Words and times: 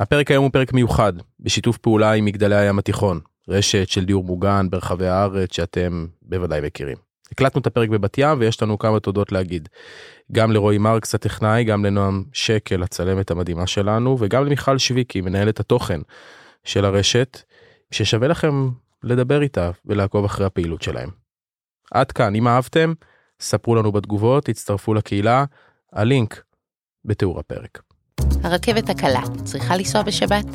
הפרק 0.00 0.30
היום 0.30 0.44
הוא 0.44 0.52
פרק 0.52 0.72
מיוחד, 0.72 1.12
בשיתוף 1.40 1.78
פעולה 1.78 2.12
עם 2.12 2.24
מגדלי 2.24 2.56
הים 2.56 2.78
התיכון, 2.78 3.20
רשת 3.48 3.88
של 3.88 4.04
דיור 4.04 4.24
מוגן 4.24 4.66
ברחבי 4.70 5.06
הארץ 5.06 5.54
שאתם 5.54 6.06
בוודאי 6.22 6.60
מכירים. 6.60 6.96
הקלטנו 7.32 7.60
את 7.60 7.66
הפרק 7.66 7.88
בבת 7.88 8.18
ים 8.18 8.40
ויש 8.40 8.62
לנו 8.62 8.78
כמה 8.78 9.00
תודות 9.00 9.32
להגיד. 9.32 9.68
גם 10.32 10.52
לרועי 10.52 10.78
מרקס 10.78 11.14
הטכנאי, 11.14 11.64
גם 11.64 11.84
לנועם 11.84 12.24
שקל 12.32 12.82
הצלמת 12.82 13.30
המדהימה 13.30 13.66
שלנו, 13.66 14.16
וגם 14.20 14.44
למיכל 14.44 14.78
שוויקי, 14.78 15.20
מנהלת 15.20 15.60
התוכן 15.60 16.00
של 16.64 16.84
הרשת, 16.84 17.42
ששווה 17.90 18.28
לכם 18.28 18.68
לדבר 19.02 19.42
איתה 19.42 19.70
ולעקוב 19.86 20.24
אחרי 20.24 20.46
הפעילות 20.46 20.82
שלהם. 20.82 21.10
עד 21.92 22.12
כאן, 22.12 22.34
אם 22.34 22.48
אהבתם, 22.48 22.92
ספרו 23.40 23.74
לנו 23.74 23.92
בתגובות, 23.92 24.44
תצטרפו 24.44 24.94
לקהילה, 24.94 25.44
הלינק 25.92 26.42
בתיאור 27.04 27.38
הפרק. 27.40 27.85
הרכבת 28.42 28.90
הקלה 28.90 29.22
צריכה 29.44 29.76
לנסוע 29.76 30.02
בשבת? 30.02 30.46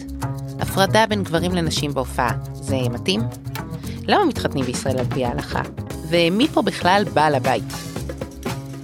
הפרדה 0.60 1.06
בין 1.10 1.24
גברים 1.24 1.56
לנשים 1.56 1.94
בהופעה, 1.94 2.32
זה 2.54 2.78
מתאים? 2.92 3.22
למה 4.08 4.26
מתחתנים 4.26 4.66
בישראל 4.66 4.98
על 4.98 5.06
פי 5.06 5.26
ההלכה? 5.26 5.62
ומי 6.10 6.48
פה 6.48 6.62
בכלל 6.62 7.04
בעל 7.14 7.36
הבית? 7.36 7.64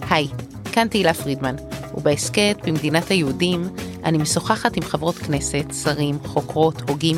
היי, 0.10 0.28
כאן 0.72 0.88
תהילה 0.88 1.14
פרידמן, 1.14 1.56
ובהסכת 1.98 2.58
במדינת 2.66 3.10
היהודים 3.10 3.70
אני 4.04 4.18
משוחחת 4.18 4.78
עם 4.78 4.84
חברות 4.84 5.16
כנסת, 5.16 5.66
שרים, 5.84 6.20
חוקרות, 6.26 6.90
הוגים, 6.90 7.18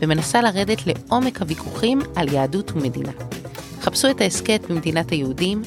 ומנסה 0.00 0.42
לרדת 0.42 0.78
לעומק 0.86 1.40
הוויכוחים 1.40 2.00
על 2.16 2.32
יהדות 2.32 2.72
ומדינה. 2.72 3.12
חפשו 3.80 4.10
את 4.10 4.20
ההסכת 4.20 4.60
במדינת 4.70 5.10
היהודים, 5.10 5.62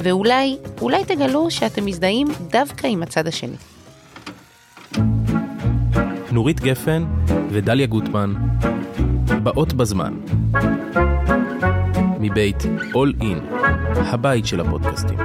ואולי, 0.00 0.56
אולי 0.80 1.04
תגלו 1.04 1.50
שאתם 1.50 1.84
מזדהים 1.84 2.26
דווקא 2.50 2.86
עם 2.86 3.02
הצד 3.02 3.26
השני. 3.26 3.56
נורית 6.32 6.60
גפן 6.60 7.04
ודליה 7.50 7.86
גוטמן, 7.86 8.34
באות 9.42 9.72
בזמן. 9.72 10.14
מבית 12.20 12.62
All 12.92 13.22
In, 13.22 13.54
הבית 13.96 14.46
של 14.46 14.60
הפודקאסטים. 14.60 15.18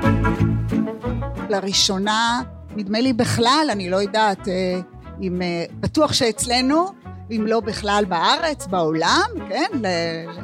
לראשונה, 1.49 2.41
נדמה 2.75 2.99
לי 3.01 3.13
בכלל, 3.13 3.67
אני 3.71 3.89
לא 3.89 3.95
יודעת 3.97 4.47
אה, 4.47 4.79
אם 5.21 5.41
אה, 5.41 5.65
בטוח 5.79 6.13
שאצלנו, 6.13 6.85
אם 7.31 7.45
לא 7.47 7.59
בכלל 7.59 8.03
בארץ, 8.07 8.67
בעולם, 8.67 9.29
כן? 9.49 9.79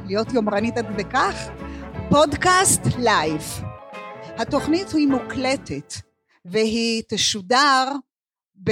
להיות 0.06 0.34
יומרנית 0.34 0.78
עד 0.78 0.86
כדי 0.94 1.06
כך, 1.06 1.50
פודקאסט 2.09 2.81
live. 3.00 3.42
התוכנית 4.38 4.90
היא 4.92 5.08
מוקלטת, 5.08 5.94
והיא 6.46 7.03
תשודר 7.08 7.88
ב... 8.64 8.72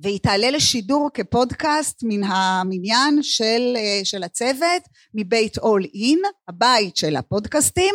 והיא 0.00 0.20
תעלה 0.20 0.50
לשידור 0.50 1.10
כפודקאסט 1.14 2.00
מן 2.02 2.24
המניין 2.24 3.22
של, 3.22 3.74
אה, 3.76 4.00
של 4.04 4.22
הצוות 4.22 4.82
מבית 5.14 5.58
אול 5.58 5.84
אין, 5.94 6.22
הבית 6.48 6.96
של 6.96 7.16
הפודקאסטים, 7.16 7.94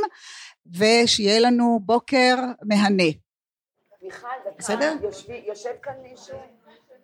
ושיהיה 0.77 1.39
לנו 1.39 1.79
בוקר 1.83 2.35
מהנה. 2.63 3.03
מיכל, 4.03 4.27
דקה, 4.59 4.73
יושב 5.47 5.69
כאן 5.81 5.93
מישהו? 6.03 6.37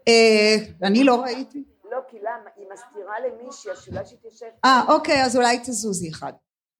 אה, 0.07 0.55
אני 0.83 1.03
לא 1.03 1.15
ראיתי. 1.15 1.63
לא, 1.91 1.97
כי 2.09 2.17
למה? 2.19 2.49
היא 2.55 2.65
מסתירה 2.73 3.13
למישהי, 3.19 3.71
אז 3.71 3.87
אולי 3.87 4.05
שתשב. 4.05 4.45
אה, 4.65 4.81
אוקיי, 4.87 5.23
אז 5.23 5.37
אולי 5.37 5.59
תזוזי 5.59 6.09
אחד. 6.09 6.33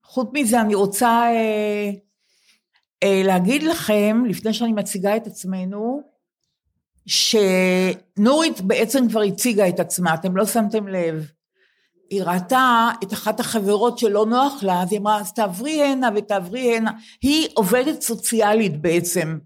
חוץ 0.04 0.30
מזה, 0.34 0.62
אני 0.62 0.76
רוצה 0.76 1.08
אה, 1.08 1.90
אה, 3.04 3.22
להגיד 3.26 3.64
לכם, 3.64 4.24
לפני 4.28 4.54
שאני 4.54 4.74
מציגה 4.74 5.18
את 5.18 5.28
עצמנו, 5.28 6.02
שנורית 7.08 8.62
בעצם 8.62 9.10
כבר 9.10 9.22
הציגה 9.22 9.68
את 9.68 9.80
עצמה, 9.80 10.14
אתם 10.14 10.38
לא 10.38 10.46
שמתם 10.46 10.88
לב. 10.88 11.28
היא 12.10 12.24
ראתה 12.24 12.90
את 13.04 13.14
אחת 13.14 13.40
החברות 13.40 13.98
שלא 13.98 14.26
נוח 14.26 14.64
לה, 14.64 14.82
אז 14.82 14.92
היא 14.92 15.00
אמרה, 15.00 15.20
אז 15.20 15.34
תעברי 15.34 15.82
הנה 15.84 16.10
ותעברי 16.16 16.76
הנה. 16.76 16.92
היא 17.22 17.48
עובדת 17.54 18.02
סוציאלית 18.02 18.82
בעצם. 18.82 19.38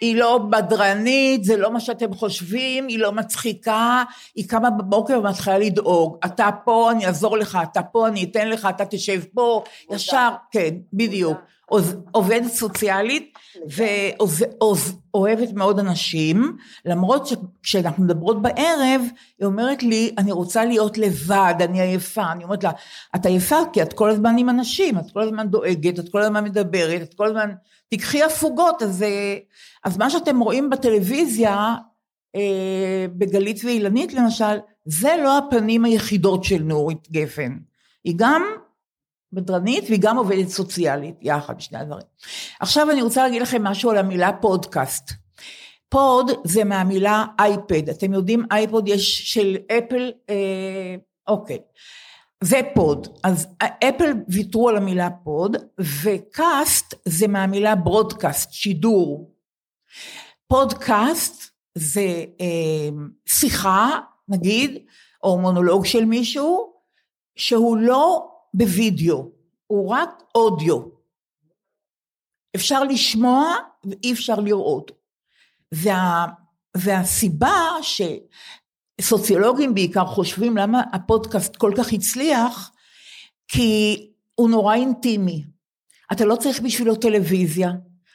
היא 0.00 0.16
לא 0.16 0.38
בדרנית, 0.50 1.44
זה 1.44 1.56
לא 1.56 1.70
מה 1.72 1.80
שאתם 1.80 2.14
חושבים, 2.14 2.86
היא 2.86 2.98
לא 2.98 3.12
מצחיקה, 3.12 4.02
היא 4.34 4.48
קמה 4.48 4.70
בבוקר 4.70 5.18
ומתחילה 5.18 5.58
לדאוג. 5.58 6.16
אתה 6.24 6.48
פה, 6.64 6.90
אני 6.90 7.06
אעזור 7.06 7.38
לך, 7.38 7.58
אתה 7.62 7.82
פה, 7.82 8.08
אני 8.08 8.24
אתן 8.24 8.48
לך, 8.48 8.68
אתה 8.70 8.84
תשב 8.84 9.22
פה, 9.34 9.62
ישר, 9.90 10.30
כן, 10.50 10.74
בדיוק. 10.92 11.38
עובדת 12.12 12.52
סוציאלית 12.52 13.32
ואוהבת 13.66 15.52
מאוד 15.52 15.78
אנשים, 15.78 16.56
למרות 16.84 17.26
שכשאנחנו 17.26 18.04
מדברות 18.04 18.42
בערב, 18.42 19.02
היא 19.38 19.46
אומרת 19.46 19.82
לי, 19.82 20.14
אני 20.18 20.32
רוצה 20.32 20.64
להיות 20.64 20.98
לבד, 20.98 21.54
אני 21.60 21.80
עייפה. 21.80 22.32
אני 22.32 22.44
אומרת 22.44 22.64
לה, 22.64 22.70
את 23.16 23.26
עייפה 23.26 23.58
כי 23.72 23.82
את 23.82 23.92
כל 23.92 24.10
הזמן 24.10 24.38
עם 24.38 24.48
אנשים, 24.48 24.98
את 24.98 25.10
כל 25.12 25.22
הזמן 25.22 25.48
דואגת, 25.48 25.98
את 25.98 26.08
כל 26.08 26.22
הזמן 26.22 26.44
מדברת, 26.44 27.02
את 27.02 27.14
כל 27.14 27.26
הזמן, 27.26 27.50
תיקחי 27.88 28.22
הפוגות, 28.22 28.82
אז, 28.82 29.04
אז 29.84 29.98
מה 29.98 30.10
שאתם 30.10 30.40
רואים 30.40 30.70
בטלוויזיה, 30.70 31.74
אה, 32.36 33.06
בגלית 33.12 33.64
ואילנית 33.64 34.14
למשל, 34.14 34.58
זה 34.84 35.14
לא 35.22 35.38
הפנים 35.38 35.84
היחידות 35.84 36.44
של 36.44 36.62
נורית 36.62 37.10
גפן. 37.10 37.56
היא 38.04 38.14
גם 38.16 38.42
בדרנית 39.32 39.84
והיא 39.88 40.00
גם 40.00 40.16
עובדת 40.16 40.48
סוציאלית 40.48 41.14
יחד, 41.22 41.60
שני 41.60 41.78
הדברים. 41.78 42.06
עכשיו 42.60 42.90
אני 42.90 43.02
רוצה 43.02 43.22
להגיד 43.22 43.42
לכם 43.42 43.64
משהו 43.64 43.90
על 43.90 43.96
המילה 43.96 44.32
פודקאסט. 44.32 45.12
pod 45.88 46.30
זה 46.44 46.64
מהמילה 46.64 47.24
אייפוד, 47.38 47.88
אתם 47.88 48.12
יודעים 48.12 48.44
אייפוד 48.50 48.88
יש 48.88 49.32
של 49.34 49.56
אפל, 49.78 50.12
אה, 50.30 50.94
אוקיי, 51.28 51.58
זה 52.44 52.60
pod, 52.74 53.08
אז 53.24 53.46
אפל 53.62 54.12
ויתרו 54.28 54.68
על 54.68 54.76
המילה 54.76 55.10
pod 55.10 55.56
וקאסט 56.02 56.94
זה 57.04 57.28
מהמילה 57.28 57.74
ברודקאסט, 57.74 58.52
שידור. 58.52 59.34
פודקאסט 60.48 61.50
זה 61.74 62.24
אה, 62.40 62.88
שיחה 63.28 63.98
נגיד, 64.28 64.78
או 65.22 65.38
מונולוג 65.38 65.84
של 65.84 66.04
מישהו, 66.04 66.72
שהוא 67.36 67.76
לא 67.76 68.28
בווידאו, 68.56 69.30
הוא 69.66 69.90
רק 69.90 70.22
אודיו. 70.34 70.82
אפשר 72.56 72.84
לשמוע 72.84 73.54
ואי 73.84 74.12
אפשר 74.12 74.34
לראות. 74.34 74.90
וה, 75.72 76.26
והסיבה 76.76 77.60
שסוציולוגים 79.00 79.74
בעיקר 79.74 80.04
חושבים 80.04 80.56
למה 80.56 80.82
הפודקאסט 80.92 81.56
כל 81.56 81.72
כך 81.76 81.92
הצליח, 81.92 82.72
כי 83.48 83.96
הוא 84.34 84.50
נורא 84.50 84.74
אינטימי. 84.74 85.44
אתה 86.12 86.24
לא 86.24 86.36
צריך 86.36 86.60
בשבילו 86.60 86.94
טלוויזיה, 86.94 87.72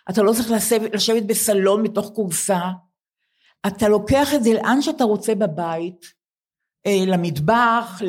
אתה 0.10 0.22
לא 0.22 0.34
צריך 0.34 0.52
לשבת, 0.52 0.96
לשבת 0.96 1.24
בסלון 1.24 1.84
מתוך 1.84 2.12
קורסה, 2.16 2.62
אתה 3.68 3.90
לוקח 3.90 4.34
את 4.34 4.44
זה 4.44 4.54
לאן 4.54 4.82
שאתה 4.82 5.04
רוצה 5.04 5.36
בבית, 5.36 6.21
למטבח, 6.88 8.02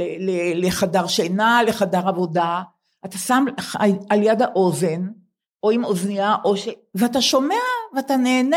לחדר 0.55 1.07
שינה, 1.07 1.63
לחדר 1.63 2.09
עבודה, 2.09 2.63
אתה 3.05 3.19
שם 3.19 3.45
על 4.11 4.23
יד 4.23 4.43
האוזן, 4.43 5.09
או 5.63 5.71
עם 5.71 5.85
אוזנייה, 5.85 6.37
או 6.45 6.57
ש... 6.57 6.69
ואתה 6.95 7.23
שומע 7.23 7.55
ואתה 7.97 8.17
נהנה, 8.17 8.57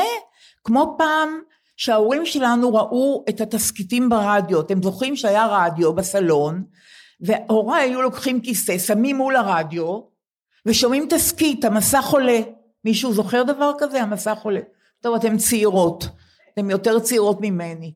כמו 0.64 0.96
פעם 0.98 1.40
שההורים 1.78 2.26
שלנו 2.26 2.74
ראו 2.74 3.26
את 3.30 3.42
התסכיתים 3.42 4.10
ברדיו, 4.10 4.62
אתם 4.62 4.84
זוכרים 4.84 5.16
שהיה 5.16 5.48
רדיו 5.50 5.94
בסלון, 5.94 6.64
והוריי 7.22 7.90
היו 7.90 8.02
לוקחים 8.02 8.42
כיסא, 8.42 8.78
שמים 8.78 9.16
מול 9.16 9.36
הרדיו, 9.36 10.00
ושומעים 10.66 11.08
תסכית, 11.10 11.66
המסך 11.66 12.06
עולה. 12.12 12.40
מישהו 12.86 13.14
זוכר 13.14 13.44
דבר 13.44 13.72
כזה? 13.80 14.02
המסך 14.02 14.38
עולה. 14.44 14.60
טוב, 15.02 15.16
אתן 15.16 15.38
צעירות, 15.38 16.08
אתן 16.54 16.70
יותר 16.70 17.00
צעירות 17.00 17.38
ממני. 17.42 17.94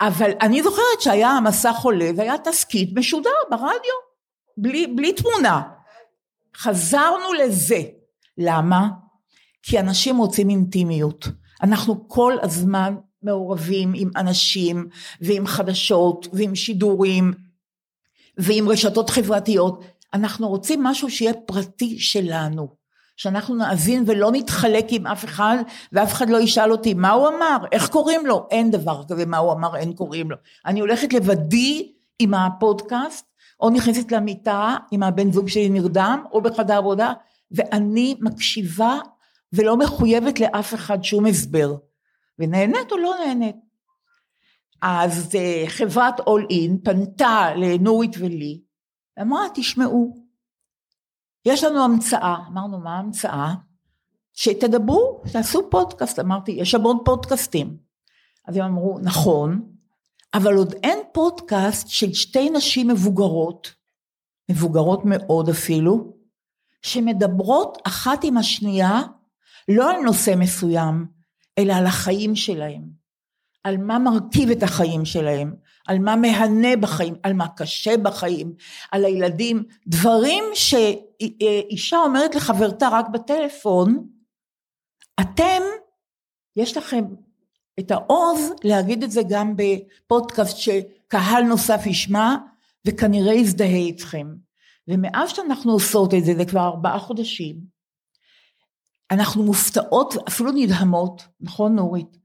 אבל 0.00 0.30
אני 0.40 0.62
זוכרת 0.62 1.00
שהיה 1.00 1.30
המסך 1.30 1.76
עולה 1.82 2.10
והיה 2.16 2.38
תסכית 2.44 2.90
משודר 2.94 3.30
ברדיו, 3.50 3.94
בלי, 4.56 4.86
בלי 4.86 5.12
תמונה. 5.12 5.62
חזרנו 6.56 7.32
לזה. 7.32 7.82
למה? 8.38 8.88
כי 9.62 9.80
אנשים 9.80 10.16
רוצים 10.16 10.50
אינטימיות. 10.50 11.28
אנחנו 11.62 12.08
כל 12.08 12.36
הזמן 12.42 12.94
מעורבים 13.22 13.92
עם 13.94 14.10
אנשים 14.16 14.88
ועם 15.20 15.46
חדשות 15.46 16.28
ועם 16.32 16.54
שידורים 16.54 17.32
ועם 18.38 18.68
רשתות 18.68 19.10
חברתיות. 19.10 19.84
אנחנו 20.14 20.48
רוצים 20.48 20.82
משהו 20.82 21.10
שיהיה 21.10 21.34
פרטי 21.34 21.98
שלנו. 21.98 22.79
שאנחנו 23.20 23.54
נאזין 23.54 24.04
ולא 24.06 24.32
נתחלק 24.32 24.86
עם 24.90 25.06
אף 25.06 25.24
אחד 25.24 25.56
ואף 25.92 26.12
אחד 26.12 26.30
לא 26.30 26.40
ישאל 26.40 26.72
אותי 26.72 26.94
מה 26.94 27.10
הוא 27.10 27.28
אמר, 27.28 27.56
איך 27.72 27.88
קוראים 27.88 28.26
לו, 28.26 28.46
אין 28.50 28.70
דבר 28.70 29.02
כזה 29.08 29.26
מה 29.26 29.38
הוא 29.38 29.52
אמר, 29.52 29.76
אין 29.76 29.92
קוראים 29.92 30.30
לו. 30.30 30.36
אני 30.66 30.80
הולכת 30.80 31.12
לבדי 31.12 31.92
עם 32.18 32.34
הפודקאסט 32.34 33.26
או 33.60 33.70
נכנסת 33.70 34.12
למיטה 34.12 34.76
עם 34.90 35.02
הבן 35.02 35.32
זוג 35.32 35.48
שלי 35.48 35.68
נרדם 35.68 36.24
או 36.32 36.42
בחדר 36.42 36.76
עבודה 36.76 37.12
ואני 37.50 38.16
מקשיבה 38.20 38.98
ולא 39.52 39.76
מחויבת 39.76 40.40
לאף 40.40 40.74
אחד 40.74 41.04
שום 41.04 41.26
הסבר 41.26 41.74
ונהנית 42.38 42.92
או 42.92 42.98
לא 42.98 43.14
נהנית. 43.26 43.56
אז 44.82 45.34
אה, 45.34 45.64
חברת 45.66 46.20
אול 46.20 46.46
אין 46.50 46.78
פנתה 46.84 47.48
לנורית 47.56 48.16
ולי, 48.18 48.60
אמרה, 49.20 49.40
תשמעו, 49.54 50.29
יש 51.44 51.64
לנו 51.64 51.84
המצאה, 51.84 52.36
אמרנו, 52.48 52.80
מה 52.80 52.96
ההמצאה? 52.96 53.54
שתדברו, 54.32 55.22
תעשו 55.32 55.70
פודקאסט, 55.70 56.18
אמרתי, 56.18 56.52
יש 56.52 56.74
המון 56.74 56.98
פודקאסטים. 57.04 57.76
אז 58.46 58.56
הם 58.56 58.64
אמרו, 58.64 58.98
נכון, 59.02 59.62
אבל 60.34 60.54
עוד 60.54 60.74
אין 60.82 60.98
פודקאסט 61.12 61.88
של 61.88 62.12
שתי 62.12 62.50
נשים 62.50 62.88
מבוגרות, 62.88 63.74
מבוגרות 64.50 65.00
מאוד 65.04 65.48
אפילו, 65.48 66.12
שמדברות 66.82 67.78
אחת 67.84 68.24
עם 68.24 68.36
השנייה, 68.36 69.00
לא 69.68 69.90
על 69.90 70.00
נושא 70.00 70.34
מסוים, 70.36 71.06
אלא 71.58 71.72
על 71.72 71.86
החיים 71.86 72.36
שלהם, 72.36 72.90
על 73.64 73.76
מה 73.76 73.98
מרכיב 73.98 74.50
את 74.50 74.62
החיים 74.62 75.04
שלהם, 75.04 75.54
על 75.90 75.98
מה 75.98 76.16
מהנה 76.16 76.76
בחיים, 76.76 77.14
על 77.22 77.32
מה 77.32 77.48
קשה 77.48 77.96
בחיים, 77.96 78.54
על 78.90 79.04
הילדים, 79.04 79.64
דברים 79.86 80.44
שאישה 80.54 81.96
אומרת 81.96 82.34
לחברתה 82.34 82.88
רק 82.92 83.08
בטלפון, 83.08 84.08
אתם, 85.20 85.62
יש 86.56 86.76
לכם 86.76 87.04
את 87.80 87.90
העוז 87.90 88.52
להגיד 88.64 89.02
את 89.02 89.10
זה 89.10 89.20
גם 89.28 89.54
בפודקאסט 89.56 90.56
שקהל 90.56 91.42
נוסף 91.42 91.86
ישמע 91.86 92.36
וכנראה 92.86 93.34
יזדהה 93.34 93.68
איתכם. 93.68 94.26
ומאז 94.88 95.30
שאנחנו 95.30 95.72
עושות 95.72 96.14
את 96.14 96.24
זה, 96.24 96.34
זה 96.36 96.44
כבר 96.44 96.60
ארבעה 96.60 96.98
חודשים, 96.98 97.56
אנחנו 99.10 99.42
מופתעות, 99.42 100.14
אפילו 100.28 100.50
נדהמות, 100.54 101.22
נכון 101.40 101.76
נורית? 101.76 102.16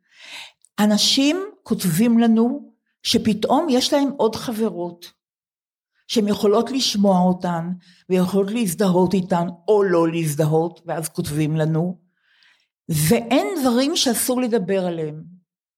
אנשים 0.80 1.38
כותבים 1.64 2.20
לנו 2.20 2.65
שפתאום 3.06 3.68
יש 3.70 3.94
להם 3.94 4.10
עוד 4.18 4.36
חברות, 4.36 5.12
שהן 6.08 6.28
יכולות 6.28 6.72
לשמוע 6.72 7.20
אותן, 7.20 7.70
ויכולות 8.10 8.52
להזדהות 8.52 9.14
איתן, 9.14 9.48
או 9.68 9.84
לא 9.84 10.08
להזדהות, 10.08 10.82
ואז 10.86 11.10
כותבים 11.10 11.56
לנו, 11.56 12.00
ואין 13.10 13.48
דברים 13.62 13.96
שאסור 13.96 14.42
לדבר 14.42 14.86
עליהם. 14.86 15.24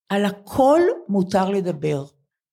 על 0.09 0.25
הכל 0.25 0.81
מותר 1.09 1.49
לדבר. 1.49 2.05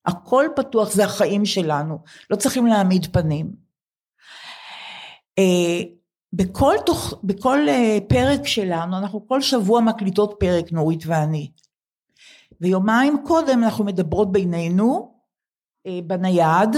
הכל 0.05 0.45
פתוח, 0.55 0.91
זה 0.91 1.05
החיים 1.05 1.45
שלנו, 1.45 1.97
לא 2.29 2.35
צריכים 2.35 2.65
להעמיד 2.65 3.05
פנים. 3.05 3.51
אה, 5.39 5.81
בכל, 6.33 6.75
תוך, 6.85 7.13
בכל 7.23 7.69
אה, 7.69 7.97
פרק 8.09 8.47
שלנו, 8.47 8.97
אנחנו 8.97 9.27
כל 9.27 9.41
שבוע 9.41 9.81
מקליטות 9.81 10.35
פרק, 10.39 10.71
נורית 10.71 11.03
ואני. 11.05 11.51
ויומיים 12.61 13.17
קודם 13.27 13.63
אנחנו 13.63 13.83
מדברות 13.83 14.31
בינינו, 14.31 15.15
אה, 15.87 15.99
בנייד. 16.07 16.75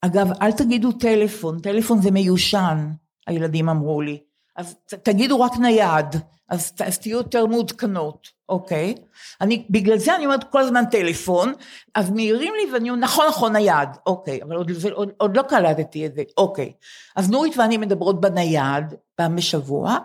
אגב, 0.00 0.30
אל 0.42 0.52
תגידו 0.52 0.92
טלפון, 0.92 1.60
טלפון 1.60 2.02
זה 2.02 2.10
מיושן, 2.10 2.90
הילדים 3.26 3.68
אמרו 3.68 4.00
לי. 4.00 4.18
אז 4.56 4.76
תגידו 5.02 5.40
רק 5.40 5.56
נייד, 5.56 6.06
אז, 6.48 6.72
אז 6.86 6.98
תהיו 6.98 7.16
יותר 7.18 7.46
מעודכנות, 7.46 8.28
אוקיי? 8.48 8.94
אני, 9.40 9.66
בגלל 9.70 9.98
זה 9.98 10.16
אני 10.16 10.24
אומרת 10.24 10.44
כל 10.44 10.60
הזמן 10.60 10.84
טלפון, 10.90 11.52
אז 11.94 12.10
מעירים 12.10 12.52
לי 12.54 12.72
ואני 12.72 12.90
אומרת 12.90 13.04
נכון 13.04 13.26
נכון 13.28 13.52
נייד, 13.52 13.88
אוקיי, 14.06 14.42
אבל 14.42 14.56
עוד, 14.56 14.70
עוד, 14.92 15.10
עוד 15.18 15.36
לא 15.36 15.42
קלטתי 15.42 16.06
את 16.06 16.14
זה, 16.14 16.22
אוקיי. 16.36 16.72
אז 17.16 17.30
נורית 17.30 17.58
ואני 17.58 17.76
מדברות 17.76 18.20
בנייד 18.20 18.94
פעם 19.16 19.36
בשבוע, 19.36 19.98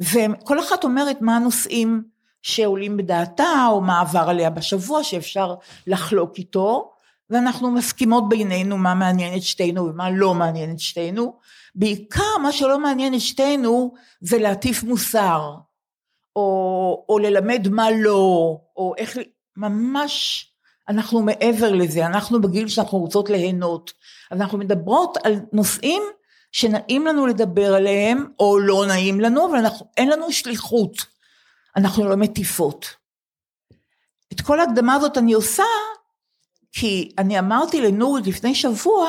וכל 0.00 0.60
אחת 0.60 0.84
אומרת 0.84 1.22
מה 1.22 1.36
הנושאים 1.36 2.02
שעולים 2.42 2.96
בדעתה, 2.96 3.66
או 3.70 3.80
מה 3.80 4.00
עבר 4.00 4.28
עליה 4.28 4.50
בשבוע 4.50 5.04
שאפשר 5.04 5.54
לחלוק 5.86 6.38
איתו, 6.38 6.90
ואנחנו 7.30 7.70
מסכימות 7.70 8.28
בינינו 8.28 8.78
מה 8.78 8.94
מעניין 8.94 9.38
את 9.38 9.42
שתינו 9.42 9.84
ומה 9.84 10.10
לא 10.10 10.34
מעניין 10.34 10.70
את 10.70 10.78
שתינו. 10.78 11.38
בעיקר 11.74 12.38
מה 12.42 12.52
שלא 12.52 12.78
מעניין 12.78 13.14
את 13.14 13.20
שתינו 13.20 13.94
זה 14.20 14.38
להטיף 14.38 14.82
מוסר, 14.82 15.54
או, 16.36 17.04
או 17.08 17.18
ללמד 17.18 17.68
מה 17.68 17.90
לא, 17.90 18.56
או 18.76 18.94
איך, 18.98 19.18
ממש 19.56 20.46
אנחנו 20.88 21.22
מעבר 21.22 21.72
לזה, 21.72 22.06
אנחנו 22.06 22.40
בגיל 22.40 22.68
שאנחנו 22.68 22.98
רוצות 22.98 23.30
ליהנות. 23.30 23.92
אנחנו 24.32 24.58
מדברות 24.58 25.16
על 25.24 25.34
נושאים 25.52 26.02
שנעים 26.52 27.06
לנו 27.06 27.26
לדבר 27.26 27.74
עליהם, 27.74 28.26
או 28.38 28.58
לא 28.58 28.86
נעים 28.86 29.20
לנו, 29.20 29.50
אבל 29.50 29.58
אנחנו, 29.58 29.86
אין 29.96 30.08
לנו 30.08 30.32
שליחות, 30.32 30.92
אנחנו 31.78 32.08
לא 32.08 32.16
מטיפות. 32.16 32.86
את 34.32 34.40
כל 34.40 34.60
ההקדמה 34.60 34.94
הזאת 34.94 35.18
אני 35.18 35.32
עושה, 35.32 35.64
כי 36.72 37.14
אני 37.18 37.38
אמרתי 37.38 37.80
לנורית 37.80 38.26
לפני 38.26 38.54
שבוע, 38.54 39.08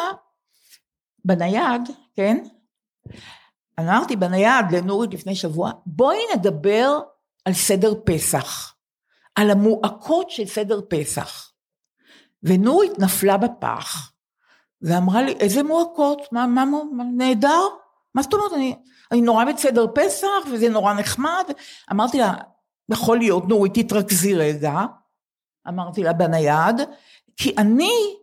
בנייד, 1.26 1.82
כן? 2.16 2.44
אמרתי 3.80 4.16
בנייד 4.16 4.66
לנורית 4.72 5.14
לפני 5.14 5.36
שבוע, 5.36 5.72
בואי 5.86 6.18
נדבר 6.36 7.00
על 7.46 7.54
סדר 7.54 7.94
פסח, 8.06 8.76
על 9.36 9.50
המועקות 9.52 10.30
של 10.30 10.46
סדר 10.46 10.82
פסח. 10.90 11.52
ונורית 12.44 13.00
נפלה 13.00 13.38
בפח, 13.38 14.12
ואמרה 14.82 15.22
לי, 15.22 15.32
איזה 15.32 15.64
מועקות? 15.64 16.22
מה, 16.32 16.48
מה, 16.48 16.66
מה, 16.66 17.04
נהדר? 17.16 17.62
מה 18.16 18.22
זאת 18.22 18.34
אומרת, 18.34 18.54
אני, 18.54 18.76
אני 19.12 19.22
נורא 19.22 19.46
בסדר 19.46 19.86
פסח, 19.96 20.28
וזה 20.52 20.70
נורא 20.70 20.94
נחמד. 20.94 21.44
אמרתי 21.92 22.18
לה, 22.18 22.34
יכול 22.92 23.18
להיות, 23.18 23.48
נורית, 23.48 23.74
תתרכזי 23.80 24.36
רגע. 24.36 24.72
אמרתי 25.68 26.04
לה 26.04 26.14
בנייד, 26.14 26.82
כי 27.38 27.54
אני, 27.58 28.16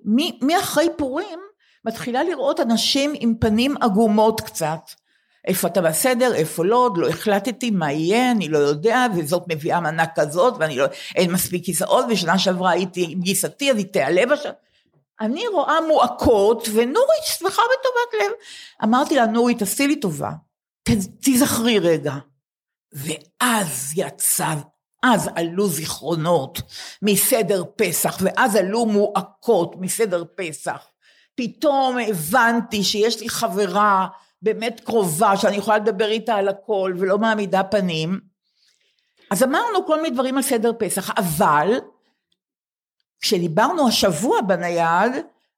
מאחרי 0.42 0.88
פורים, 0.96 1.38
מתחילה 1.84 2.24
לראות 2.24 2.60
אנשים 2.60 3.12
עם 3.20 3.34
פנים 3.40 3.74
עגומות 3.80 4.40
קצת. 4.40 4.80
איפה 5.46 5.68
אתה 5.68 5.80
בסדר, 5.80 6.34
איפה 6.34 6.64
לא, 6.64 6.76
עוד 6.76 6.98
לא 6.98 7.08
החלטתי 7.08 7.70
מה 7.70 7.92
יהיה, 7.92 8.30
אני 8.30 8.48
לא 8.48 8.58
יודע, 8.58 9.06
וזאת 9.16 9.42
מביאה 9.48 9.80
מנה 9.80 10.04
כזאת, 10.14 10.54
ואני 10.58 10.76
לא, 10.76 10.84
אין 11.16 11.32
מספיק 11.32 11.64
כיסאות, 11.64 12.04
ושנה 12.08 12.38
שעברה 12.38 12.70
הייתי 12.70 13.06
עם 13.10 13.20
גיסתי, 13.20 13.70
אז 13.70 13.76
היא 13.76 13.86
תיעלב 13.86 14.32
עכשיו. 14.32 14.52
אני 15.20 15.46
רואה 15.46 15.80
מועקות, 15.80 16.68
ונורית 16.74 17.24
שמחה 17.24 17.62
בטובת 17.62 18.24
לב. 18.24 18.32
אמרתי 18.84 19.16
לה, 19.16 19.26
נורית, 19.26 19.58
תעשי 19.58 19.86
לי 19.86 20.00
טובה, 20.00 20.30
תזכרי 21.20 21.78
רגע. 21.78 22.14
ואז 22.93 23.93
יצא, 23.97 24.55
אז 25.03 25.31
עלו 25.35 25.69
זיכרונות 25.69 26.62
מסדר 27.03 27.65
פסח, 27.77 28.19
ואז 28.21 28.56
עלו 28.56 28.87
מועקות 28.87 29.77
מסדר 29.81 30.25
פסח. 30.37 30.87
פתאום 31.35 31.99
הבנתי 31.99 32.85
שיש 32.85 33.21
לי 33.21 33.28
חברה 33.28 34.07
באמת 34.43 34.81
קרובה, 34.85 35.37
שאני 35.37 35.57
יכולה 35.57 35.76
לדבר 35.76 36.09
איתה 36.09 36.35
על 36.35 36.49
הכל 36.49 36.95
ולא 36.99 37.19
מעמידה 37.19 37.62
פנים. 37.62 38.21
אז 39.31 39.43
אמרנו 39.43 39.87
כל 39.87 40.02
מיני 40.02 40.14
דברים 40.14 40.37
על 40.37 40.43
סדר 40.43 40.73
פסח, 40.78 41.11
אבל 41.11 41.69
כשדיברנו 43.21 43.88
השבוע 43.88 44.40
בנייד, 44.40 45.12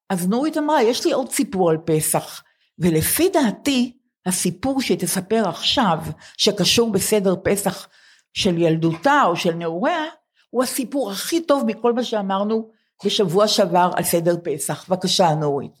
אז 0.09 0.27
נורית 0.27 0.57
אמרה, 0.57 0.83
יש 0.83 1.05
לי 1.05 1.11
עוד 1.11 1.31
סיפור 1.31 1.69
על 1.69 1.77
פסח, 1.85 2.43
ולפי 2.79 3.29
דעתי, 3.29 3.98
הסיפור 4.29 4.81
תספר 4.99 5.49
עכשיו, 5.49 5.97
שקשור 6.37 6.91
בסדר 6.91 7.35
פסח 7.43 7.87
של 8.33 8.57
ילדותה 8.57 9.23
או 9.25 9.35
של 9.35 9.53
נעוריה, 9.53 10.05
הוא 10.49 10.63
הסיפור 10.63 11.11
הכי 11.11 11.41
טוב 11.41 11.63
מכל 11.65 11.93
מה 11.93 12.03
שאמרנו 12.03 12.69
בשבוע 13.05 13.47
שעבר 13.47 13.91
על 13.95 14.03
סדר 14.03 14.35
פסח. 14.43 14.89
בבקשה, 14.89 15.35
נורית. 15.35 15.71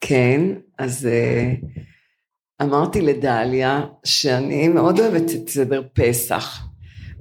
כן, 0.00 0.40
אז 0.78 1.08
uh, 1.08 1.66
אמרתי 2.62 3.00
לדליה 3.00 3.86
שאני 4.04 4.68
מאוד 4.68 5.00
אוהבת 5.00 5.30
את 5.34 5.48
סדר 5.48 5.82
פסח, 5.92 6.64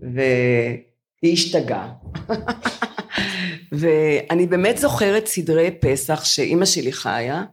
והיא 0.02 1.34
השתגעה. 1.34 1.94
ואני 3.72 4.48
באמת 4.48 4.78
זוכרת 4.78 5.28
סדרי 5.28 5.72
פסח 5.72 6.24
שאימא 6.24 6.66
שלי 6.66 6.94
חיה, 6.94 7.44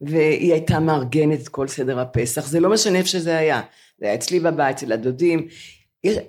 והיא 0.00 0.52
הייתה 0.52 0.80
מארגנת 0.80 1.40
את 1.40 1.48
כל 1.48 1.68
סדר 1.68 2.00
הפסח, 2.00 2.46
זה 2.46 2.60
לא 2.60 2.70
משנה 2.70 2.98
איפה 2.98 3.08
שזה 3.08 3.38
היה, 3.38 3.60
זה 4.00 4.06
היה 4.06 4.14
אצלי 4.14 4.40
בבית, 4.40 4.76
אצל 4.76 4.92
הדודים. 4.92 5.48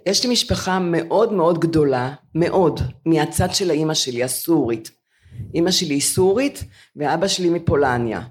יש 0.06 0.24
לי 0.24 0.32
משפחה 0.32 0.80
מאוד 0.80 1.34
מאוד 1.34 1.60
גדולה, 1.60 2.14
מאוד, 2.36 2.80
מהצד 3.06 3.48
של 3.54 3.70
האימא 3.70 3.94
שלי, 3.94 4.24
הסורית. 4.24 4.92
אימא 5.54 5.72
שלי 5.72 5.94
היא 5.94 6.02
סורית 6.02 6.64
ואבא 6.96 7.28
שלי 7.28 7.50
מפולניה. 7.50 8.22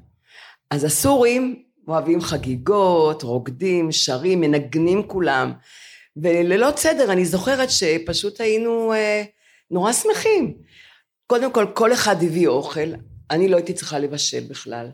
אז 0.71 0.85
הסורים 0.85 1.63
אוהבים 1.89 2.21
חגיגות, 2.21 3.23
רוקדים, 3.23 3.93
שרים, 3.93 4.41
מנגנים 4.41 5.03
כולם. 5.03 5.53
וללא 6.17 6.69
סדר, 6.77 7.13
אני 7.13 7.25
זוכרת 7.25 7.71
שפשוט 7.71 8.41
היינו 8.41 8.93
אה, 8.93 9.23
נורא 9.71 9.93
שמחים. 9.93 10.55
קודם 11.27 11.53
כל, 11.53 11.67
כל 11.75 11.93
אחד 11.93 12.23
הביא 12.23 12.49
אוכל, 12.49 12.89
אני 13.31 13.49
לא 13.49 13.57
הייתי 13.57 13.73
צריכה 13.73 13.99
לבשל 13.99 14.45
בכלל. 14.49 14.91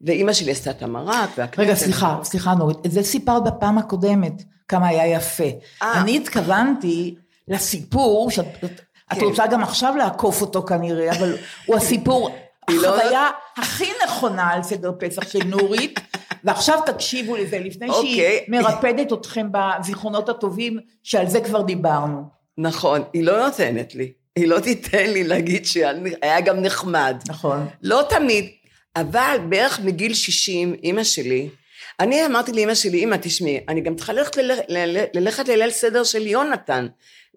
ואימא 0.00 0.32
שלי 0.32 0.50
עשתה 0.50 0.70
את 0.70 0.82
המרק 0.82 1.30
והכנסת. 1.38 1.58
רגע, 1.58 1.74
סליחה, 1.74 2.18
סליחה 2.22 2.54
נורית, 2.54 2.86
את 2.86 2.90
זה 2.90 3.02
סיפרת 3.02 3.44
בפעם 3.44 3.78
הקודמת, 3.78 4.42
כמה 4.68 4.88
היה 4.88 5.06
יפה. 5.06 5.44
아. 5.44 5.84
אה. 5.84 6.00
אני 6.00 6.16
התכוונתי 6.16 7.14
לסיפור, 7.48 8.30
שאת 8.30 8.46
את 9.12 9.18
כן. 9.18 9.24
רוצה 9.24 9.46
גם 9.46 9.62
עכשיו 9.62 9.94
לעקוף 9.96 10.40
אותו 10.40 10.62
כנראה, 10.62 11.18
אבל 11.18 11.36
הוא 11.66 11.76
הסיפור, 11.76 12.30
לא- 12.70 12.96
החוויה 12.96 13.28
הכי 13.56 13.90
נכונה 14.04 14.50
על 14.50 14.62
סדר 14.62 14.92
פסח 14.98 15.28
של 15.28 15.44
נורית, 15.44 16.00
ועכשיו 16.44 16.78
תקשיבו 16.86 17.36
לזה, 17.36 17.58
לפני 17.58 17.88
שהיא 17.92 18.22
אוקיי. 18.22 18.44
מרפדת 18.60 19.12
אתכם 19.12 19.48
בזיכרונות 19.50 20.28
הטובים, 20.28 20.78
שעל 21.02 21.28
זה 21.28 21.40
כבר 21.40 21.62
דיברנו. 21.62 22.22
נכון, 22.58 23.02
היא 23.12 23.24
לא 23.24 23.44
נותנת 23.44 23.94
לי. 23.94 24.12
היא 24.36 24.48
לא 24.48 24.60
תיתן 24.60 25.10
לי 25.10 25.24
להגיד 25.24 25.66
שהיה 25.66 26.40
גם 26.44 26.60
נחמד. 26.60 27.16
נכון. 27.28 27.66
לא 27.82 28.02
תמיד, 28.08 28.48
אבל 28.96 29.36
בערך 29.48 29.80
מגיל 29.80 30.14
60, 30.14 30.74
אימא 30.82 31.04
שלי, 31.04 31.48
אני 32.00 32.26
אמרתי 32.26 32.52
לאימא 32.52 32.74
שלי, 32.74 32.98
אימא, 32.98 33.16
תשמעי, 33.22 33.60
אני 33.68 33.80
גם 33.80 33.96
צריכה 33.96 34.12
ללכת, 34.12 34.36
ללכת 35.14 35.48
לליל 35.48 35.70
סדר 35.70 36.04
של 36.04 36.26
יונתן, 36.26 36.86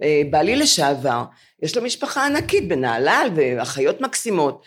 אה, 0.03 0.21
בעלי 0.29 0.55
לשעבר, 0.55 1.23
יש 1.63 1.77
לו 1.77 1.83
משפחה 1.83 2.25
ענקית 2.25 2.67
בנהלל 2.67 3.29
ואחיות 3.35 4.01
מקסימות. 4.01 4.63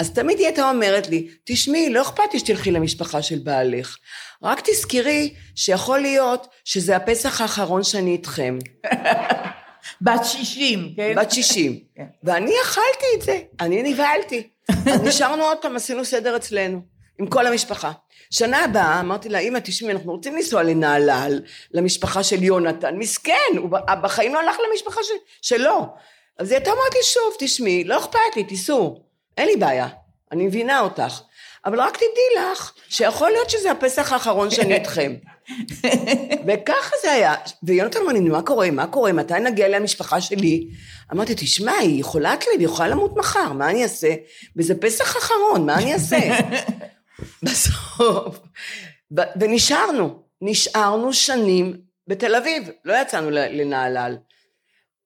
אז 0.00 0.10
תמיד 0.10 0.38
היא 0.38 0.46
הייתה 0.46 0.70
אומרת 0.70 1.08
לי, 1.08 1.28
תשמעי, 1.44 1.90
לא 1.90 2.02
אכפת 2.02 2.32
לי 2.32 2.38
שתלכי 2.38 2.70
למשפחה 2.70 3.22
של 3.22 3.38
בעלך, 3.38 3.96
רק 4.42 4.60
תזכרי 4.64 5.34
שיכול 5.54 5.98
להיות 5.98 6.46
שזה 6.64 6.96
הפסח 6.96 7.40
האחרון 7.40 7.84
שאני 7.84 8.12
איתכם. 8.12 8.58
בת 10.00 10.24
60, 10.24 10.92
כן? 10.96 11.14
בת 11.16 11.30
60. 11.30 11.78
כן. 11.96 12.04
ואני 12.24 12.52
אכלתי 12.64 13.06
את 13.16 13.22
זה, 13.22 13.38
אני 13.60 13.82
נבהלתי. 13.82 14.48
אז 14.70 15.02
נשארנו 15.02 15.44
עוד 15.44 15.58
פעם, 15.62 15.76
עשינו 15.76 16.04
סדר 16.04 16.36
אצלנו, 16.36 16.80
עם 17.18 17.26
כל 17.26 17.46
המשפחה. 17.46 17.92
שנה 18.30 18.64
הבאה 18.64 19.00
אמרתי 19.00 19.28
לה, 19.28 19.38
אמא 19.38 19.58
תשמעי, 19.58 19.92
אנחנו 19.92 20.12
רוצים 20.12 20.36
לנסוע 20.36 20.62
לנהלל, 20.62 21.40
למשפחה 21.74 22.22
של 22.22 22.42
יונתן, 22.42 22.96
מסכן, 22.96 23.56
הוא 23.56 23.70
בחיים 24.02 24.34
לא 24.34 24.40
הלך 24.40 24.56
למשפחה 24.70 25.00
של, 25.02 25.14
שלו. 25.42 25.86
אז 26.38 26.50
היא 26.50 26.56
הייתה 26.56 26.70
אומרת 26.70 26.94
לי 26.94 27.02
שוב, 27.02 27.34
תשמעי, 27.38 27.84
לא 27.84 27.98
אכפת 27.98 28.36
לי, 28.36 28.44
תיסעו, 28.44 29.04
אין 29.36 29.46
לי 29.46 29.56
בעיה, 29.56 29.88
אני 30.32 30.46
מבינה 30.46 30.80
אותך. 30.80 31.20
אבל 31.66 31.80
רק 31.80 31.96
תדעי 31.96 32.42
לך, 32.52 32.72
שיכול 32.88 33.30
להיות 33.30 33.50
שזה 33.50 33.70
הפסח 33.70 34.12
האחרון 34.12 34.50
שאני 34.50 34.74
איתכם. 34.78 35.14
וככה 36.46 36.96
זה 37.02 37.12
היה. 37.12 37.34
ויונתן 37.62 37.98
אמר 38.04 38.12
לי, 38.12 38.20
מה 38.20 38.42
קורה, 38.42 38.70
מה 38.70 38.86
קורה, 38.86 39.12
מתי 39.12 39.40
נגיע 39.40 39.68
למשפחה 39.68 40.20
שלי? 40.20 40.68
אמרתי, 41.12 41.34
תשמע, 41.36 41.72
היא 41.72 42.04
חולת 42.04 42.44
לב, 42.46 42.58
היא 42.58 42.64
יכולה 42.64 42.88
למות 42.88 43.16
מחר, 43.16 43.52
מה 43.52 43.70
אני 43.70 43.82
אעשה? 43.82 44.14
וזה 44.56 44.80
פסח 44.80 45.16
אחרון, 45.16 45.66
מה 45.66 45.74
אני 45.74 45.94
אעשה? 45.94 46.18
בסוף, 47.42 48.40
ונשארנו, 49.40 50.22
נשארנו 50.42 51.12
שנים 51.12 51.76
בתל 52.06 52.34
אביב, 52.34 52.68
לא 52.84 52.94
יצאנו 53.02 53.30
לנהלל. 53.30 54.16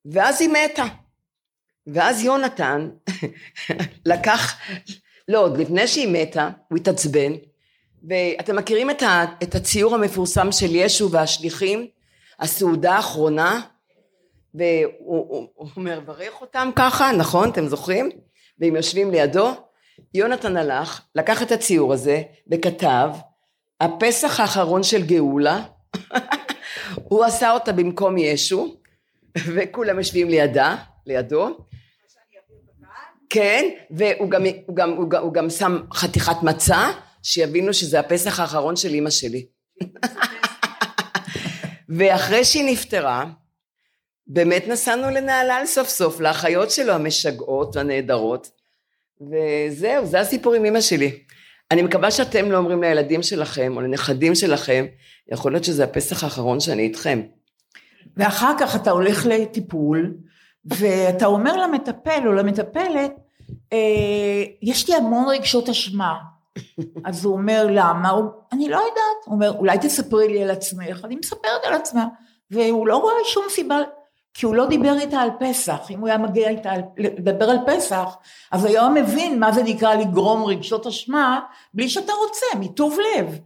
ואז 0.05 0.41
היא 0.41 0.49
מתה. 0.49 0.85
ואז 1.87 2.23
יונתן 2.23 2.89
לקח, 4.07 4.61
לא, 5.29 5.39
עוד 5.39 5.59
לפני 5.59 5.87
שהיא 5.87 6.09
מתה, 6.09 6.51
הוא 6.69 6.79
התעצבן, 6.79 7.33
ואתם 8.09 8.57
מכירים 8.57 8.91
את, 8.91 9.03
ה, 9.03 9.25
את 9.43 9.55
הציור 9.55 9.95
המפורסם 9.95 10.53
של 10.53 10.75
ישו 10.75 11.11
והשליחים, 11.11 11.87
הסעודה 12.41 12.95
האחרונה, 12.95 13.61
והוא 14.55 14.93
הוא, 15.07 15.49
הוא 15.55 15.69
אומר, 15.77 16.01
ברך 16.01 16.41
אותם 16.41 16.71
ככה, 16.77 17.13
נכון? 17.13 17.51
אתם 17.51 17.67
זוכרים? 17.67 18.11
והם 18.59 18.77
יושבים 18.77 19.11
לידו. 19.11 19.51
יונתן 20.15 20.57
הלך, 20.57 21.01
לקח 21.15 21.43
את 21.43 21.53
הציור 21.53 21.93
הזה, 21.93 22.23
וכתב, 22.51 23.11
הפסח 23.81 24.41
האחרון 24.41 24.83
של 24.83 25.07
גאולה, 25.07 25.65
הוא 27.09 27.25
עשה 27.25 27.53
אותה 27.53 27.73
במקום 27.73 28.19
ישו, 28.19 28.77
וכולם 29.55 29.99
יושבים 29.99 30.29
לידה, 30.29 30.77
לידו. 31.07 31.57
כן, 33.31 33.69
והוא 33.91 34.31
גם, 34.31 34.43
הוא 34.67 34.77
גם, 34.77 34.91
הוא 34.91 35.11
גם, 35.11 35.23
הוא 35.23 35.33
גם 35.33 35.51
שם 35.51 35.79
חתיכת 35.93 36.43
מצה, 36.43 36.91
שיבינו 37.23 37.75
שזה 37.75 38.01
הפסח 38.01 38.41
האחרון 38.41 38.77
של 38.77 38.89
אימא 38.89 39.11
שלי. 39.11 39.47
ואחרי 41.89 42.45
שהיא 42.45 42.73
נפטרה, 42.73 43.25
באמת 44.27 44.69
נסענו 44.69 45.11
לנהלל 45.11 45.63
סוף 45.67 45.89
סוף, 45.89 46.21
לאחיות 46.21 46.71
שלו 46.71 46.93
המשגעות 46.93 47.77
והנהדרות, 47.77 48.51
וזהו, 49.21 50.07
זה 50.07 50.21
הסיפור 50.21 50.55
עם 50.55 50.65
אימא 50.65 50.81
שלי. 50.81 51.19
אני 51.71 51.83
מקווה 51.83 52.11
שאתם 52.11 52.51
לא 52.51 52.57
אומרים 52.57 52.83
לילדים 52.83 53.23
שלכם, 53.23 53.77
או 53.77 53.81
לנכדים 53.81 54.35
שלכם, 54.35 54.87
יכול 55.33 55.53
להיות 55.53 55.65
שזה 55.65 55.85
הפסח 55.85 56.25
האחרון 56.25 56.61
שאני 56.61 56.83
איתכם. 56.83 57.23
ואחר 58.17 58.53
כך 58.61 58.77
אתה 58.77 58.91
הולך 58.91 59.27
לטיפול, 59.27 60.15
ואתה 60.65 61.27
אומר 61.27 61.57
למטפל 61.57 62.23
או 62.27 62.33
למטפלת, 62.33 63.13
אה, 63.73 64.45
יש 64.63 64.89
לי 64.89 64.95
המון 64.95 65.29
רגשות 65.29 65.69
אשמה. 65.69 66.15
אז 67.05 67.25
הוא 67.25 67.33
אומר, 67.33 67.67
למה? 67.71 68.11
הוא, 68.11 68.25
אני 68.53 68.69
לא 68.69 68.77
יודעת. 68.77 69.25
הוא 69.25 69.35
אומר, 69.35 69.51
אולי 69.59 69.79
תספרי 69.79 70.29
לי 70.29 70.43
על 70.43 70.51
עצמך. 70.51 71.05
אני 71.05 71.17
מספרת 71.17 71.65
על 71.65 71.75
עצמה. 71.75 72.07
והוא 72.51 72.87
לא 72.87 72.97
רואה 72.97 73.15
שום 73.25 73.45
סיבה, 73.49 73.79
כי 74.35 74.47
הוא 74.47 74.55
לא 74.55 74.67
דיבר 74.67 74.99
איתה 75.01 75.21
על 75.21 75.31
פסח. 75.41 75.91
אם 75.91 76.01
הוא 76.01 76.09
היה 76.09 76.19
מגיע 76.19 76.49
איתה 76.49 76.71
לדבר 76.97 77.51
על 77.51 77.59
פסח, 77.67 78.17
אז 78.51 78.65
היה 78.65 78.89
מבין 78.89 79.41
מה 79.41 79.53
זה 79.53 79.63
נקרא 79.63 79.95
לגרום 79.95 80.45
רגשות 80.45 80.87
אשמה, 80.87 81.41
בלי 81.75 81.89
שאתה 81.89 82.13
רוצה, 82.13 82.47
מטוב 82.61 82.99
לב. 83.17 83.39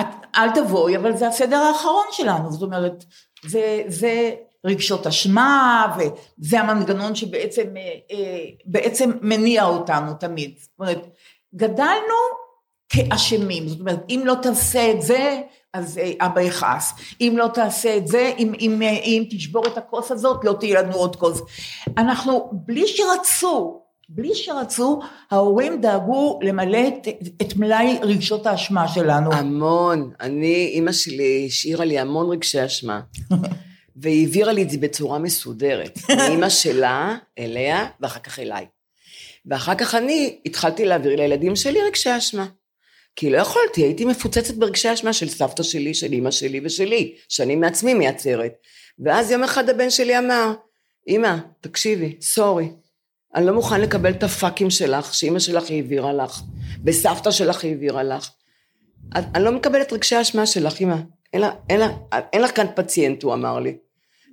את, 0.00 0.06
אל 0.34 0.50
תבואי, 0.50 0.96
אבל 0.96 1.16
זה 1.16 1.28
הסדר 1.28 1.56
האחרון 1.56 2.06
שלנו, 2.10 2.52
זאת 2.52 2.62
אומרת, 2.62 3.04
זה, 3.46 3.82
זה 3.86 4.34
רגשות 4.66 5.06
אשמה, 5.06 5.96
וזה 5.98 6.60
המנגנון 6.60 7.14
שבעצם 7.14 7.76
אה, 7.76 7.82
אה, 8.10 8.44
בעצם 8.64 9.10
מניע 9.22 9.64
אותנו 9.64 10.14
תמיד. 10.14 10.54
זאת 10.58 10.70
אומרת, 10.78 11.06
גדלנו 11.54 12.14
כאשמים, 12.88 13.68
זאת 13.68 13.80
אומרת, 13.80 14.04
אם 14.08 14.22
לא 14.24 14.34
תעשה 14.42 14.90
את 14.90 15.02
זה, 15.02 15.40
אז 15.74 15.98
אה, 15.98 16.12
אבא 16.26 16.40
יכעס. 16.40 16.94
אם 17.20 17.34
לא 17.36 17.46
תעשה 17.54 17.96
את 17.96 18.06
זה, 18.06 18.32
אם, 18.38 18.52
אם, 18.60 18.82
אה, 18.82 18.88
אם 18.88 19.24
תשבור 19.30 19.66
את 19.66 19.78
הכוס 19.78 20.10
הזאת, 20.10 20.44
לא 20.44 20.56
תהיה 20.60 20.82
לנו 20.82 20.92
עוד 20.92 21.16
כוס. 21.16 21.42
אנחנו, 21.98 22.50
בלי 22.52 22.86
שרצו, 22.86 23.80
בלי 24.08 24.34
שרצו, 24.34 25.00
ההורים 25.30 25.80
דאגו 25.80 26.38
למלא 26.42 26.88
את, 26.88 27.08
את 27.42 27.56
מלאי 27.56 27.98
רגשות 28.02 28.46
האשמה 28.46 28.88
שלנו. 28.88 29.32
המון. 29.32 30.10
אני, 30.20 30.70
אימא 30.74 30.92
שלי 30.92 31.44
השאירה 31.46 31.84
לי 31.84 31.98
המון 31.98 32.30
רגשי 32.30 32.64
אשמה. 32.64 33.00
והיא 33.96 34.26
העבירה 34.26 34.52
לי 34.52 34.62
את 34.62 34.70
זה 34.70 34.78
בצורה 34.78 35.18
מסודרת. 35.18 35.98
מאימא 36.18 36.48
שלה, 36.48 37.16
אליה, 37.38 37.86
ואחר 38.00 38.20
כך 38.20 38.38
אליי. 38.38 38.66
ואחר 39.48 39.74
כך 39.74 39.94
אני 39.94 40.38
התחלתי 40.46 40.84
להעביר 40.84 41.16
לילדים 41.16 41.56
שלי 41.56 41.82
רגשי 41.82 42.18
אשמה. 42.18 42.46
כי 43.16 43.30
לא 43.30 43.38
יכולתי, 43.38 43.82
הייתי 43.82 44.04
מפוצצת 44.04 44.54
ברגשי 44.54 44.92
אשמה 44.92 45.12
של 45.12 45.28
סבתא 45.28 45.62
שלי, 45.62 45.94
של 45.94 46.12
אימא 46.12 46.30
שלי 46.30 46.60
ושלי, 46.64 47.14
שאני 47.28 47.56
מעצמי 47.56 47.94
מייצרת. 47.94 48.52
ואז 48.98 49.30
יום 49.30 49.44
אחד 49.44 49.70
הבן 49.70 49.90
שלי 49.90 50.18
אמר, 50.18 50.52
אמא, 51.08 51.36
תקשיבי, 51.60 52.16
סורי, 52.20 52.68
אני 53.34 53.46
לא 53.46 53.52
מוכן 53.52 53.80
לקבל 53.80 54.10
את 54.10 54.22
הפאקים 54.22 54.70
שלך, 54.70 55.14
שאימא 55.14 55.38
שלך 55.38 55.70
העבירה 55.70 56.12
לך, 56.12 56.40
וסבתא 56.84 57.30
שלך 57.30 57.64
העבירה 57.64 58.02
לך. 58.02 58.30
אני 59.14 59.44
לא 59.44 59.52
מקבל 59.52 59.82
את 59.82 59.92
רגשי 59.92 60.16
האשמה 60.16 60.46
שלך, 60.46 60.80
אמא. 60.80 60.96
אין, 61.32 61.42
אין, 61.70 61.80
לה, 61.80 61.88
אין 62.32 62.42
לך 62.42 62.56
כאן 62.56 62.66
פציינט, 62.76 63.22
הוא 63.22 63.34
אמר 63.34 63.60
לי. 63.60 63.76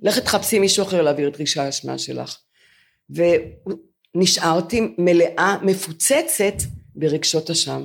לכי 0.02 0.20
תחפשי 0.20 0.58
מישהו 0.58 0.82
אחר 0.82 1.02
להעביר 1.02 1.28
את 1.28 1.40
רגשי 1.40 1.60
האשמה 1.60 1.98
שלך. 1.98 2.36
ונשארתי 4.16 4.94
מלאה, 4.98 5.56
מפוצצת 5.62 6.54
ברגשות 6.94 7.50
אשם. 7.50 7.84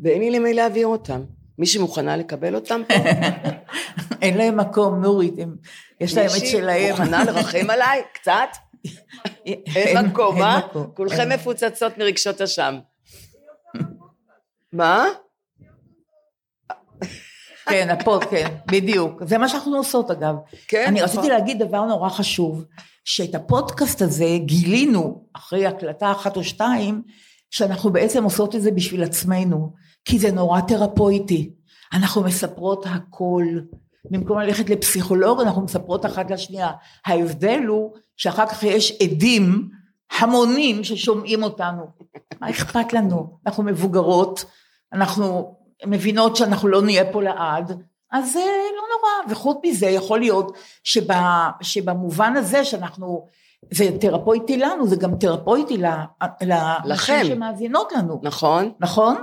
ואין 0.00 0.20
לי 0.20 0.30
למי 0.30 0.54
להעביר 0.54 0.86
אותם. 0.86 1.24
מי 1.58 1.66
שמוכנה 1.66 2.16
לקבל 2.16 2.54
אותם 2.54 2.82
פה, 2.88 2.94
אין 4.22 4.38
להם 4.38 4.56
מקום, 4.56 5.02
נורית, 5.02 5.34
יש 6.00 6.16
להם 6.16 6.26
את 6.26 6.46
שלהם. 6.46 6.90
מוכנה 6.90 7.24
לרחם 7.24 7.70
עליי? 7.70 8.02
קצת? 8.12 8.48
אין 9.76 10.06
מקום, 10.06 10.42
אה? 10.42 10.60
כולכם. 10.94 11.28
מפוצצות 11.28 11.98
מרגשות 11.98 12.40
אשם. 12.40 12.78
מה? 14.72 15.06
כן, 17.68 17.90
הפוד, 17.90 18.24
כן, 18.24 18.48
בדיוק. 18.66 19.22
זה 19.24 19.38
מה 19.38 19.48
שאנחנו 19.48 19.76
עושות 19.76 20.10
אגב. 20.10 20.34
כן, 20.68 20.84
אני 20.86 21.00
נכון. 21.02 21.18
רציתי 21.18 21.28
להגיד 21.28 21.58
דבר 21.58 21.84
נורא 21.84 22.08
חשוב, 22.08 22.64
שאת 23.04 23.34
הפודקאסט 23.34 24.02
הזה 24.02 24.36
גילינו 24.38 25.24
אחרי 25.32 25.66
הקלטה 25.66 26.12
אחת 26.12 26.36
או 26.36 26.44
שתיים, 26.44 27.02
שאנחנו 27.50 27.92
בעצם 27.92 28.24
עושות 28.24 28.54
את 28.54 28.62
זה 28.62 28.70
בשביל 28.70 29.02
עצמנו, 29.02 29.72
כי 30.04 30.18
זה 30.18 30.32
נורא 30.32 30.60
תרפויטי. 30.60 31.50
אנחנו 31.92 32.22
מספרות 32.22 32.86
הכל. 32.86 33.44
במקום 34.10 34.38
ללכת 34.38 34.70
לפסיכולוג, 34.70 35.40
אנחנו 35.40 35.62
מספרות 35.62 36.06
אחת 36.06 36.30
לשנייה. 36.30 36.70
ההבדל 37.06 37.62
הוא 37.68 37.92
שאחר 38.16 38.46
כך 38.46 38.62
יש 38.62 38.98
עדים 39.02 39.68
המונים 40.18 40.84
ששומעים 40.84 41.42
אותנו. 41.42 41.82
מה 42.40 42.50
אכפת 42.50 42.92
לנו? 42.92 43.38
אנחנו 43.46 43.62
מבוגרות, 43.62 44.44
אנחנו 44.92 45.57
מבינות 45.86 46.36
שאנחנו 46.36 46.68
לא 46.68 46.82
נהיה 46.82 47.12
פה 47.12 47.22
לעד, 47.22 47.82
אז 48.12 48.32
זה 48.32 48.44
לא 48.76 48.82
נורא. 48.96 49.32
וחוץ 49.32 49.58
מזה, 49.66 49.86
יכול 49.86 50.18
להיות 50.18 50.56
שב, 50.84 51.06
שבמובן 51.60 52.36
הזה 52.36 52.64
שאנחנו 52.64 53.26
זה 53.70 53.98
תרפויטי 54.00 54.56
לנו, 54.56 54.86
זה 54.86 54.96
גם 54.96 55.14
תרפויטי. 55.20 55.76
לנשים 56.84 57.24
שמאזינות 57.24 57.92
לנו, 57.92 58.20
נכון? 58.22 58.72
נכון? 58.80 59.16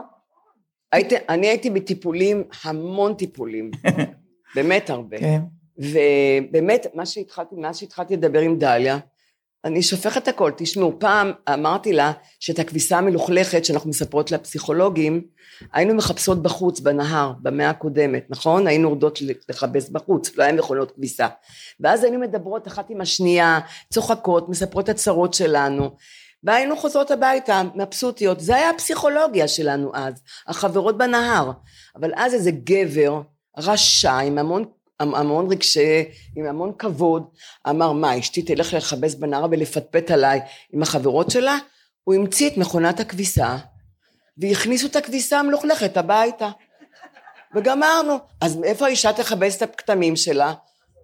הייתי, 0.92 1.16
אני 1.30 1.48
הייתי 1.48 1.70
בטיפולים, 1.70 2.44
המון 2.64 3.14
טיפולים, 3.14 3.72
באמת 4.56 4.90
הרבה. 4.90 5.18
כן. 5.18 5.42
ובאמת, 5.78 6.88
מה 6.94 7.06
שהתחלתי, 7.06 7.56
מאז 7.56 7.78
שהתחלתי 7.78 8.18
לדבר 8.18 8.40
עם 8.40 8.58
דליה, 8.58 8.98
אני 9.66 9.82
שופכת 9.82 10.28
הכל. 10.28 10.52
תשמעו, 10.58 11.00
פעם 11.00 11.32
אמרתי 11.54 11.94
לה 11.94 12.12
שאת 12.40 12.60
הכביסה 12.60 12.98
המלוכלכת 12.98 13.66
שאנחנו 13.66 13.90
מספרות 13.90 14.32
לפסיכולוגים, 14.32 15.22
היינו 15.74 15.94
מחפשות 15.94 16.44
בחוץ, 16.44 16.80
בנהר, 16.80 17.34
במאה 17.42 17.70
הקודמת, 17.70 18.26
נכון? 18.30 18.68
היינו 18.68 18.90
יורדות 18.90 19.20
לכבס 19.50 19.90
בחוץ, 19.90 20.38
לא 20.38 20.44
היה 20.44 20.54
מכונות 20.54 20.92
כביסה. 20.92 21.28
ואז 21.80 22.04
היינו 22.04 22.20
מדברות 22.20 22.68
אחת 22.68 22.90
עם 22.90 23.02
השנייה, 23.02 23.60
צוחקות, 23.94 24.50
מספרות 24.50 24.90
הצרות 24.90 25.34
שלנו. 25.34 25.96
והיינו 26.44 26.78
חוזרות 26.78 27.12
הביתה, 27.12 27.62
מבסוטיות. 27.76 28.40
זה 28.40 28.56
היה 28.56 28.70
הפסיכולוגיה 28.70 29.48
שלנו 29.48 29.92
אז, 29.94 30.14
החברות 30.48 30.98
בנהר. 30.98 31.52
אבל 31.96 32.12
אז 32.16 32.34
איזה 32.34 32.52
גבר, 32.52 33.22
רשע, 33.58 34.18
עם 34.18 34.38
המון 34.38 34.66
המון 35.00 35.52
רגשי, 35.52 36.04
עם 36.36 36.46
המון 36.46 36.72
כבוד, 36.80 37.28
אמר 37.70 37.92
מה 37.92 38.20
אשתי 38.20 38.42
תלך 38.42 38.74
לכבס 38.74 39.16
בנהר 39.16 39.46
ולפטפט 39.52 40.12
עליי 40.12 40.40
עם 40.74 40.82
החברות 40.82 41.32
שלה? 41.32 41.58
הוא 42.04 42.16
המציא 42.16 42.50
את 42.50 42.58
מכונת 42.58 43.00
הכביסה 43.00 43.58
והכניסו 44.38 44.88
את 44.88 44.96
הכביסה 44.96 45.40
המלוכלכת 45.40 45.98
הביתה 45.98 46.50
וגמרנו. 47.56 48.18
אז 48.42 48.60
איפה 48.64 48.86
האישה 48.86 49.14
תכבס 49.14 49.58
את 49.58 49.62
הכתמים 49.62 50.16
שלה? 50.16 50.54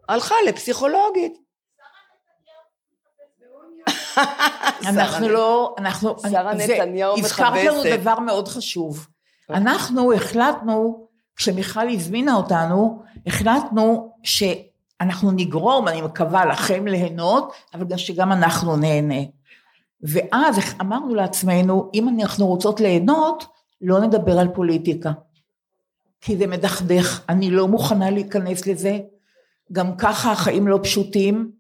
הלכה 0.10 0.36
לפסיכולוגית. 0.48 1.34
אנחנו 4.88 5.30
לא, 5.30 5.76
אנחנו, 5.78 6.16
שרה 6.32 6.54
נתניהו 6.54 7.18
הזכרת 7.18 7.48
לנו 7.66 7.80
מכבסת. 7.80 8.00
דבר 8.00 8.20
מאוד 8.20 8.48
חשוב. 8.48 9.08
אנחנו 9.50 10.14
החלטנו, 10.14 11.08
כשמיכל 11.42 11.90
הזמינה 11.90 12.36
אותנו, 12.36 13.04
החלטנו 13.28 14.14
שאנחנו 14.24 15.32
נגרום, 15.32 15.88
אני 15.88 16.02
מקווה 16.02 16.46
לכם 16.46 16.88
ליהנות, 16.88 17.54
אבל 17.74 17.86
גם 17.86 17.98
שגם 17.98 18.32
אנחנו 18.32 18.78
נהנה. 18.78 19.22
ואז 20.04 20.60
אמרנו 20.82 21.16
לעצמנו, 21.16 21.90
אם 21.94 22.10
אנחנו 22.10 22.48
רוצות 22.48 22.80
ליהנות, 22.80 23.46
לא 23.82 24.00
נדבר 24.00 24.40
על 24.40 24.48
פוליטיקה. 24.48 25.12
כי 26.22 26.38
זה 26.38 26.48
מדכדך, 26.48 27.22
אני 27.30 27.52
לא 27.52 27.68
מוכנה 27.68 28.10
להיכנס 28.10 28.68
לזה. 28.68 29.00
גם 29.72 29.98
ככה 29.98 30.32
החיים 30.32 30.68
לא 30.68 30.80
פשוטים. 30.84 31.52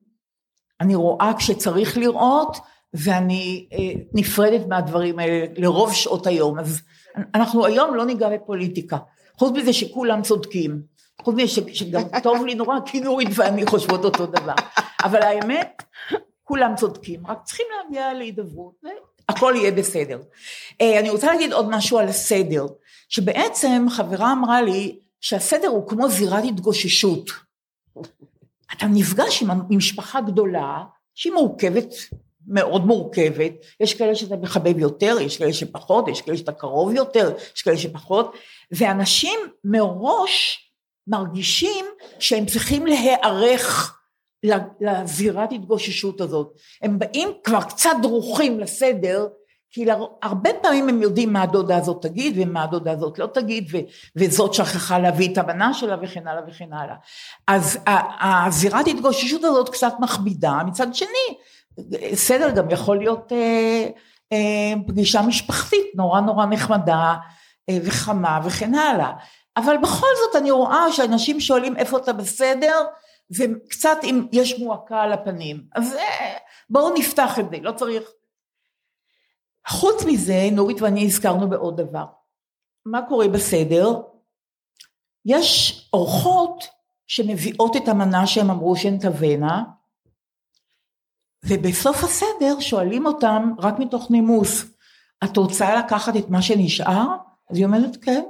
אני 0.81 0.95
רואה 0.95 1.31
כשצריך 1.37 1.97
לראות, 1.97 2.57
ואני 2.93 3.67
אה, 3.73 4.01
נפרדת 4.13 4.67
מהדברים 4.67 5.19
האלה 5.19 5.45
לרוב 5.57 5.93
שעות 5.93 6.27
היום. 6.27 6.59
אז 6.59 6.81
אנחנו 7.35 7.65
היום 7.65 7.95
לא 7.95 8.05
ניגע 8.05 8.29
בפוליטיקה. 8.29 8.97
חוץ 9.41 9.57
מזה 9.57 9.73
שכולם 9.73 10.21
צודקים. 10.21 10.81
חוץ 11.21 11.35
מזה 11.35 11.47
שגם 11.73 12.01
טוב 12.23 12.45
לי 12.45 12.55
נורא, 12.55 12.75
כי 12.85 12.99
נורית 12.99 13.29
ואני 13.35 13.65
חושבות 13.65 14.05
אותו 14.05 14.25
דבר. 14.25 14.53
אבל 15.03 15.21
האמת, 15.21 15.83
כולם 16.43 16.73
צודקים, 16.77 17.27
רק 17.27 17.37
צריכים 17.43 17.65
להגיע 17.77 18.13
להידברות, 18.13 18.73
והכל 19.29 19.53
יהיה 19.55 19.71
בסדר. 19.71 20.21
אה, 20.81 20.99
אני 20.99 21.09
רוצה 21.09 21.27
להגיד 21.27 21.53
עוד 21.53 21.69
משהו 21.69 21.97
על 21.99 22.07
הסדר, 22.07 22.65
שבעצם 23.09 23.85
חברה 23.89 24.31
אמרה 24.31 24.61
לי 24.61 24.99
שהסדר 25.21 25.67
הוא 25.67 25.87
כמו 25.87 26.09
זירת 26.09 26.43
התגוששות. 26.43 27.29
אתה 28.73 28.85
נפגש 28.85 29.41
עם 29.41 29.51
עם 29.51 29.77
משפחה 29.77 30.21
גדולה, 30.21 30.83
שהיא 31.15 31.33
מורכבת, 31.33 31.93
מאוד 32.47 32.85
מורכבת, 32.85 33.51
יש 33.79 33.93
כאלה 33.93 34.15
שאתה 34.15 34.35
מחבב 34.35 34.79
יותר, 34.79 35.17
יש 35.21 35.37
כאלה 35.37 35.53
שפחות, 35.53 36.07
יש 36.07 36.21
כאלה 36.21 36.37
שאתה 36.37 36.51
קרוב 36.51 36.93
יותר, 36.93 37.33
יש 37.55 37.61
כאלה 37.61 37.77
שפחות, 37.77 38.35
ואנשים 38.71 39.39
מראש 39.63 40.67
מרגישים 41.07 41.85
שהם 42.19 42.45
צריכים 42.45 42.87
להיערך 42.87 43.97
לזירת 44.81 45.51
התגוששות 45.51 46.21
הזאת. 46.21 46.53
הם 46.81 46.99
באים 46.99 47.29
כבר 47.43 47.61
קצת 47.61 47.89
דרוכים 48.01 48.59
לסדר, 48.59 49.27
כי 49.73 49.85
הרבה 50.21 50.49
פעמים 50.61 50.89
הם 50.89 51.01
יודעים 51.01 51.33
מה 51.33 51.41
הדודה 51.41 51.77
הזאת 51.77 52.01
תגיד 52.01 52.33
ומה 52.37 52.63
הדודה 52.63 52.91
הזאת 52.91 53.19
לא 53.19 53.27
תגיד 53.33 53.67
ו- 53.71 53.77
וזאת 54.15 54.53
שכחה 54.53 54.99
להביא 54.99 55.33
את 55.33 55.37
המנה 55.37 55.73
שלה 55.73 55.95
וכן 56.01 56.27
הלאה 56.27 56.41
וכן 56.47 56.73
הלאה. 56.73 56.95
אז 57.47 57.79
הזירת 58.21 58.87
התגוששות 58.87 59.43
הזאת 59.43 59.69
קצת 59.69 59.93
מכבידה, 59.99 60.59
מצד 60.65 60.95
שני 60.95 61.37
סדר 62.13 62.49
גם 62.49 62.69
יכול 62.69 62.97
להיות 62.97 63.31
אה, 63.31 63.87
אה, 64.33 64.73
פגישה 64.87 65.21
משפחתית 65.21 65.85
נורא 65.95 66.21
נורא 66.21 66.45
נחמדה 66.45 67.15
וחמה 67.69 68.39
וכן 68.45 68.75
הלאה. 68.75 69.11
אבל 69.57 69.77
בכל 69.77 70.07
זאת 70.25 70.41
אני 70.41 70.51
רואה 70.51 70.91
שאנשים 70.91 71.39
שואלים 71.39 71.77
איפה 71.77 71.97
אתה 71.97 72.13
בסדר 72.13 72.85
וקצת 73.37 73.97
אם 74.03 74.27
יש 74.31 74.59
מועקה 74.59 75.01
על 75.01 75.13
הפנים. 75.13 75.63
אז 75.75 75.93
אה, 75.93 76.37
בואו 76.69 76.93
נפתח 76.93 77.39
את 77.39 77.45
זה, 77.49 77.57
לא 77.61 77.71
צריך 77.71 78.03
חוץ 79.67 80.03
מזה, 80.07 80.49
נורית 80.51 80.81
ואני 80.81 81.05
הזכרנו 81.05 81.49
בעוד 81.49 81.81
דבר. 81.81 82.05
מה 82.85 83.01
קורה 83.09 83.27
בסדר? 83.27 84.01
יש 85.25 85.89
אורחות 85.93 86.67
שמביאות 87.07 87.75
את 87.75 87.87
המנה 87.87 88.27
שהם 88.27 88.49
אמרו 88.49 88.75
שהן 88.75 88.97
תבאנה, 88.97 89.63
ובסוף 91.45 92.03
הסדר 92.03 92.59
שואלים 92.59 93.05
אותם 93.05 93.53
רק 93.59 93.79
מתוך 93.79 94.11
נימוס, 94.11 94.65
את 95.23 95.37
רוצה 95.37 95.75
לקחת 95.75 96.15
את 96.15 96.29
מה 96.29 96.41
שנשאר? 96.41 97.07
אז 97.51 97.57
היא 97.57 97.65
אומרת 97.65 97.97
כן. 98.01 98.21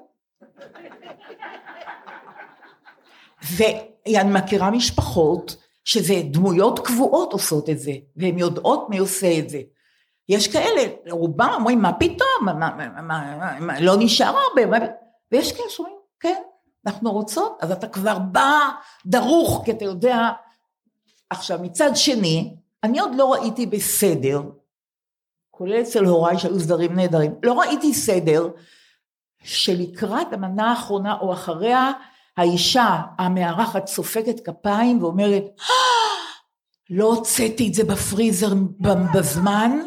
ואני 3.41 4.31
מכירה 4.33 4.71
משפחות 4.71 5.55
שזה 5.83 6.13
דמויות 6.31 6.79
קבועות 6.79 7.33
עושות 7.33 7.69
את 7.69 7.79
זה, 7.79 7.91
והן 8.15 8.37
יודעות 8.37 8.89
מי 8.89 8.97
עושה 8.97 9.39
את 9.39 9.49
זה. 9.49 9.61
יש 10.29 10.47
כאלה, 10.47 10.81
רובם 11.09 11.49
אומרים, 11.55 11.81
מה 11.81 11.93
פתאום, 11.93 12.45
מה, 12.45 12.53
מה, 12.53 13.01
מה, 13.01 13.59
מה, 13.59 13.79
לא 13.79 13.93
נשאר 13.99 14.35
הרבה, 14.49 14.65
מה, 14.65 14.85
ויש 15.31 15.51
כאלה 15.51 15.69
שאומרים, 15.69 15.95
כן, 16.19 16.41
אנחנו 16.85 17.11
רוצות, 17.11 17.57
אז 17.61 17.71
אתה 17.71 17.87
כבר 17.87 18.19
בא 18.19 18.59
דרוך, 19.05 19.61
כי 19.65 19.71
אתה 19.71 19.85
יודע. 19.85 20.29
עכשיו, 21.29 21.59
מצד 21.61 21.91
שני, 21.95 22.55
אני 22.83 22.99
עוד 22.99 23.15
לא 23.15 23.33
ראיתי 23.33 23.65
בסדר, 23.65 24.41
כולל 25.51 25.81
אצל 25.81 26.05
הוריי 26.05 26.37
שהיו 26.37 26.59
סדרים 26.59 26.95
נהדרים, 26.95 27.35
לא 27.43 27.59
ראיתי 27.59 27.93
סדר 27.93 28.49
שלקראת 29.43 30.33
המנה 30.33 30.69
האחרונה 30.69 31.17
או 31.21 31.33
אחריה, 31.33 31.91
האישה 32.37 33.01
המארחת 33.17 33.87
סופקת 33.87 34.39
כפיים 34.45 35.03
ואומרת, 35.03 35.43
לא 36.89 37.05
הוצאתי 37.05 37.67
את 37.67 37.73
זה 37.73 37.83
בפריזר 37.83 38.53
בזמן, 39.13 39.79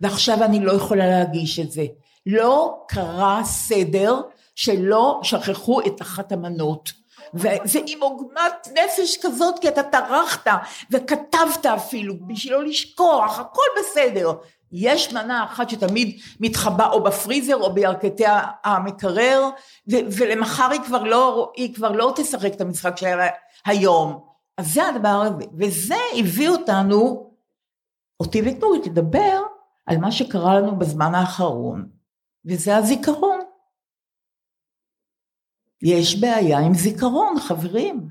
ועכשיו 0.00 0.44
אני 0.44 0.60
לא 0.60 0.72
יכולה 0.72 1.06
להגיש 1.06 1.58
את 1.58 1.72
זה. 1.72 1.84
לא 2.26 2.84
קרה 2.88 3.40
סדר 3.44 4.20
שלא 4.54 5.20
שכחו 5.22 5.80
את 5.80 6.02
אחת 6.02 6.32
המנות. 6.32 6.92
וזה 7.34 7.80
עם 7.86 8.02
עוגמת 8.02 8.68
נפש 8.72 9.18
כזאת, 9.22 9.58
כי 9.58 9.68
אתה 9.68 9.82
טרחת 9.82 10.46
וכתבת 10.90 11.66
אפילו 11.66 12.14
בשביל 12.26 12.52
לא 12.52 12.64
לשכוח, 12.64 13.38
הכל 13.38 13.66
בסדר. 13.80 14.32
יש 14.72 15.12
מנה 15.12 15.44
אחת 15.44 15.70
שתמיד 15.70 16.20
מתחבא 16.40 16.90
או 16.90 17.02
בפריזר 17.02 17.56
או 17.56 17.74
בירכתי 17.74 18.24
המקרר, 18.64 19.48
ו- 19.90 20.06
ולמחר 20.18 20.70
היא 20.70 20.80
כבר, 20.86 21.02
לא, 21.02 21.52
היא 21.56 21.74
כבר 21.74 21.92
לא 21.92 22.12
תשחק 22.16 22.54
את 22.54 22.60
המשחק 22.60 22.96
שלה 22.96 23.26
היום. 23.66 24.24
אז 24.58 24.74
זה 24.74 24.88
הדבר 24.88 25.08
הזה, 25.08 25.44
וזה 25.58 25.96
הביא 26.18 26.48
אותנו, 26.48 27.30
אותי 28.20 28.42
ואת 28.42 28.60
נורית, 28.60 28.86
לדבר 28.86 29.42
על 29.86 29.98
מה 29.98 30.12
שקרה 30.12 30.60
לנו 30.60 30.78
בזמן 30.78 31.14
האחרון, 31.14 31.88
וזה 32.44 32.76
הזיכרון. 32.76 33.38
יש 35.82 36.20
בעיה 36.20 36.58
עם 36.58 36.74
זיכרון, 36.74 37.40
חברים. 37.40 38.08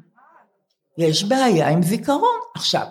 יש 0.98 1.24
בעיה 1.24 1.70
עם 1.70 1.84
זיכרון. 1.84 2.40
עכשיו, 2.56 2.88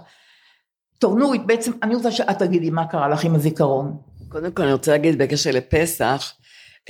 טוב, 0.99 1.19
נורית, 1.19 1.47
בעצם 1.47 1.73
אני 1.83 1.95
רוצה 1.95 2.13
שאת 2.13 2.39
תגידי 2.39 2.71
מה 2.71 2.87
קרה 2.87 3.09
לך 3.09 3.25
עם 3.25 3.35
הזיכרון. 3.35 3.97
קודם 4.29 4.53
כל 4.53 4.63
אני 4.63 4.73
רוצה 4.73 4.93
להגיד 4.93 5.19
בקשר 5.19 5.51
לפסח, 5.51 6.35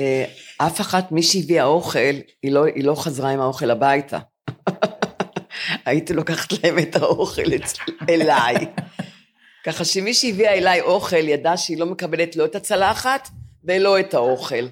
אה, 0.01 0.25
אף 0.59 0.81
אחת 0.81 1.13
מי 1.13 1.23
שהביאה 1.23 1.65
אוכל, 1.65 2.15
היא 2.43 2.53
לא, 2.53 2.65
היא 2.65 2.85
לא 2.85 2.95
חזרה 2.95 3.31
עם 3.31 3.41
האוכל 3.41 3.71
הביתה. 3.71 4.19
הייתי 5.87 6.13
לוקחת 6.13 6.53
להם 6.53 6.79
את 6.79 6.97
האוכל 6.97 7.43
אליי. 8.09 8.55
ככה 9.65 9.85
שמי 9.85 10.15
שהביאה 10.15 10.55
אליי 10.55 10.81
אוכל 10.81 11.29
ידע 11.29 11.57
שהיא 11.57 11.79
לא 11.79 11.87
מקבלת 11.87 12.37
לא 12.37 12.45
את 12.45 12.57
הצלחת 12.57 13.29
ולא 13.65 14.01
את 14.01 14.15
האוכל. 14.15 14.67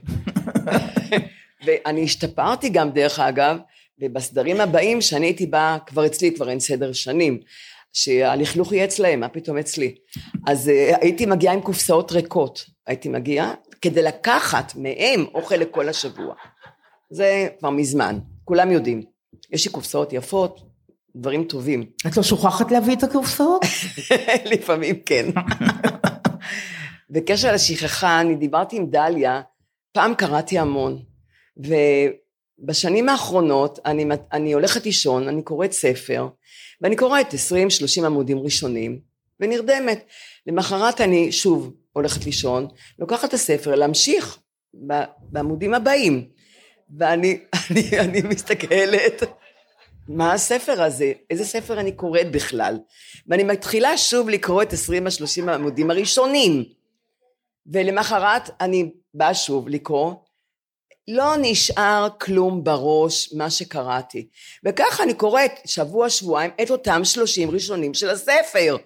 ואני 1.66 2.04
השתפרתי 2.04 2.68
גם 2.68 2.90
דרך 2.90 3.18
אגב, 3.18 3.56
ובסדרים 4.02 4.60
הבאים 4.60 5.00
שאני 5.00 5.26
הייתי 5.26 5.46
באה, 5.46 5.78
כבר 5.86 6.06
אצלי 6.06 6.34
כבר 6.34 6.50
אין 6.50 6.60
סדר 6.60 6.92
שנים, 6.92 7.40
שהלכלוך 7.96 8.72
יהיה 8.72 8.84
אצלהם, 8.84 9.20
מה 9.20 9.28
פתאום 9.28 9.58
אצלי? 9.58 9.94
אז 10.46 10.68
uh, 10.68 10.98
הייתי 11.00 11.26
מגיעה 11.26 11.54
עם 11.54 11.60
קופסאות 11.60 12.12
ריקות, 12.12 12.64
הייתי 12.86 13.08
מגיעה 13.08 13.54
כדי 13.80 14.02
לקחת 14.02 14.72
מהם 14.76 15.26
אוכל 15.34 15.54
לכל 15.54 15.88
השבוע. 15.88 16.34
זה 17.10 17.48
כבר 17.58 17.70
מזמן, 17.70 18.18
כולם 18.44 18.70
יודעים. 18.70 19.02
יש 19.52 19.66
לי 19.66 19.72
קופסאות 19.72 20.12
יפות, 20.12 20.60
דברים 21.16 21.44
טובים. 21.44 21.86
את 22.06 22.16
לא 22.16 22.22
שוכחת 22.22 22.70
להביא 22.70 22.96
את 22.96 23.02
הקופסאות? 23.02 23.62
לפעמים 24.52 25.00
כן. 25.06 25.26
בקשר 27.10 27.52
לשכחה, 27.52 28.20
אני 28.20 28.34
דיברתי 28.34 28.76
עם 28.76 28.86
דליה, 28.90 29.40
פעם 29.92 30.14
קראתי 30.14 30.58
המון, 30.58 31.02
ובשנים 31.56 33.08
האחרונות 33.08 33.78
אני, 33.86 34.04
אני 34.32 34.52
הולכת 34.52 34.86
לישון, 34.86 35.28
אני 35.28 35.42
קוראת 35.42 35.72
ספר, 35.72 36.28
ואני 36.80 36.96
קוראת 36.96 37.26
20-30 38.02 38.06
עמודים 38.06 38.38
ראשונים, 38.38 39.00
ונרדמת. 39.40 40.04
למחרת 40.46 41.00
אני 41.00 41.32
שוב 41.32 41.74
הולכת 41.92 42.24
לישון, 42.24 42.68
לוקחת 42.98 43.28
את 43.28 43.34
הספר 43.34 43.74
להמשיך 43.74 44.38
בעמודים 45.20 45.74
הבאים, 45.74 46.28
ואני 46.98 47.38
אני, 47.70 48.00
אני 48.00 48.22
מסתכלת, 48.22 49.22
מה 50.08 50.32
הספר 50.32 50.82
הזה? 50.82 51.12
איזה 51.30 51.44
ספר 51.44 51.80
אני 51.80 51.92
קוראת 51.92 52.30
בכלל? 52.30 52.78
ואני 53.26 53.42
מתחילה 53.42 53.98
שוב 53.98 54.28
לקרוא 54.28 54.62
את 54.62 54.72
20-30 54.72 54.76
העמודים 55.48 55.90
הראשונים. 55.90 56.64
ולמחרת 57.66 58.50
אני 58.60 58.90
באה 59.14 59.34
שוב 59.34 59.68
לקרוא, 59.68 60.14
לא 61.08 61.34
נשאר 61.40 62.08
כלום 62.20 62.64
בראש 62.64 63.34
מה 63.34 63.50
שקראתי. 63.50 64.26
וככה 64.64 65.02
אני 65.02 65.14
קוראת 65.14 65.52
שבוע 65.64 66.10
שבועיים 66.10 66.50
את 66.62 66.70
אותם 66.70 67.04
שלושים 67.04 67.50
ראשונים 67.50 67.94
של 67.94 68.10
הספר. 68.10 68.76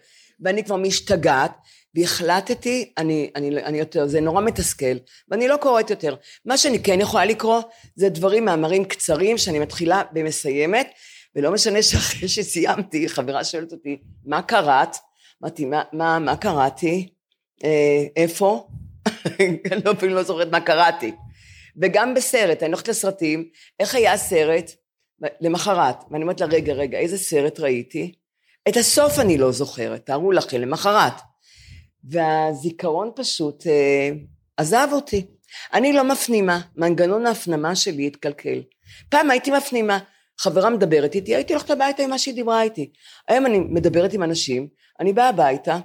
ואני 0.40 0.64
כבר 0.64 0.76
משתגעת, 0.76 1.52
והחלטתי, 1.94 2.92
אני, 2.98 3.30
אני, 3.36 3.64
אני 3.64 3.78
יותר, 3.78 4.06
זה 4.06 4.20
נורא 4.20 4.42
מתסכל, 4.42 4.96
ואני 5.28 5.48
לא 5.48 5.56
קוראת 5.56 5.90
יותר. 5.90 6.14
מה 6.44 6.56
שאני 6.56 6.82
כן 6.82 7.00
יכולה 7.00 7.24
לקרוא, 7.24 7.60
זה 7.96 8.08
דברים, 8.08 8.44
מאמרים 8.44 8.84
קצרים, 8.84 9.38
שאני 9.38 9.58
מתחילה 9.58 10.02
ומסיימת, 10.14 10.90
ולא 11.36 11.52
משנה 11.52 11.82
שאחרי 11.82 12.28
שסיימתי, 12.28 13.08
חברה 13.08 13.44
שואלת 13.44 13.72
אותי, 13.72 13.98
מה 14.24 14.42
קראת? 14.42 14.96
אמרתי, 15.42 15.64
מה, 15.64 15.82
מה, 15.92 16.18
מה 16.18 16.36
קראתי? 16.36 17.08
אה, 17.64 18.04
איפה? 18.16 18.68
אני 19.40 19.58
לא, 19.84 19.92
אפילו 19.92 20.14
לא 20.14 20.22
זוכרת 20.22 20.48
מה 20.50 20.60
קראתי. 20.60 21.12
וגם 21.80 22.14
בסרט, 22.14 22.62
אני 22.62 22.72
הולכת 22.72 22.88
לסרטים, 22.88 23.48
איך 23.80 23.94
היה 23.94 24.12
הסרט? 24.12 24.70
למחרת, 25.40 25.96
ואני 26.10 26.22
אומרת 26.22 26.40
לה, 26.40 26.46
רגע, 26.46 26.72
רגע, 26.72 26.98
איזה 26.98 27.18
סרט 27.18 27.60
ראיתי? 27.60 28.12
את 28.68 28.76
הסוף 28.76 29.18
אני 29.18 29.38
לא 29.38 29.52
זוכרת, 29.52 30.06
תארו 30.06 30.32
לכם, 30.32 30.60
למחרת. 30.60 31.12
והזיכרון 32.04 33.10
פשוט 33.16 33.66
אה, 33.66 34.10
עזב 34.56 34.88
אותי. 34.92 35.26
אני 35.72 35.92
לא 35.92 36.04
מפנימה, 36.04 36.60
מנגנון 36.76 37.26
ההפנמה 37.26 37.76
שלי 37.76 38.06
התקלקל. 38.06 38.62
פעם 39.08 39.30
הייתי 39.30 39.50
מפנימה, 39.50 39.98
חברה 40.38 40.70
מדברת 40.70 41.14
איתי, 41.14 41.34
הייתי 41.34 41.52
הולכת 41.52 41.70
הביתה 41.70 42.02
עם 42.02 42.10
מה 42.10 42.18
שהיא 42.18 42.34
דיברה 42.34 42.62
איתי. 42.62 42.90
היום 43.28 43.46
אני 43.46 43.58
מדברת 43.58 44.12
עם 44.12 44.22
אנשים, 44.22 44.68
אני 45.00 45.12
באה 45.12 45.28
הביתה, 45.28 45.78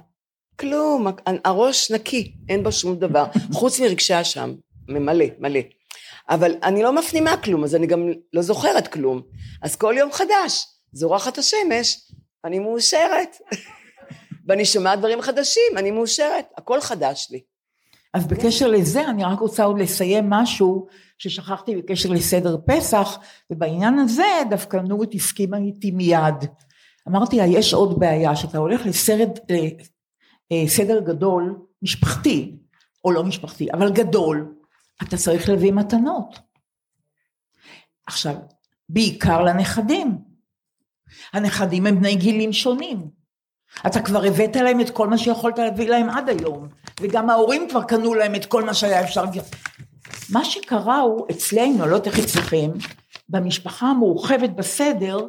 כלום, 0.60 1.06
הראש 1.44 1.90
נקי, 1.90 2.32
אין 2.48 2.62
בו 2.62 2.72
שום 2.72 2.98
דבר, 2.98 3.24
חוץ 3.52 3.80
מרגשי 3.80 4.20
אשם, 4.20 4.54
מלא, 4.88 5.26
מלא. 5.38 5.60
אבל 6.28 6.54
אני 6.62 6.82
לא 6.82 6.92
מפנימה 6.92 7.36
כלום, 7.36 7.64
אז 7.64 7.74
אני 7.74 7.86
גם 7.86 8.08
לא 8.32 8.42
זוכרת 8.42 8.88
כלום. 8.88 9.22
אז 9.62 9.76
כל 9.76 9.94
יום 9.98 10.12
חדש, 10.12 10.66
זורחת 10.92 11.38
השמש, 11.38 12.12
אני 12.44 12.58
מאושרת. 12.58 13.36
ואני 14.46 14.64
שומעת 14.64 14.98
דברים 14.98 15.22
חדשים, 15.22 15.72
אני 15.76 15.90
מאושרת, 15.90 16.46
הכל 16.56 16.80
חדש 16.80 17.28
לי. 17.30 17.40
אז 18.14 18.26
בקשר 18.26 18.68
לזה, 18.68 19.04
אני 19.04 19.24
רק 19.24 19.40
רוצה 19.40 19.64
עוד 19.64 19.78
לסיים 19.78 20.30
משהו 20.30 20.86
ששכחתי 21.18 21.76
בקשר 21.76 22.10
לסדר 22.10 22.56
פסח, 22.66 23.18
ובעניין 23.50 23.98
הזה 23.98 24.26
דווקא 24.50 24.76
נורית 24.76 25.14
הסכימה 25.14 25.56
איתי 25.56 25.90
מיד. 25.90 26.34
אמרתי 27.08 27.36
לה, 27.36 27.46
יש 27.46 27.74
עוד 27.74 28.00
בעיה, 28.00 28.36
שאתה 28.36 28.58
הולך 28.58 28.86
לסרט, 28.86 29.40
אה, 30.52 30.68
סדר 30.68 31.00
גדול, 31.00 31.58
משפחתי, 31.82 32.56
או 33.04 33.12
לא 33.12 33.24
משפחתי, 33.24 33.68
אבל 33.72 33.92
גדול, 33.92 34.55
אתה 35.02 35.16
צריך 35.16 35.48
להביא 35.48 35.72
מתנות. 35.72 36.38
עכשיו, 38.06 38.34
בעיקר 38.88 39.42
לנכדים. 39.42 40.18
הנכדים 41.32 41.86
הם 41.86 41.98
בני 41.98 42.14
גילים 42.14 42.52
שונים. 42.52 43.10
אתה 43.86 44.00
כבר 44.02 44.24
הבאת 44.24 44.56
להם 44.56 44.80
את 44.80 44.90
כל 44.90 45.08
מה 45.08 45.18
שיכולת 45.18 45.58
להביא 45.58 45.88
להם 45.88 46.10
עד 46.10 46.28
היום, 46.28 46.68
וגם 47.00 47.30
ההורים 47.30 47.68
כבר 47.70 47.82
קנו 47.82 48.14
להם 48.14 48.34
את 48.34 48.46
כל 48.46 48.64
מה 48.64 48.74
שהיה 48.74 49.04
אפשר. 49.04 49.24
מה 50.30 50.44
שקרה 50.44 51.00
הוא 51.00 51.26
אצלנו, 51.30 51.86
לא 51.86 51.96
יודעת 51.96 52.06
איך 52.06 52.18
אצלכם, 52.18 52.70
במשפחה 53.28 53.86
המורחבת 53.86 54.50
בסדר, 54.50 55.28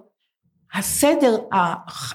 הסדר, 0.74 1.38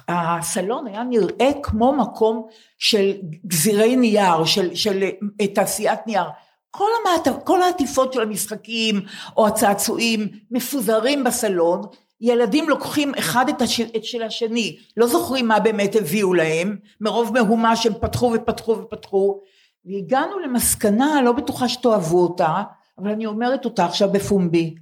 הסלון 0.09 0.87
היה 0.87 1.03
נראה 1.05 1.51
כמו 1.63 1.93
מקום 1.97 2.47
של 2.79 3.13
גזירי 3.47 3.97
נייר, 3.97 4.45
של, 4.45 4.75
של 4.75 5.05
תעשיית 5.55 6.07
נייר. 6.07 6.25
כל, 6.75 6.89
המעט, 7.01 7.45
כל 7.45 7.63
העטיפות 7.63 8.13
של 8.13 8.21
המשחקים 8.21 9.01
או 9.37 9.47
הצעצועים 9.47 10.29
מפוזרים 10.51 11.25
בסלון, 11.25 11.83
ילדים 12.21 12.69
לוקחים 12.69 13.13
אחד 13.19 13.49
את, 13.49 13.63
הש, 13.63 13.81
את 13.81 14.05
של 14.05 14.23
השני, 14.23 14.79
לא 14.97 15.07
זוכרים 15.07 15.49
מה 15.49 15.61
באמת 15.61 15.97
הביאו 15.97 16.35
להם, 16.35 16.77
מרוב 17.01 17.33
מהומה 17.33 17.77
שהם 17.77 17.93
פתחו 18.01 18.33
ופתחו 18.35 18.73
ופתחו, 18.73 19.41
והגענו 19.85 20.39
למסקנה, 20.39 21.23
לא 21.23 21.33
בטוחה 21.33 21.69
שתאהבו 21.69 22.23
אותה, 22.23 22.63
אבל 22.99 23.11
אני 23.11 23.27
אומרת 23.27 23.65
אותה 23.65 23.85
עכשיו 23.85 24.13
בפומבי, 24.13 24.75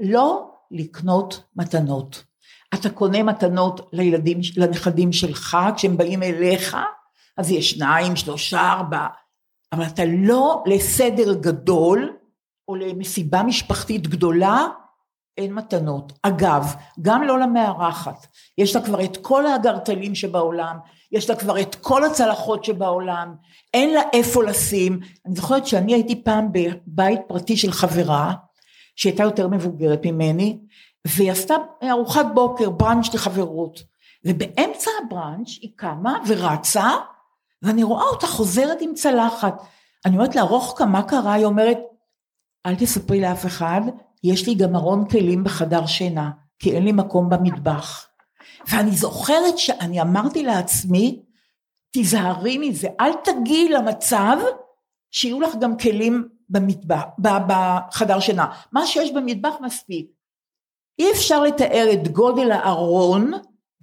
לא 0.00 0.50
לקנות 0.70 1.42
מתנות. 1.56 2.24
אתה 2.74 2.90
קונה 2.90 3.22
מתנות 3.22 3.88
לילדים, 3.92 4.40
לנכדים 4.56 5.12
שלך, 5.12 5.58
כשהם 5.76 5.96
באים 5.96 6.22
אליך, 6.22 6.76
אז 7.36 7.50
יש 7.50 7.70
שניים, 7.70 8.16
שלושה, 8.16 8.72
ארבעה, 8.72 9.08
אבל 9.72 9.84
אתה 9.84 10.02
לא 10.06 10.62
לסדר 10.66 11.34
גדול, 11.34 12.16
או 12.68 12.74
למסיבה 12.74 13.42
משפחתית 13.42 14.08
גדולה, 14.08 14.66
אין 15.38 15.54
מתנות. 15.54 16.12
אגב, 16.22 16.74
גם 17.02 17.22
לא 17.22 17.38
למארחת. 17.38 18.26
יש 18.58 18.76
לה 18.76 18.82
כבר 18.82 19.04
את 19.04 19.16
כל 19.16 19.46
האגרטלים 19.46 20.14
שבעולם, 20.14 20.76
יש 21.12 21.30
לה 21.30 21.36
כבר 21.36 21.60
את 21.60 21.74
כל 21.74 22.04
הצלחות 22.04 22.64
שבעולם, 22.64 23.34
אין 23.74 23.94
לה 23.94 24.02
איפה 24.12 24.44
לשים. 24.44 25.00
אני 25.26 25.34
זוכרת 25.34 25.66
שאני 25.66 25.94
הייתי 25.94 26.24
פעם 26.24 26.48
בבית 26.52 27.20
פרטי 27.28 27.56
של 27.56 27.72
חברה, 27.72 28.34
שהייתה 28.96 29.22
יותר 29.22 29.48
מבוגרת 29.48 30.06
ממני, 30.06 30.58
והיא 31.06 31.32
עשתה 31.32 31.54
ארוחת 31.90 32.26
בוקר, 32.34 32.70
בראנץ' 32.70 33.14
לחברות. 33.14 33.82
ובאמצע 34.24 34.90
הבראנץ' 35.04 35.48
היא 35.60 35.70
קמה 35.76 36.18
ורצה, 36.26 36.90
ואני 37.62 37.82
רואה 37.82 38.04
אותה 38.04 38.26
חוזרת 38.26 38.78
עם 38.80 38.94
צלחת. 38.94 39.62
אני 40.06 40.16
אומרת 40.16 40.34
לה, 40.34 40.42
רוחקה, 40.42 40.86
מה 40.86 41.02
קרה? 41.02 41.32
היא 41.32 41.44
אומרת, 41.44 41.78
אל 42.66 42.74
תספרי 42.74 43.20
לאף 43.20 43.46
אחד, 43.46 43.80
יש 44.24 44.48
לי 44.48 44.54
גם 44.54 44.76
ארון 44.76 45.08
כלים 45.08 45.44
בחדר 45.44 45.86
שינה, 45.86 46.30
כי 46.58 46.72
אין 46.72 46.84
לי 46.84 46.92
מקום 46.92 47.30
במטבח. 47.30 48.06
ואני 48.70 48.90
זוכרת 48.90 49.58
שאני 49.58 50.00
אמרתי 50.00 50.42
לעצמי, 50.42 51.22
תיזהרי 51.92 52.58
מזה, 52.58 52.88
אל 53.00 53.12
תגיעי 53.24 53.68
למצב 53.68 54.36
שיהיו 55.10 55.40
לך 55.40 55.54
גם 55.60 55.76
כלים 55.76 56.28
במטבח, 56.48 57.04
בחדר 57.18 58.20
שינה. 58.20 58.46
מה 58.72 58.86
שיש 58.86 59.12
במטבח 59.12 59.54
מספיק. 59.60 60.10
אי 60.98 61.12
אפשר 61.12 61.42
לתאר 61.42 61.88
את 61.92 62.08
גודל 62.08 62.50
הארון 62.52 63.32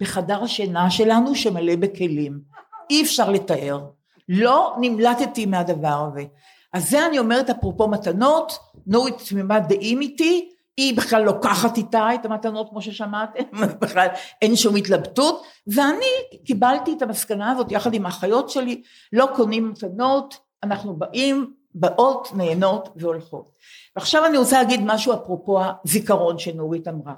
בחדר 0.00 0.42
השינה 0.42 0.90
שלנו 0.90 1.34
שמלא 1.34 1.76
בכלים. 1.76 2.40
אי 2.90 3.02
אפשר 3.02 3.30
לתאר. 3.30 3.80
לא 4.28 4.76
נמלטתי 4.80 5.46
מהדבר 5.46 6.08
הזה. 6.12 6.24
אז 6.72 6.90
זה 6.90 7.06
אני 7.06 7.18
אומרת 7.18 7.50
אפרופו 7.50 7.88
מתנות, 7.88 8.58
נורית 8.86 9.14
תמימת 9.28 9.68
דעים 9.68 10.00
איתי, 10.00 10.50
היא 10.76 10.96
בכלל 10.96 11.22
לוקחת 11.22 11.76
איתה 11.76 12.08
את 12.14 12.24
המתנות 12.24 12.68
כמו 12.70 12.82
ששמעתם, 12.82 13.42
בכלל 13.82 14.06
אין 14.42 14.56
שום 14.56 14.76
התלבטות, 14.76 15.42
ואני 15.66 16.40
קיבלתי 16.44 16.92
את 16.92 17.02
המסקנה 17.02 17.50
הזאת 17.50 17.72
יחד 17.72 17.94
עם 17.94 18.06
האחיות 18.06 18.50
שלי, 18.50 18.82
לא 19.12 19.28
קונים 19.36 19.70
מתנות, 19.70 20.38
אנחנו 20.62 20.96
באים, 20.96 21.52
באות, 21.74 22.28
נהנות 22.34 22.88
והולכות. 22.96 23.50
ועכשיו 23.96 24.26
אני 24.26 24.38
רוצה 24.38 24.62
להגיד 24.62 24.80
משהו 24.84 25.14
אפרופו 25.14 25.60
הזיכרון 25.84 26.38
שנורית 26.38 26.88
אמרה. 26.88 27.14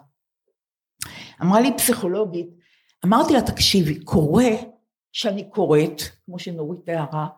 אמרה 1.43 1.61
לי 1.61 1.77
פסיכולוגית, 1.77 2.49
אמרתי 3.05 3.33
לה 3.33 3.43
תקשיבי, 3.43 4.05
קורה 4.05 4.51
שאני 5.13 5.51
קוראת, 5.51 6.01
כמו 6.25 6.39
שנורית 6.39 6.85
תיארה, 6.85 7.29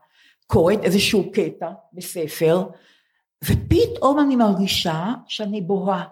קוראת 0.47 0.79
איזשהו 0.83 1.33
קטע 1.33 1.71
בספר, 1.93 2.67
ופתאום 3.45 4.21
אני 4.21 4.37
מרגישה 4.37 5.05
שאני 5.27 5.61
בוהה, 5.61 6.05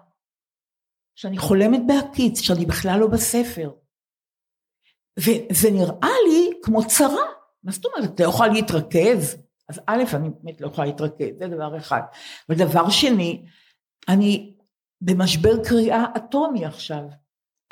שאני 1.15 1.39
חולמת 1.39 1.81
בהקיץ, 1.87 2.41
שאני 2.41 2.67
בכלל 2.67 3.01
לא 3.01 3.07
בספר. 3.07 3.71
וזה 5.19 5.71
נראה 5.71 6.15
לי 6.29 6.51
כמו 6.63 6.87
צרה. 6.87 7.27
מה 7.65 7.73
זאת 7.73 7.85
אומרת, 7.85 8.15
אתה 8.15 8.23
לא 8.23 8.29
יכולה 8.29 8.53
להתרכז? 8.53 9.37
אז 9.69 9.81
א', 9.87 10.03
אני 10.15 10.29
באמת 10.43 10.61
לא 10.61 10.67
יכולה 10.67 10.87
להתרכז, 10.87 11.39
זה 11.39 11.47
דבר 11.49 11.77
אחד. 11.77 12.01
ודבר 12.49 12.91
שני, 12.91 13.47
אני 14.09 14.57
במשבר 15.01 15.65
קריאה 15.65 16.05
אטומי 16.17 16.65
עכשיו. 16.65 17.03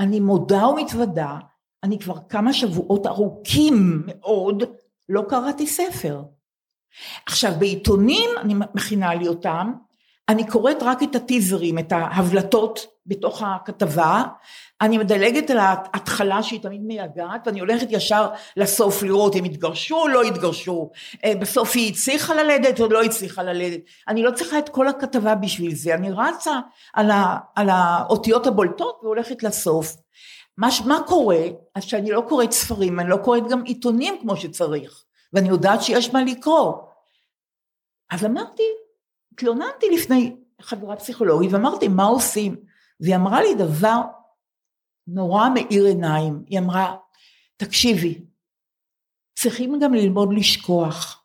אני 0.01 0.21
מודה 0.21 0.67
ומתוודה, 0.67 1.39
אני 1.85 1.99
כבר 1.99 2.15
כמה 2.29 2.53
שבועות 2.53 3.07
ארוכים 3.07 4.03
מאוד 4.07 4.63
לא 5.09 5.23
קראתי 5.29 5.67
ספר. 5.67 6.23
עכשיו 7.27 7.53
בעיתונים, 7.59 8.31
אני 8.41 8.55
מכינה 8.75 9.15
לי 9.15 9.29
אותם, 9.29 9.73
אני 10.29 10.47
קוראת 10.47 10.83
רק 10.83 11.03
את 11.03 11.15
הטיזרים, 11.15 11.79
את 11.79 11.93
ההבלטות 11.93 12.87
בתוך 13.07 13.43
הכתבה, 13.43 14.23
אני 14.81 14.99
מדלגת 14.99 15.51
על 15.51 15.59
ההתחלה 15.59 16.43
שהיא 16.43 16.61
תמיד 16.61 16.81
מייגעת, 16.81 17.47
ואני 17.47 17.61
הולכת 17.61 17.87
ישר 17.91 18.29
לסוף 18.57 19.03
לראות 19.03 19.37
אם 19.37 19.45
התגרשו 19.45 19.97
או 19.97 20.09
לא 20.09 20.23
התגרשו, 20.23 20.91
אה, 21.25 21.33
בסוף 21.41 21.73
היא 21.75 21.93
הצליחה 21.93 22.35
ללדת 22.35 22.81
או 22.81 22.89
לא 22.89 23.03
הצליחה 23.03 23.43
ללדת, 23.43 23.81
אני 24.09 24.23
לא 24.23 24.31
צריכה 24.31 24.59
את 24.59 24.69
כל 24.69 24.89
הכתבה 24.89 25.35
בשביל 25.35 25.75
זה, 25.75 25.95
אני 25.95 26.11
רצה 26.11 26.59
על, 26.95 27.11
ה, 27.11 27.37
על 27.55 27.69
האותיות 27.71 28.47
הבולטות 28.47 29.01
והולכת 29.03 29.43
לסוף. 29.43 29.97
מה, 30.59 30.69
מה 30.87 30.99
קורה? 31.07 31.41
אז 31.75 31.85
שאני 31.85 32.11
לא 32.11 32.25
קוראת 32.29 32.53
ספרים, 32.53 33.01
אני 33.01 33.11
לא 33.11 33.17
קוראת 33.25 33.43
גם 33.51 33.65
עיתונים 33.65 34.15
כמו 34.21 34.37
שצריך, 34.37 35.05
ואני 35.33 35.49
יודעת 35.49 35.83
שיש 35.83 36.13
מה 36.13 36.23
לקרוא. 36.25 36.73
אז 38.11 38.25
אמרתי, 38.25 38.63
התלוננתי 39.33 39.87
לפני 39.95 40.37
חברה 40.61 40.97
פסיכולוגית 40.97 41.53
ואמרתי 41.53 41.89
מה 41.89 42.05
עושים? 42.05 42.57
והיא 43.01 43.17
אמרה 43.17 43.43
לי 43.43 43.55
דבר 43.55 44.01
נורא 45.07 45.49
מאיר 45.55 45.85
עיניים. 45.85 46.45
היא 46.47 46.59
אמרה 46.59 46.97
תקשיבי 47.57 48.25
צריכים 49.39 49.79
גם 49.81 49.95
ללמוד 49.95 50.29
לשכוח. 50.33 51.25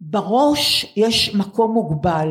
בראש 0.00 0.84
יש 0.96 1.34
מקום 1.34 1.72
מוגבל. 1.72 2.28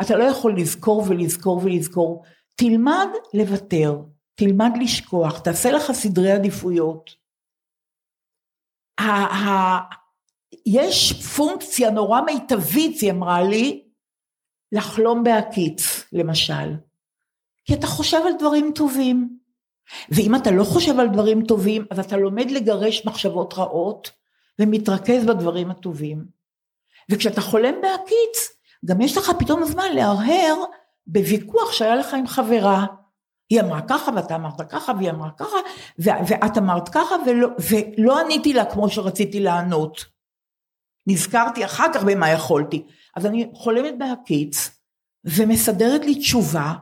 אתה 0.00 0.16
לא 0.16 0.24
יכול 0.24 0.60
לזכור 0.60 1.04
ולזכור 1.08 1.60
ולזכור. 1.64 2.24
תלמד 2.54 3.08
לוותר 3.34 4.02
תלמד 4.36 4.70
לשכוח 4.80 5.38
תעשה 5.38 5.70
לך 5.70 5.92
סדרי 5.92 6.32
עדיפויות 6.32 7.10
יש 10.66 11.12
פונקציה 11.12 11.90
נורא 11.90 12.20
מיטבית, 12.20 13.00
היא 13.00 13.10
אמרה 13.10 13.42
לי, 13.42 13.84
לחלום 14.72 15.24
בהקיץ, 15.24 16.04
למשל. 16.12 16.74
כי 17.64 17.74
אתה 17.74 17.86
חושב 17.86 18.20
על 18.26 18.32
דברים 18.38 18.72
טובים. 18.74 19.38
ואם 20.10 20.34
אתה 20.34 20.50
לא 20.50 20.64
חושב 20.64 21.00
על 21.00 21.08
דברים 21.08 21.46
טובים, 21.46 21.86
אז 21.90 21.98
אתה 21.98 22.16
לומד 22.16 22.50
לגרש 22.50 23.06
מחשבות 23.06 23.54
רעות, 23.54 24.10
ומתרכז 24.58 25.24
בדברים 25.24 25.70
הטובים. 25.70 26.26
וכשאתה 27.10 27.40
חולם 27.40 27.74
בהקיץ, 27.82 28.56
גם 28.84 29.00
יש 29.00 29.16
לך 29.16 29.30
פתאום 29.38 29.64
זמן 29.64 29.92
להרהר 29.94 30.54
בוויכוח 31.06 31.72
שהיה 31.72 31.96
לך 31.96 32.14
עם 32.14 32.26
חברה. 32.26 32.86
היא 33.50 33.60
אמרה 33.60 33.80
ככה 33.88 34.10
ואתה 34.16 34.34
אמרת 34.34 34.60
ככה 34.72 34.92
והיא 34.98 35.10
אמרה 35.10 35.30
ככה 35.30 35.56
ואת 35.98 36.58
אמרת 36.58 36.88
ככה 36.88 37.14
ולא, 37.26 37.48
ולא 37.70 38.20
עניתי 38.20 38.52
לה 38.52 38.64
כמו 38.64 38.88
שרציתי 38.88 39.40
לענות. 39.40 40.04
נזכרתי 41.06 41.64
אחר 41.64 41.86
כך 41.94 42.04
במה 42.04 42.30
יכולתי. 42.30 42.86
אז 43.16 43.26
אני 43.26 43.50
חולמת 43.54 43.98
בהקיץ 43.98 44.70
ומסדרת 45.24 46.04
לי 46.04 46.14
תשובה 46.14 46.72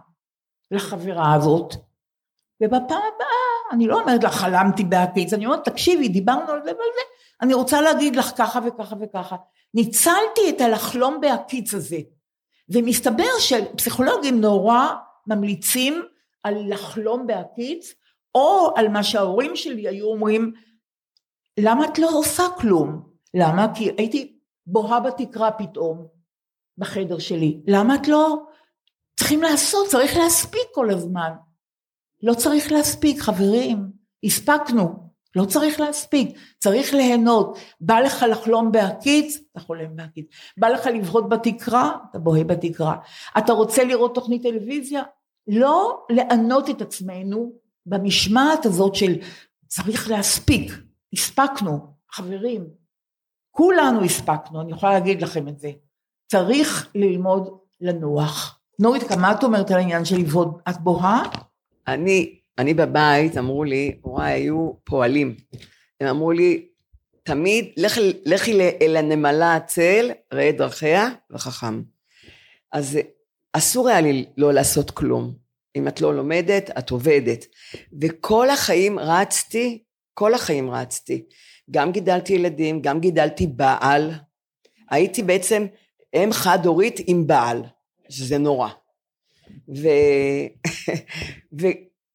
לחברה 0.71 1.35
הזאת, 1.35 1.75
ובפעם 2.61 2.83
הבאה 2.89 3.55
אני 3.73 3.87
לא 3.87 4.01
אומרת 4.01 4.25
לה 4.25 4.31
חלמתי 4.31 4.85
בהקיץ, 4.85 5.33
אני 5.33 5.47
אומרת 5.47 5.65
תקשיבי 5.65 6.09
דיברנו 6.09 6.53
על 6.53 6.61
זה 6.65 6.71
ועל 6.71 6.89
זה, 6.95 7.01
אני 7.43 7.55
רוצה 7.55 7.81
להגיד 7.81 8.17
לך 8.17 8.33
ככה 8.37 8.61
וככה 8.67 8.97
וככה. 9.01 9.37
ניצלתי 9.75 10.41
את 10.49 10.61
הלחלום 10.61 11.21
בהקיץ 11.21 11.75
הזה, 11.75 11.99
ומסתבר 12.69 13.39
שפסיכולוגים 13.39 14.41
נורא 14.41 14.89
ממליצים 15.27 16.03
על 16.45 16.73
לחלום 16.73 17.27
בהקיץ, 17.27 17.95
או 18.35 18.73
על 18.77 18.89
מה 18.89 19.03
שההורים 19.03 19.57
שלי 19.57 19.89
היו 19.89 20.07
אומרים, 20.07 20.53
למה 21.61 21.85
את 21.85 21.99
לא 21.99 22.09
עושה 22.15 22.43
כלום? 22.59 23.03
למה? 23.35 23.67
כי 23.75 23.91
הייתי 23.99 24.39
בוהה 24.67 25.01
בתקרה 25.01 25.51
פתאום 25.51 26.07
בחדר 26.79 27.19
שלי. 27.19 27.61
למה 27.67 27.95
את 27.95 28.09
לא... 28.09 28.37
צריכים 29.17 29.43
לעשות, 29.43 29.89
צריך 29.89 30.17
להספיק 30.17 30.69
כל 30.73 30.91
הזמן. 30.91 31.33
לא 32.23 32.35
צריך 32.35 32.73
להספיק, 32.73 33.21
חברים, 33.21 33.93
הספקנו, 34.25 35.11
לא 35.37 35.45
צריך 35.45 35.81
להספיק, 35.81 36.39
צריך 36.59 36.95
ליהנות. 36.95 37.59
בא 37.81 38.01
לך 38.01 38.25
לחלום 38.31 38.73
בהקיץ, 38.73 39.39
אתה 39.53 39.61
חולם 39.61 39.97
בהקיץ. 39.97 40.27
בא 40.57 40.69
לך 40.69 40.87
לבהות 40.87 41.29
בתקרה, 41.29 41.97
אתה 42.11 42.19
בוהה 42.19 42.45
בתקרה. 42.45 42.97
אתה 43.39 43.53
רוצה 43.53 43.85
לראות 43.85 44.15
תוכנית 44.15 44.43
טלוויזיה? 44.43 45.03
לא 45.49 46.07
לענות 46.11 46.71
את 46.71 46.83
עצמנו 46.83 47.53
במשמעת 47.87 48.67
הזאת 48.67 48.95
של 48.95 49.15
צריך 49.67 50.11
להספיק, 50.11 50.73
הספקנו, 51.13 51.79
חברים, 52.11 52.67
כולנו 53.51 54.05
הספקנו, 54.05 54.61
אני 54.61 54.73
יכולה 54.73 54.93
להגיד 54.93 55.23
לכם 55.23 55.49
את 55.49 55.59
זה. 55.59 55.71
צריך 56.27 56.91
ללמוד 56.95 57.59
לנוח. 57.81 58.61
נורית, 58.79 59.03
כמה 59.03 59.33
את 59.33 59.45
אומרת 59.45 59.71
על 59.71 59.77
העניין 59.77 60.05
של 60.05 60.17
לבעוד? 60.17 60.59
את 60.69 60.79
בוהה? 60.81 61.23
אני, 61.87 62.39
אני 62.59 62.75
בבית, 62.75 63.39
אמרו 63.39 63.65
לי, 63.65 63.99
וואי, 64.05 64.33
היו 64.33 64.73
פועלים. 64.85 65.37
הם 66.01 66.09
אמרו 66.09 66.33
לי, 66.33 66.69
תמיד, 67.23 67.65
לכי, 67.77 68.13
לכי 68.25 68.61
אל 68.83 68.97
הנמלה 68.97 69.57
הצל, 69.57 70.11
ראה 70.33 70.53
דרכיה 70.53 71.09
וחכם. 71.31 71.83
אז 72.73 72.99
אסור 73.57 73.89
היה 73.89 74.01
לי 74.01 74.25
לא 74.37 74.53
לעשות 74.53 74.91
כלום. 74.91 75.35
אם 75.77 75.89
את 75.89 76.01
לא 76.01 76.15
לומדת, 76.17 76.71
את 76.79 76.91
עובדת. 76.91 77.47
וכל 78.01 78.51
החיים 78.51 78.99
רצתי, 78.99 79.83
כל 80.15 80.35
החיים 80.35 80.71
רצתי. 80.71 81.25
גם 81.71 81.93
גידלתי 81.93 82.33
ילדים, 82.33 82.83
גם 82.83 83.01
גידלתי 83.01 83.47
בעל. 83.47 84.11
הייתי 84.91 85.23
בעצם 85.23 85.67
אם 86.15 86.29
חד 86.33 86.67
הורית 86.67 87.01
עם 87.07 87.27
בעל, 87.27 87.63
שזה 88.09 88.39
נורא. 88.39 88.69
ו... 89.77 89.89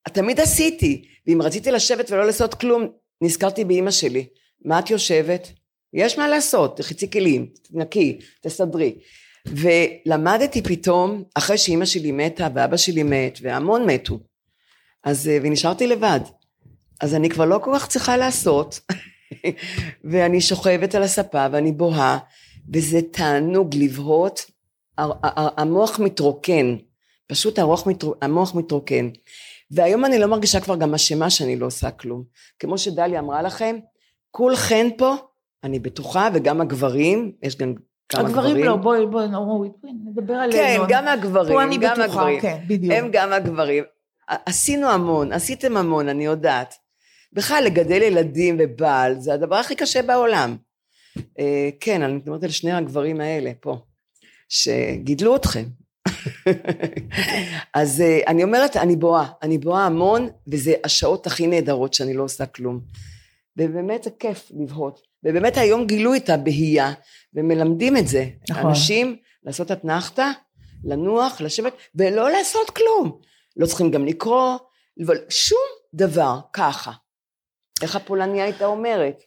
ותמיד 0.08 0.39
עשיתי, 0.39 1.06
ואם 1.28 1.41
רציתי 1.41 1.71
לשבת 1.71 2.12
ולא 2.12 2.25
לעשות 2.25 2.54
כלום, 2.54 2.88
נזכרתי 3.21 3.65
באימא 3.65 3.91
שלי. 3.91 4.28
מה 4.65 4.80
את 4.80 4.89
יושבת? 4.89 5.52
יש 5.93 6.17
מה 6.17 6.28
לעשות, 6.28 6.78
תחצי 6.78 7.12
כלים, 7.12 7.49
תנקי, 7.63 8.19
תסדרי. 8.41 8.95
ולמדתי 9.51 10.62
פתאום, 10.62 11.23
אחרי 11.35 11.57
שאימא 11.57 11.85
שלי 11.85 12.12
מתה 12.12 12.47
ואבא 12.53 12.77
שלי 12.77 13.03
מת, 13.03 13.39
והמון 13.41 13.85
מתו, 13.85 14.19
אז, 15.03 15.29
ונשארתי 15.43 15.88
לבד. 15.88 16.19
אז 17.01 17.15
אני 17.15 17.29
כבר 17.29 17.45
לא 17.45 17.59
כל 17.63 17.71
כך 17.75 17.88
צריכה 17.88 18.17
לעשות, 18.17 18.79
ואני 20.12 20.41
שוכבת 20.41 20.95
על 20.95 21.03
הספה 21.03 21.45
ואני 21.51 21.71
בוהה, 21.71 22.17
וזה 22.73 22.99
תענוג 23.12 23.75
לבהות, 23.75 24.45
המוח 25.57 25.99
מתרוקן, 25.99 26.75
פשוט 27.27 27.59
המוח, 27.59 27.88
מתר... 27.88 28.12
המוח 28.21 28.55
מתרוקן. 28.55 29.09
והיום 29.71 30.05
אני 30.05 30.19
לא 30.19 30.27
מרגישה 30.27 30.59
כבר 30.59 30.75
גם 30.75 30.93
אשמה 30.93 31.29
שאני 31.29 31.55
לא 31.55 31.65
עושה 31.65 31.91
כלום. 31.91 32.23
כמו 32.59 32.77
שדליה 32.77 33.19
אמרה 33.19 33.41
לכם, 33.41 33.75
כולכן 34.31 34.88
פה, 34.97 35.15
אני 35.63 35.79
בטוחה, 35.79 36.29
וגם 36.33 36.62
הגברים, 36.62 37.31
יש 37.43 37.57
גם 37.57 37.73
כמה 38.10 38.30
הגברים 38.30 38.50
גברים. 38.50 38.65
לא, 38.65 38.76
בואי, 38.76 39.06
בואי, 39.06 39.28
בואי, 39.28 39.69
נדבר 40.06 40.34
עלינו. 40.34 40.54
כן, 40.54 40.80
גם 40.89 41.08
הגברים, 41.08 41.54
פה 41.54 41.63
אני 41.63 41.78
גם 41.78 41.93
בטוחה, 41.93 42.04
הגברים. 42.06 42.41
כן, 42.41 42.58
בדיוק. 42.67 42.93
הם 42.93 43.10
גם 43.12 43.34
הגברים. 43.34 43.84
עשינו 44.28 44.89
המון, 44.89 45.34
עשיתם 45.34 45.78
המון, 45.78 46.10
אני 46.10 46.26
יודעת. 46.26 46.76
בכלל, 47.34 47.63
לגדל 47.65 48.02
ילדים 48.02 48.58
ובעל, 48.60 49.19
זה 49.19 49.34
הדבר 49.34 49.56
הכי 49.56 49.76
קשה 49.76 50.02
בעולם. 50.02 50.58
אה, 51.39 51.69
כן, 51.80 52.02
אני 52.02 52.13
מדברת 52.13 52.43
על 52.43 52.50
שני 52.50 52.72
הגברים 52.72 53.22
האלה 53.22 53.52
פה, 53.60 53.78
שגידלו 54.50 55.36
אתכם. 55.36 55.65
אז 57.74 58.02
אה, 58.02 58.19
אני 58.28 58.43
אומרת, 58.43 58.78
אני 58.78 58.95
בואה, 58.95 59.28
אני 59.41 59.58
בואה 59.58 59.86
המון, 59.86 60.30
וזה 60.48 60.74
השעות 60.84 61.28
הכי 61.28 61.48
נהדרות 61.48 61.93
שאני 61.93 62.13
לא 62.13 62.24
עושה 62.24 62.45
כלום. 62.45 62.80
ובאמת 63.58 64.04
זה 64.04 64.10
כיף 64.19 64.52
לבהות. 64.60 65.09
ובאמת 65.23 65.58
היום 65.58 65.86
גילו 65.88 66.15
את 66.15 66.29
הבהייה, 66.29 66.93
ומלמדים 67.34 67.97
את 67.97 68.08
זה. 68.08 68.25
נכון. 68.49 68.65
אנשים 68.65 69.17
לעשות 69.43 69.71
אתנחתא, 69.71 70.29
לנוח, 70.84 71.41
לשבת, 71.41 71.73
ולא 71.95 72.29
לעשות 72.29 72.69
כלום. 72.69 73.19
לא 73.58 73.65
צריכים 73.65 73.91
גם 73.91 74.05
לקרוא, 74.05 74.58
שום 75.29 75.60
דבר, 75.93 76.39
ככה. 76.53 76.91
איך 77.82 77.95
הפולניה 77.95 78.43
הייתה 78.43 78.65
אומרת? 78.65 79.23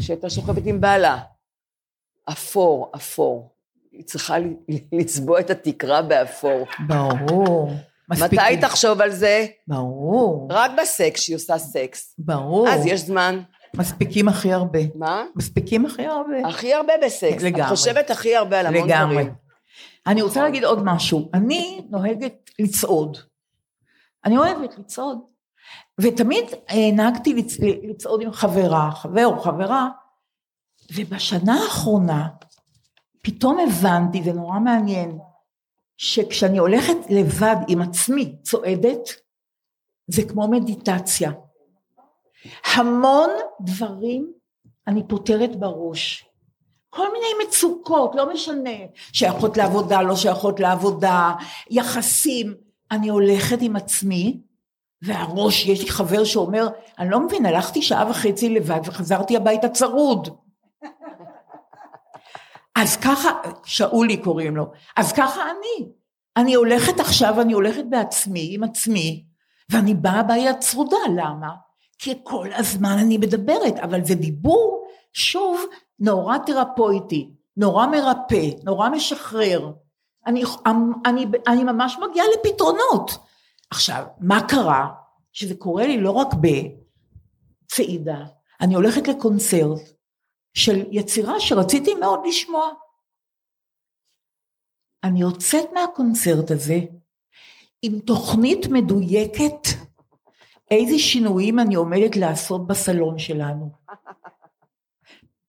שהייתה 0.00 0.30
שוכבת 0.30 0.62
עם 0.66 0.80
בעלה. 0.80 1.18
אפור, 2.24 2.92
אפור. 2.96 3.54
היא 3.92 4.04
צריכה 4.04 4.36
לצבוע 4.92 5.40
את 5.40 5.50
התקרה 5.50 6.02
באפור. 6.02 6.66
ברור. 6.86 7.70
מספיק. 8.10 8.32
מתי 8.32 8.56
תחשוב 8.60 9.00
על 9.00 9.10
זה? 9.10 9.46
ברור, 9.66 10.48
רק 10.50 10.70
בסקס, 10.82 11.20
שהיא 11.20 11.36
עושה 11.36 11.58
סקס. 11.58 12.14
ברור. 12.18 12.68
אז 12.68 12.86
יש 12.86 13.00
זמן. 13.00 13.42
מספיקים 13.76 14.28
הכי 14.28 14.52
הרבה. 14.52 14.78
מה? 14.94 15.24
מספיקים 15.36 15.86
הכי 15.86 16.06
הרבה. 16.06 16.48
הכי 16.48 16.74
הרבה 16.74 16.92
בסקס. 17.04 17.42
לגמרי. 17.42 17.62
את 17.62 17.68
חושבת 17.68 18.10
הכי 18.10 18.36
הרבה 18.36 18.60
על 18.60 18.66
המון 18.66 18.88
לגמרי. 18.88 19.14
דברים. 19.14 19.34
אני 20.06 20.22
רוצה 20.22 20.42
להגיד 20.42 20.64
עוד 20.64 20.84
משהו. 20.84 21.30
אני 21.34 21.86
נוהגת 21.90 22.50
לצעוד. 22.58 23.18
אני 24.24 24.38
אוהבת 24.38 24.78
לצעוד. 24.78 25.18
ותמיד 26.00 26.44
אה, 26.70 26.92
נהגתי 26.92 27.34
לצ... 27.34 27.56
לצעוד 27.60 28.22
עם 28.22 28.32
חברה, 28.32 28.90
חבר 28.90 29.26
או 29.26 29.40
חברה, 29.40 29.88
ובשנה 30.94 31.54
האחרונה 31.54 32.28
פתאום 33.22 33.58
הבנתי, 33.60 34.22
זה 34.22 34.32
נורא 34.32 34.58
מעניין, 34.58 35.18
שכשאני 35.96 36.58
הולכת 36.58 36.96
לבד 37.10 37.56
עם 37.68 37.82
עצמי 37.82 38.36
צועדת, 38.42 39.08
זה 40.06 40.22
כמו 40.28 40.48
מדיטציה. 40.48 41.32
המון 42.74 43.30
דברים 43.60 44.32
אני 44.86 45.08
פותרת 45.08 45.56
בראש. 45.56 46.24
כל 46.90 47.12
מיני 47.12 47.46
מצוקות, 47.46 48.14
לא 48.14 48.32
משנה, 48.32 48.70
שייכות 49.12 49.56
לעבודה, 49.56 50.02
לא 50.02 50.16
שייכות 50.16 50.60
לעבודה, 50.60 51.32
יחסים. 51.70 52.54
אני 52.90 53.08
הולכת 53.08 53.58
עם 53.60 53.76
עצמי, 53.76 54.40
והראש, 55.02 55.66
יש 55.66 55.82
לי 55.82 55.90
חבר 55.90 56.24
שאומר, 56.24 56.68
אני 56.98 57.10
לא 57.10 57.20
מבין, 57.20 57.46
הלכתי 57.46 57.82
שעה 57.82 58.10
וחצי 58.10 58.48
לבד 58.48 58.80
וחזרתי 58.84 59.36
הביתה 59.36 59.68
צרוד. 59.68 60.28
אז 62.76 62.96
ככה, 62.96 63.30
שאולי 63.64 64.16
קוראים 64.16 64.56
לו, 64.56 64.66
אז 64.96 65.12
ככה 65.12 65.42
אני. 65.42 65.88
אני 66.36 66.54
הולכת 66.54 67.00
עכשיו, 67.00 67.40
אני 67.40 67.52
הולכת 67.52 67.84
בעצמי, 67.90 68.50
עם 68.54 68.64
עצמי, 68.64 69.24
ואני 69.70 69.94
באה 69.94 70.22
בעיה 70.22 70.54
צרודה, 70.54 70.96
למה? 71.16 71.67
כי 71.98 72.14
כל 72.22 72.48
הזמן 72.54 72.96
אני 72.98 73.18
מדברת, 73.18 73.74
אבל 73.82 74.04
זה 74.04 74.14
דיבור, 74.14 74.88
שוב, 75.12 75.60
נורא 75.98 76.38
תרפויטי, 76.46 77.30
נורא 77.56 77.86
מרפא, 77.86 78.50
נורא 78.64 78.88
משחרר. 78.88 79.72
אני, 80.26 80.42
אני, 81.06 81.26
אני 81.46 81.64
ממש 81.64 81.96
מגיעה 82.10 82.26
לפתרונות. 82.34 83.10
עכשיו, 83.70 84.04
מה 84.20 84.48
קרה? 84.48 84.88
שזה 85.32 85.54
קורה 85.54 85.86
לי 85.86 86.00
לא 86.00 86.10
רק 86.10 86.28
בצעידה, 87.64 88.24
אני 88.60 88.74
הולכת 88.74 89.08
לקונצרט 89.08 89.80
של 90.54 90.84
יצירה 90.90 91.40
שרציתי 91.40 91.94
מאוד 91.94 92.20
לשמוע. 92.28 92.68
אני 95.04 95.20
יוצאת 95.20 95.64
מהקונצרט 95.74 96.50
הזה 96.50 96.78
עם 97.82 97.98
תוכנית 97.98 98.66
מדויקת 98.66 99.87
איזה 100.70 100.98
שינויים 100.98 101.58
אני 101.58 101.74
עומדת 101.74 102.16
לעשות 102.16 102.66
בסלון 102.66 103.18
שלנו. 103.18 103.70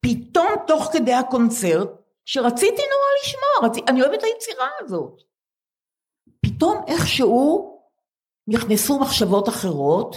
פתאום 0.01 0.47
תוך 0.67 0.89
כדי 0.93 1.13
הקונצרט, 1.13 1.89
שרציתי 2.25 2.81
נורא 2.81 3.09
לשמוע, 3.21 3.69
רצ... 3.69 3.89
אני 3.89 4.01
אוהבת 4.01 4.19
את 4.19 4.23
היצירה 4.23 4.67
הזאת. 4.79 5.21
פתאום 6.41 6.81
איכשהו 6.87 7.79
נכנסו 8.47 8.99
מחשבות 8.99 9.49
אחרות, 9.49 10.15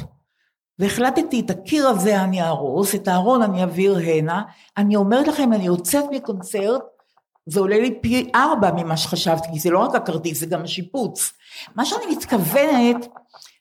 והחלטתי 0.78 1.40
את 1.40 1.50
הקיר 1.50 1.88
הזה 1.88 2.20
אני 2.20 2.42
אהרוס, 2.42 2.94
את 2.94 3.08
הארון 3.08 3.42
אני 3.42 3.60
אעביר 3.60 3.96
הנה, 3.96 4.42
אני 4.76 4.96
אומרת 4.96 5.28
לכם, 5.28 5.52
אני 5.52 5.64
יוצאת 5.64 6.04
מקונצרט, 6.10 6.82
זה 7.46 7.60
עולה 7.60 7.78
לי 7.78 7.98
פי 8.02 8.30
ארבע 8.34 8.70
ממה 8.76 8.96
שחשבתי, 8.96 9.48
כי 9.52 9.58
זה 9.58 9.70
לא 9.70 9.78
רק 9.78 9.94
הכרטיס, 9.94 10.40
זה 10.40 10.46
גם 10.46 10.62
השיפוץ. 10.62 11.32
מה 11.76 11.84
שאני 11.84 12.06
מתכוונת, 12.16 13.08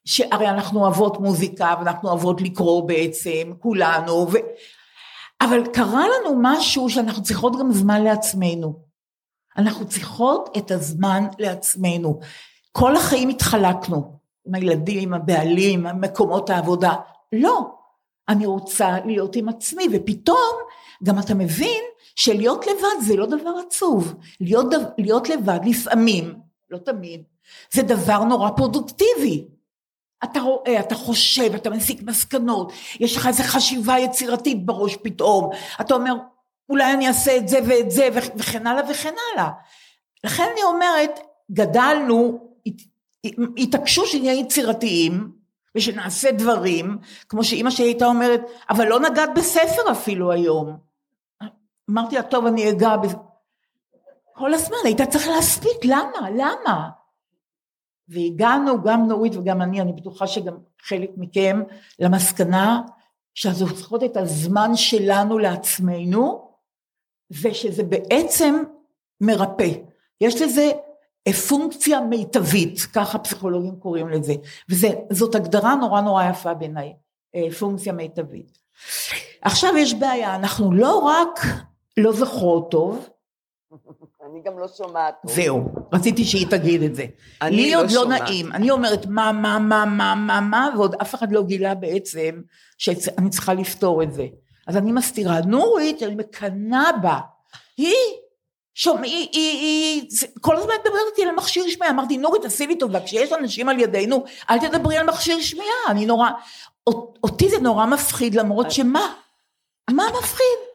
שהרי 0.06 0.50
אנחנו 0.50 0.80
אוהבות 0.80 1.20
מוזיקה, 1.20 1.76
ואנחנו 1.80 2.10
אוהבות 2.10 2.42
לקרוא 2.42 2.88
בעצם, 2.88 3.54
כולנו, 3.60 4.28
ו... 4.32 4.38
אבל 5.42 5.68
קרה 5.74 6.06
לנו 6.08 6.40
משהו 6.42 6.90
שאנחנו 6.90 7.24
צריכות 7.24 7.60
גם 7.60 7.72
זמן 7.72 8.04
לעצמנו. 8.04 8.80
אנחנו 9.58 9.88
צריכות 9.88 10.50
את 10.58 10.72
הזמן 10.72 11.24
לעצמנו. 11.40 12.20
כל 12.72 12.96
החיים 12.96 13.30
התחלקנו, 13.30 14.18
עם 14.48 14.56
הילדים, 14.56 15.00
עם 15.00 15.14
הבעלים, 15.14 15.88
עם 15.88 16.02
מקומות 16.02 16.50
העבודה. 16.50 16.94
לא, 17.34 17.72
אני 18.30 18.46
רוצה 18.46 18.98
להיות 19.06 19.36
עם 19.36 19.50
עצמי, 19.50 19.88
ופתאום 19.94 20.56
גם 21.04 21.20
אתה 21.20 21.34
מבין 21.34 21.84
שלהיות 22.16 22.68
לבד 22.68 23.06
זה 23.08 23.16
לא 23.16 23.26
דבר 23.26 23.54
עצוב. 23.68 24.14
להיות, 24.40 24.68
להיות 24.98 25.30
לבד 25.30 25.60
לפעמים, 25.66 26.34
לא 26.70 26.78
תמיד, 26.78 27.24
זה 27.74 27.82
דבר 27.82 28.24
נורא 28.24 28.50
פרודוקטיבי. 28.50 29.48
אתה 30.24 30.40
רואה, 30.40 30.80
אתה 30.80 30.96
חושב, 30.96 31.54
אתה 31.56 31.70
מסיק 31.70 32.02
מסקנות, 32.04 32.72
יש 33.00 33.18
לך 33.18 33.28
איזו 33.28 33.44
חשיבה 33.44 34.00
יצירתית 34.00 34.66
בראש 34.66 34.96
פתאום, 34.96 35.50
אתה 35.82 35.94
אומר, 35.94 36.14
אולי 36.70 36.94
אני 36.94 37.08
אעשה 37.08 37.38
את 37.38 37.48
זה 37.48 37.60
ואת 37.68 37.92
זה 37.92 38.10
וכן 38.36 38.68
הלאה 38.68 38.84
וכן 38.90 39.14
הלאה. 39.34 39.50
לכן 40.24 40.48
אני 40.54 40.64
אומרת, 40.64 41.20
גדלנו, 41.52 42.40
התעקשו 43.58 44.06
שנהיה 44.06 44.34
יצירתיים 44.34 45.32
ושנעשה 45.76 46.32
דברים, 46.32 46.98
כמו 47.30 47.44
שאימא 47.44 47.70
שלי 47.70 47.86
הייתה 47.86 48.06
אומרת, 48.06 48.42
אבל 48.70 48.88
לא 48.88 49.00
נגעת 49.00 49.30
בספר 49.36 49.92
אפילו 49.92 50.32
היום. 50.32 50.78
אמרתי 51.90 52.16
לה, 52.16 52.24
טוב, 52.24 52.46
אני 52.46 52.70
אגע 52.70 52.98
בזה. 52.98 53.16
כל 54.34 54.54
הזמן, 54.54 54.78
היית 54.84 55.02
צריך 55.02 55.28
להספיק, 55.28 55.86
למה? 55.86 56.30
למה? 56.36 56.90
והגענו, 58.12 58.84
גם 58.84 59.08
נורית 59.08 59.36
וגם 59.36 59.62
אני, 59.62 59.82
אני 59.82 59.94
בטוחה 59.94 60.28
שגם 60.28 60.58
חלק 60.82 61.10
מכם, 61.18 61.62
למסקנה 62.00 62.82
שאנחנו 63.34 63.76
צריכות 63.76 64.04
את 64.04 64.18
הזמן 64.18 64.76
שלנו 64.76 65.40
לעצמנו, 65.40 66.52
ושזה 67.32 67.84
בעצם 67.84 68.64
מרפא. 69.22 69.70
יש 70.22 70.42
לזה 70.42 70.72
פונקציה 71.50 72.02
מיטבית, 72.02 72.80
ככה 72.94 73.20
פסיכולוגים 73.20 73.76
קוראים 73.76 74.10
לזה, 74.10 74.34
וזאת 74.70 75.36
הגדרה 75.36 75.76
נורא 75.76 76.02
נורא 76.02 76.30
יפה 76.30 76.54
בעיניי, 76.54 76.94
פונקציה 77.60 77.94
מיטבית. 77.94 78.58
עכשיו 79.42 79.78
יש 79.78 79.94
בעיה, 79.94 80.36
אנחנו 80.36 80.72
לא 80.72 80.98
רק 80.98 81.40
לא 81.98 82.12
זוכרות 82.12 82.72
טוב, 82.72 83.10
אני 84.32 84.42
גם 84.46 84.60
לא 84.60 84.68
שומעת. 84.78 85.16
זהו, 85.24 85.64
רציתי 85.94 86.24
שהיא 86.26 86.48
תגיד 86.50 86.84
את 86.84 86.96
זה. 86.96 87.06
לי 87.44 87.72
לא 87.72 87.80
עוד 87.80 87.92
לא 87.92 88.02
שומעת. 88.02 88.22
נעים, 88.22 88.52
אני 88.52 88.72
אומרת 88.72 89.06
מה, 89.06 89.32
מה, 89.32 89.60
מה, 89.60 89.86
מה, 89.86 90.16
מה, 90.16 90.42
מה, 90.42 90.70
ועוד 90.76 90.96
אף 91.02 91.16
אחד 91.16 91.32
לא 91.32 91.44
גילה 91.44 91.76
בעצם 91.76 92.42
שאני 92.78 93.30
צריכה 93.30 93.54
לפתור 93.54 94.04
את 94.04 94.14
זה. 94.14 94.26
אז 94.68 94.78
אני 94.78 94.92
מסתירה, 94.92 95.42
נורית, 95.42 96.04
אני 96.04 96.16
מקנאה 96.16 96.92
בה. 97.02 97.20
היא, 97.78 97.94
שומע, 98.74 99.02
היא, 99.02 99.28
היא, 99.32 99.60
היא, 99.60 100.04
זה- 100.10 100.28
כל 100.42 100.56
הזמן 100.58 100.74
מדברת 100.82 101.00
איתי 101.12 101.30
על 101.30 101.36
מכשיר 101.36 101.68
שמיעה, 101.68 101.92
אמרתי 101.92 102.18
נורית 102.18 102.42
תעשי 102.42 102.68
לי 102.68 102.76
טובה, 102.78 103.00
כשיש 103.02 103.34
אנשים 103.34 103.70
על 103.70 103.80
ידינו, 103.80 104.24
אל 104.50 104.60
תדברי 104.60 104.98
על 104.98 105.06
מכשיר 105.06 105.40
שמיעה, 105.42 105.68
אני 105.90 106.06
נורא, 106.06 106.30
אות- 106.88 107.18
אותי 107.24 107.50
זה 107.50 107.60
נורא 107.60 107.86
מפחיד, 107.86 108.36
למרות 108.36 108.72
שמה? 108.72 109.14
מה 109.90 110.04
מפחיד? 110.20 110.71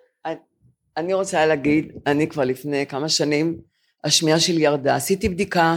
אני 0.96 1.14
רוצה 1.14 1.46
להגיד, 1.46 1.92
אני 2.06 2.28
כבר 2.28 2.44
לפני 2.44 2.86
כמה 2.86 3.08
שנים, 3.08 3.60
השמיעה 4.04 4.40
שלי 4.40 4.62
ירדה. 4.62 4.96
עשיתי 4.96 5.28
בדיקה, 5.28 5.76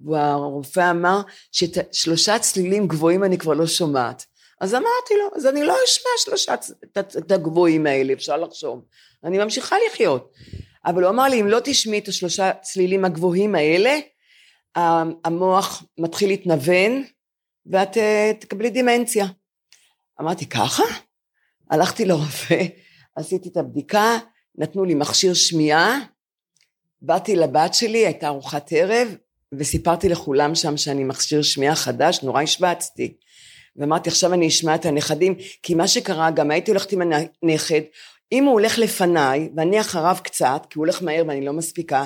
והרופא 0.00 0.90
אמר 0.90 1.20
ששלושה 1.52 2.38
צלילים 2.38 2.88
גבוהים 2.88 3.24
אני 3.24 3.38
כבר 3.38 3.52
לא 3.54 3.66
שומעת. 3.66 4.24
אז 4.60 4.74
אמרתי 4.74 5.14
לו, 5.18 5.36
אז 5.36 5.46
אני 5.46 5.64
לא 5.64 5.76
אשמע 5.86 6.10
שלושה 6.18 6.54
את- 6.98 7.30
הגבוהים 7.32 7.86
האלה, 7.86 8.12
אפשר 8.12 8.36
לחשוב. 8.36 8.84
אני 9.24 9.38
ממשיכה 9.38 9.76
לחיות. 9.90 10.32
אבל 10.86 11.02
הוא 11.02 11.10
אמר 11.10 11.24
לי, 11.24 11.40
אם 11.40 11.46
לא 11.48 11.58
תשמעי 11.64 11.98
את 11.98 12.08
השלושה 12.08 12.52
צלילים 12.62 13.04
הגבוהים 13.04 13.54
האלה, 13.54 13.98
המוח 15.24 15.84
מתחיל 15.98 16.28
להתנוון, 16.28 17.04
ואת 17.66 17.96
אה, 17.96 18.32
תקבלי 18.40 18.70
דמנציה. 18.70 19.26
אמרתי, 20.20 20.46
ככה? 20.46 20.82
הלכתי 21.70 22.04
לרופא, 22.04 22.64
עשיתי 23.16 23.48
את 23.48 23.56
הבדיקה, 23.56 24.18
נתנו 24.58 24.84
לי 24.84 24.94
מכשיר 24.94 25.34
שמיעה, 25.34 25.98
באתי 27.02 27.36
לבת 27.36 27.74
שלי, 27.74 28.06
הייתה 28.06 28.26
ארוחת 28.26 28.72
ערב, 28.72 29.08
וסיפרתי 29.58 30.08
לכולם 30.08 30.54
שם 30.54 30.76
שאני 30.76 31.04
מכשיר 31.04 31.42
שמיעה 31.42 31.74
חדש, 31.74 32.22
נורא 32.22 32.42
השבצתי. 32.42 33.14
ואמרתי, 33.76 34.10
עכשיו 34.10 34.32
אני 34.32 34.48
אשמע 34.48 34.74
את 34.74 34.86
הנכדים, 34.86 35.34
כי 35.62 35.74
מה 35.74 35.88
שקרה, 35.88 36.30
גם 36.30 36.50
הייתי 36.50 36.70
הולכת 36.70 36.92
עם 36.92 37.02
הנכד, 37.42 37.80
אם 38.32 38.44
הוא 38.44 38.52
הולך 38.52 38.78
לפניי, 38.78 39.50
ואני 39.56 39.80
אחריו 39.80 40.16
קצת, 40.24 40.66
כי 40.70 40.78
הוא 40.78 40.84
הולך 40.84 41.02
מהר 41.02 41.24
ואני 41.28 41.44
לא 41.44 41.52
מספיקה, 41.52 42.04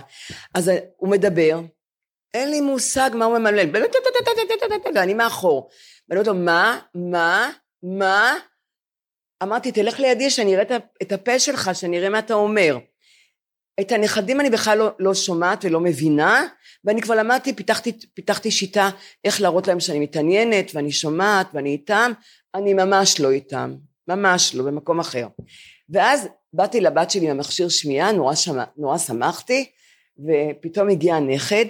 אז 0.54 0.70
הוא 0.96 1.10
מדבר, 1.10 1.60
אין 2.34 2.50
לי 2.50 2.60
מושג 2.60 3.10
מה 3.14 3.24
הוא 3.24 3.38
ממלא, 3.38 3.62
ואני 4.94 5.14
מאחור. 5.14 5.68
ואני 6.08 6.20
אומרת 6.20 6.26
לו, 6.26 6.34
מה, 6.34 6.78
מה, 6.94 7.50
מה? 7.82 8.34
אמרתי, 9.42 9.72
תלך 9.72 10.00
לידי 10.00 10.30
שאני 10.30 10.56
אראה 10.56 10.76
את 11.02 11.12
הפה 11.12 11.38
שלך, 11.38 11.70
שאני 11.74 11.98
אראה 11.98 12.08
מה 12.08 12.18
אתה 12.18 12.34
אומר. 12.34 12.78
את 13.80 13.92
הנכדים 13.92 14.40
אני 14.40 14.50
בכלל 14.50 14.78
לא, 14.78 14.90
לא 14.98 15.14
שומעת 15.14 15.64
ולא 15.64 15.80
מבינה, 15.80 16.46
ואני 16.84 17.02
כבר 17.02 17.14
למדתי, 17.14 17.52
פיתחתי, 17.52 17.92
פיתחתי 18.14 18.50
שיטה 18.50 18.90
איך 19.24 19.40
להראות 19.40 19.66
להם 19.66 19.80
שאני 19.80 19.98
מתעניינת 19.98 20.70
ואני 20.74 20.92
שומעת 20.92 21.46
ואני 21.54 21.70
איתם, 21.70 22.12
אני 22.54 22.74
ממש 22.74 23.20
לא 23.20 23.30
איתם, 23.30 23.74
ממש 24.08 24.54
לא, 24.54 24.64
במקום 24.64 25.00
אחר. 25.00 25.28
ואז 25.90 26.28
באתי 26.52 26.80
לבת 26.80 27.10
שלי 27.10 27.24
עם 27.24 27.30
המכשיר 27.30 27.68
שמיעה, 27.68 28.12
נורא, 28.12 28.34
שמע, 28.34 28.64
נורא 28.76 28.98
שמחתי, 28.98 29.70
ופתאום 30.18 30.88
הגיע 30.88 31.14
הנכד, 31.14 31.64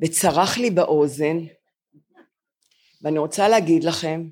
וצרח 0.00 0.58
לי 0.58 0.70
באוזן, 0.70 1.38
ואני 3.02 3.18
רוצה 3.18 3.48
להגיד 3.48 3.84
לכם, 3.84 4.28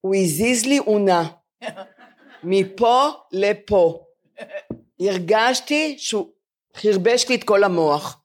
הוא 0.00 0.14
הזיז 0.14 0.64
לי 0.66 0.78
אונה, 0.78 1.28
מפה 2.44 3.08
לפה. 3.32 4.04
הרגשתי 5.00 5.94
שהוא 5.98 6.28
חרבש 6.76 7.28
לי 7.28 7.34
את 7.34 7.44
כל 7.44 7.64
המוח. 7.64 8.20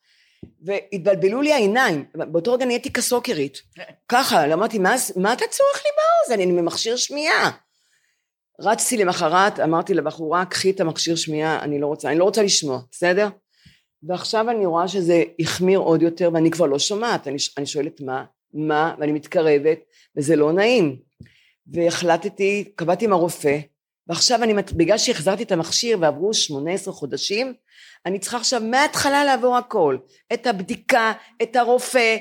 והתבלבלו 0.61 1.41
לי 1.41 1.53
העיניים, 1.53 2.05
באותו 2.15 2.53
רגע 2.53 2.65
נהייתי 2.65 2.93
כסוקרית. 2.93 3.61
ככה, 4.07 4.53
אמרתי, 4.53 4.79
מה, 4.79 4.95
מה 5.15 5.33
אתה 5.33 5.45
צורך 5.49 5.83
לי 5.85 5.91
באוזן? 5.97 6.43
אני 6.43 6.61
ממכשיר 6.61 6.95
שמיעה. 6.95 7.51
רצתי 8.61 8.97
למחרת, 8.97 9.59
אמרתי 9.59 9.93
לבחורה, 9.93 10.45
קחי 10.45 10.69
את 10.69 10.79
המכשיר 10.79 11.15
שמיעה, 11.15 11.59
אני 11.63 11.79
לא 11.79 11.87
רוצה, 11.87 12.09
אני 12.09 12.19
לא 12.19 12.23
רוצה 12.23 12.43
לשמוע, 12.43 12.79
בסדר? 12.91 13.27
ועכשיו 14.03 14.49
אני 14.49 14.65
רואה 14.65 14.87
שזה 14.87 15.23
החמיר 15.39 15.79
עוד 15.79 16.01
יותר, 16.01 16.29
ואני 16.33 16.51
כבר 16.51 16.65
לא 16.65 16.79
שומעת, 16.79 17.27
אני, 17.27 17.37
אני 17.57 17.65
שואלת 17.65 18.01
מה, 18.01 18.25
מה, 18.53 18.95
ואני 18.99 19.11
מתקרבת, 19.11 19.79
וזה 20.17 20.35
לא 20.35 20.51
נעים. 20.51 20.99
והחלטתי, 21.73 22.71
קבעתי 22.75 23.05
עם 23.05 23.13
הרופא, 23.13 23.59
ועכשיו 24.09 24.43
אני, 24.43 24.53
בגלל 24.53 24.97
שהחזרתי 24.97 25.43
את 25.43 25.51
המכשיר 25.51 25.97
ועברו 26.01 26.33
18 26.33 26.93
חודשים, 26.93 27.53
אני 28.05 28.19
צריכה 28.19 28.37
עכשיו 28.37 28.61
מההתחלה 28.61 29.25
לעבור 29.25 29.57
הכל. 29.57 29.97
את 30.33 30.47
הבדיקה, 30.47 31.13
את 31.41 31.55
הרופא, 31.55 32.17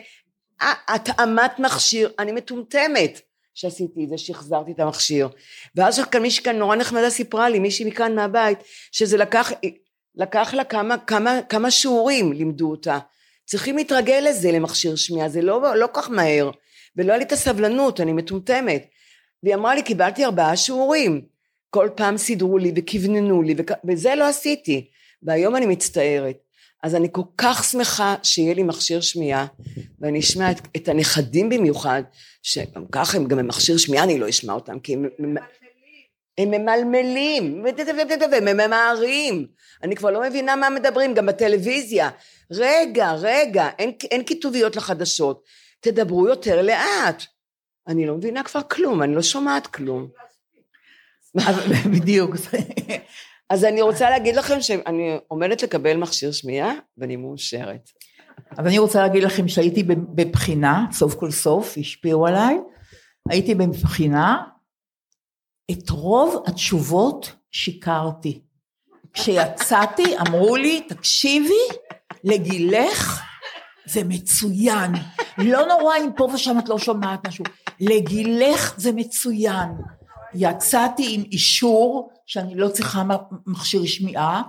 התאמת 0.89 1.59
מכשיר, 1.59 2.11
אני 2.19 2.33
מטומטמת 2.33 3.21
שעשיתי 3.55 4.05
את 4.05 4.09
זה, 4.09 4.19
שהחזרתי 4.19 4.73
את 4.73 4.81
המכשיר. 4.81 5.29
ואז 5.75 6.01
כאן 6.11 6.23
מישהי 6.23 6.45
כאן 6.45 6.57
נורא 6.57 6.77
נחמדה 6.77 7.11
סיפרה 7.11 7.49
לי, 7.49 7.59
מישהי 7.59 7.85
מכאן 7.85 8.15
מהבית, 8.15 8.59
שזה 8.93 9.17
לקח, 9.17 9.53
לקח 10.15 10.55
לה 10.55 10.65
כמה, 10.65 10.99
כמה, 10.99 11.41
כמה 11.49 11.71
שיעורים 11.71 12.33
לימדו 12.33 12.71
אותה. 12.71 12.99
צריכים 13.45 13.77
להתרגל 13.77 14.25
לזה, 14.29 14.53
למכשיר 14.53 14.97
שמיעה, 14.97 15.29
זה 15.29 15.43
לא, 15.43 15.77
לא 15.77 15.89
כך 15.93 16.11
מהר. 16.11 16.51
ולא 16.97 17.13
היה 17.13 17.19
לי 17.19 17.25
את 17.25 17.33
הסבלנות, 17.33 18.01
אני 18.01 18.13
מטומטמת. 18.13 18.87
והיא 19.43 19.55
אמרה 19.55 19.75
לי, 19.75 19.83
קיבלתי 19.83 20.25
ארבעה 20.25 20.57
שיעורים. 20.57 21.38
כל 21.71 21.89
פעם 21.97 22.17
סידרו 22.17 22.59
לי 22.59 22.73
וכווננו 22.77 23.43
לי, 23.43 23.55
וכ... 23.59 23.73
וזה 23.89 24.15
לא 24.15 24.29
עשיתי. 24.29 24.91
והיום 25.23 25.57
אני 25.57 25.67
מצטערת. 25.67 26.37
אז 26.83 26.95
אני 26.95 27.09
כל 27.13 27.23
כך 27.39 27.65
שמחה 27.65 28.15
שיהיה 28.23 28.55
לי 28.55 28.63
מכשיר 28.63 29.01
שמיעה, 29.01 29.47
ואני 30.01 30.19
אשמע 30.19 30.51
את, 30.51 30.61
את 30.77 30.89
הנכדים 30.89 31.49
במיוחד, 31.49 32.03
שגם 32.43 32.85
ככה 32.93 33.17
הם 33.17 33.29
גם 33.29 33.39
במכשיר 33.39 33.77
שמיעה, 33.77 34.05
אני 34.05 34.19
לא 34.19 34.29
אשמע 34.29 34.53
אותם, 34.53 34.81
כי 34.81 34.95
הם, 34.95 35.09
הם, 35.19 35.37
הם 36.39 36.51
ממלמלים, 36.51 37.65
והם 38.33 38.45
ממהרים. 38.45 39.47
אני 39.83 39.97
כבר 39.97 40.11
לא 40.11 40.23
מבינה 40.23 40.57
מה 40.57 40.71
מדברים, 40.71 41.15
גם 41.15 41.27
בטלוויזיה. 41.27 42.11
רגע, 42.51 43.13
רגע, 43.13 43.69
אין, 43.79 43.93
אין 44.11 44.25
כיתוביות 44.25 44.77
לחדשות. 44.77 45.45
תדברו 45.81 46.29
יותר 46.29 46.63
לאט. 46.63 47.23
אני 47.89 48.07
לא 48.07 48.15
מבינה 48.15 48.43
כבר 48.43 48.63
כלום, 48.63 49.03
אני 49.03 49.15
לא 49.15 49.23
שומעת 49.23 49.67
כלום. 49.67 50.09
בדיוק. 51.95 52.37
אז 53.51 53.65
אני 53.65 53.83
רוצה 53.83 54.11
להגיד 54.11 54.37
לכם 54.37 54.61
שאני 54.61 55.19
עומדת 55.29 55.63
לקבל 55.63 55.97
מכשיר 55.97 56.33
שמיעה, 56.33 56.73
ואני 56.99 57.17
מאושרת. 57.17 57.91
אז 58.59 58.67
אני 58.67 58.79
רוצה 58.79 59.03
להגיד 59.03 59.23
לכם 59.23 59.49
שהייתי 59.49 59.83
בבחינה, 60.15 60.87
סוף 60.93 61.15
כל 61.15 61.31
סוף, 61.31 61.75
השפיעו 61.81 62.27
עליי, 62.27 62.59
הייתי 63.31 63.55
בבחינה, 63.55 64.43
את 65.71 65.91
רוב 65.91 66.45
התשובות 66.47 67.33
שיקרתי. 67.51 68.41
כשיצאתי 69.13 70.19
אמרו 70.19 70.57
לי, 70.57 70.81
תקשיבי, 70.89 71.69
לגילך 72.25 73.23
זה 73.87 74.01
מצוין. 74.05 74.93
לא 75.39 75.67
נורא 75.67 75.97
אם 75.97 76.11
פה 76.17 76.29
ושם 76.35 76.59
את 76.59 76.69
לא 76.69 76.79
שומעת 76.79 77.27
משהו. 77.27 77.45
לגילך 77.81 78.75
זה 78.77 78.93
מצוין. 78.93 79.69
יצאתי 80.35 81.15
עם 81.15 81.23
אישור 81.33 82.11
שאני 82.27 82.55
לא 82.55 82.69
צריכה 82.69 83.03
מכשיר 83.47 83.85
שמיעה, 83.85 84.43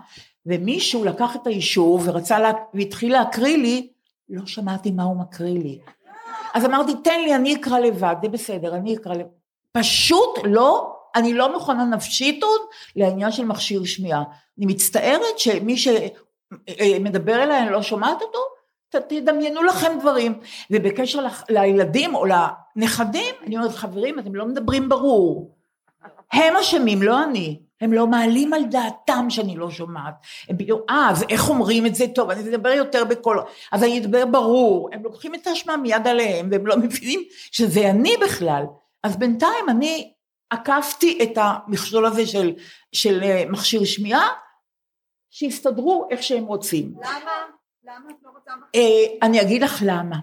ומישהו 0.45 1.03
לקח 1.03 1.35
את 1.35 1.47
האישור 1.47 1.99
ורצה 2.03 2.39
לה, 2.39 2.51
והתחיל 2.73 3.11
להקריא 3.11 3.57
לי, 3.57 3.87
לא 4.29 4.45
שמעתי 4.45 4.91
מה 4.91 5.03
הוא 5.03 5.17
מקריא 5.17 5.59
לי. 5.59 5.79
אז 6.53 6.65
אמרתי, 6.65 6.91
תן 7.03 7.21
לי, 7.21 7.35
אני 7.35 7.55
אקרא 7.55 7.79
לבד, 7.79 8.15
זה 8.21 8.29
בסדר, 8.29 8.75
אני 8.75 8.95
אקרא 8.95 9.13
לבד. 9.13 9.29
פשוט 9.71 10.39
לא, 10.43 10.95
אני 11.15 11.33
לא 11.33 11.53
מוכנה 11.53 11.85
נפשית 11.85 12.43
עוד 12.43 12.61
לעניין 12.95 13.31
של 13.31 13.45
מכשיר 13.45 13.85
שמיעה. 13.85 14.23
אני 14.57 14.65
מצטערת 14.65 15.39
שמי 15.39 15.77
שמדבר 15.77 17.39
אה, 17.39 17.43
אליי, 17.43 17.61
אני 17.61 17.71
לא 17.71 17.81
שומעת 17.81 18.21
אותו, 18.21 18.39
תדמיינו 18.89 19.63
לכם 19.63 19.99
דברים. 19.99 20.39
ובקשר 20.71 21.25
לילדים 21.49 22.15
או 22.15 22.25
לנכדים, 22.25 23.35
אני 23.45 23.57
אומרת, 23.57 23.71
חברים, 23.71 24.19
אתם 24.19 24.35
לא 24.35 24.45
מדברים 24.45 24.89
ברור. 24.89 25.58
הם 26.33 26.55
אשמים, 26.55 27.01
לא 27.01 27.23
אני. 27.23 27.59
הם 27.81 27.93
לא 27.93 28.07
מעלים 28.07 28.53
על 28.53 28.65
דעתם 28.65 29.29
שאני 29.29 29.55
לא 29.55 29.71
שומעת. 29.71 30.13
הם 30.49 30.57
בדיוק, 30.57 30.81
אה, 30.89 31.09
אז 31.09 31.25
איך 31.29 31.49
אומרים 31.49 31.85
את 31.85 31.95
זה? 31.95 32.05
טוב, 32.15 32.29
אני 32.29 32.49
אדבר 32.49 32.69
יותר 32.69 33.05
בקול, 33.05 33.41
אז 33.71 33.83
אני 33.83 33.99
אדבר 33.99 34.25
ברור. 34.25 34.89
הם 34.93 35.03
לוקחים 35.03 35.35
את 35.35 35.47
האשמה 35.47 35.77
מיד 35.77 36.07
עליהם, 36.07 36.47
והם 36.51 36.67
לא 36.67 36.77
מבינים 36.83 37.23
שזה 37.51 37.89
אני 37.89 38.17
בכלל. 38.21 38.63
אז 39.03 39.17
בינתיים 39.17 39.69
אני 39.69 40.13
עקפתי 40.49 41.19
את 41.23 41.37
המכשול 41.37 42.05
הזה 42.05 42.27
של, 42.27 42.53
של 42.91 43.23
אה, 43.23 43.43
מכשיר 43.49 43.85
שמיעה, 43.85 44.27
שיסתדרו 45.29 46.07
איך 46.11 46.23
שהם 46.23 46.45
רוצים. 46.45 46.93
למה? 46.97 47.31
למה 47.83 48.09
את 48.09 48.15
לא 48.23 48.29
רוצה 48.35 48.51
אה, 48.75 49.27
אני 49.27 49.41
אגיד 49.41 49.61
לך 49.61 49.83
למה. 49.85 50.15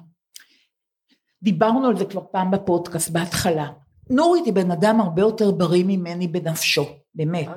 דיברנו 1.42 1.88
על 1.88 1.96
זה 1.96 2.04
כבר 2.04 2.22
פעם 2.32 2.50
בפודקאסט, 2.50 3.10
בהתחלה. 3.10 3.66
נורית 4.10 4.44
היא 4.44 4.52
בן 4.52 4.70
אדם 4.70 5.00
הרבה 5.00 5.22
יותר 5.22 5.50
בריא 5.50 5.84
ממני 5.86 6.28
בנפשו, 6.28 6.86
באמת. 7.14 7.48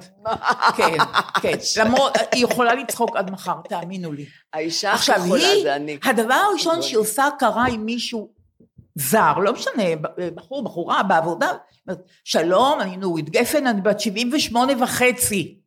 כן, 0.78 0.98
כן. 1.42 1.58
למרות, 1.78 2.18
היא 2.32 2.44
יכולה 2.44 2.76
לצחוק 2.76 3.16
עד 3.16 3.32
מחר, 3.32 3.56
תאמינו 3.70 4.12
לי. 4.12 4.26
האישה 4.54 4.94
הכי 4.94 5.12
יכולה 5.12 5.62
זה 5.64 5.76
אני. 5.76 5.98
הדבר 6.04 6.34
הראשון 6.34 6.82
שהיא 6.82 6.98
עושה 6.98 7.28
קרה 7.40 7.68
עם 7.68 7.86
מישהו 7.86 8.30
זר, 8.96 9.34
לא 9.38 9.54
משנה, 9.54 9.84
בחור, 10.36 10.64
בחורה, 10.64 11.04
בעבודה, 11.04 11.52
שלום, 12.24 12.82
אני 12.82 12.98
נורית 12.98 13.30
גפן, 13.30 13.68
אני 13.68 13.82
בת 13.82 14.00
78 14.00 14.74
וחצי. 14.84 15.60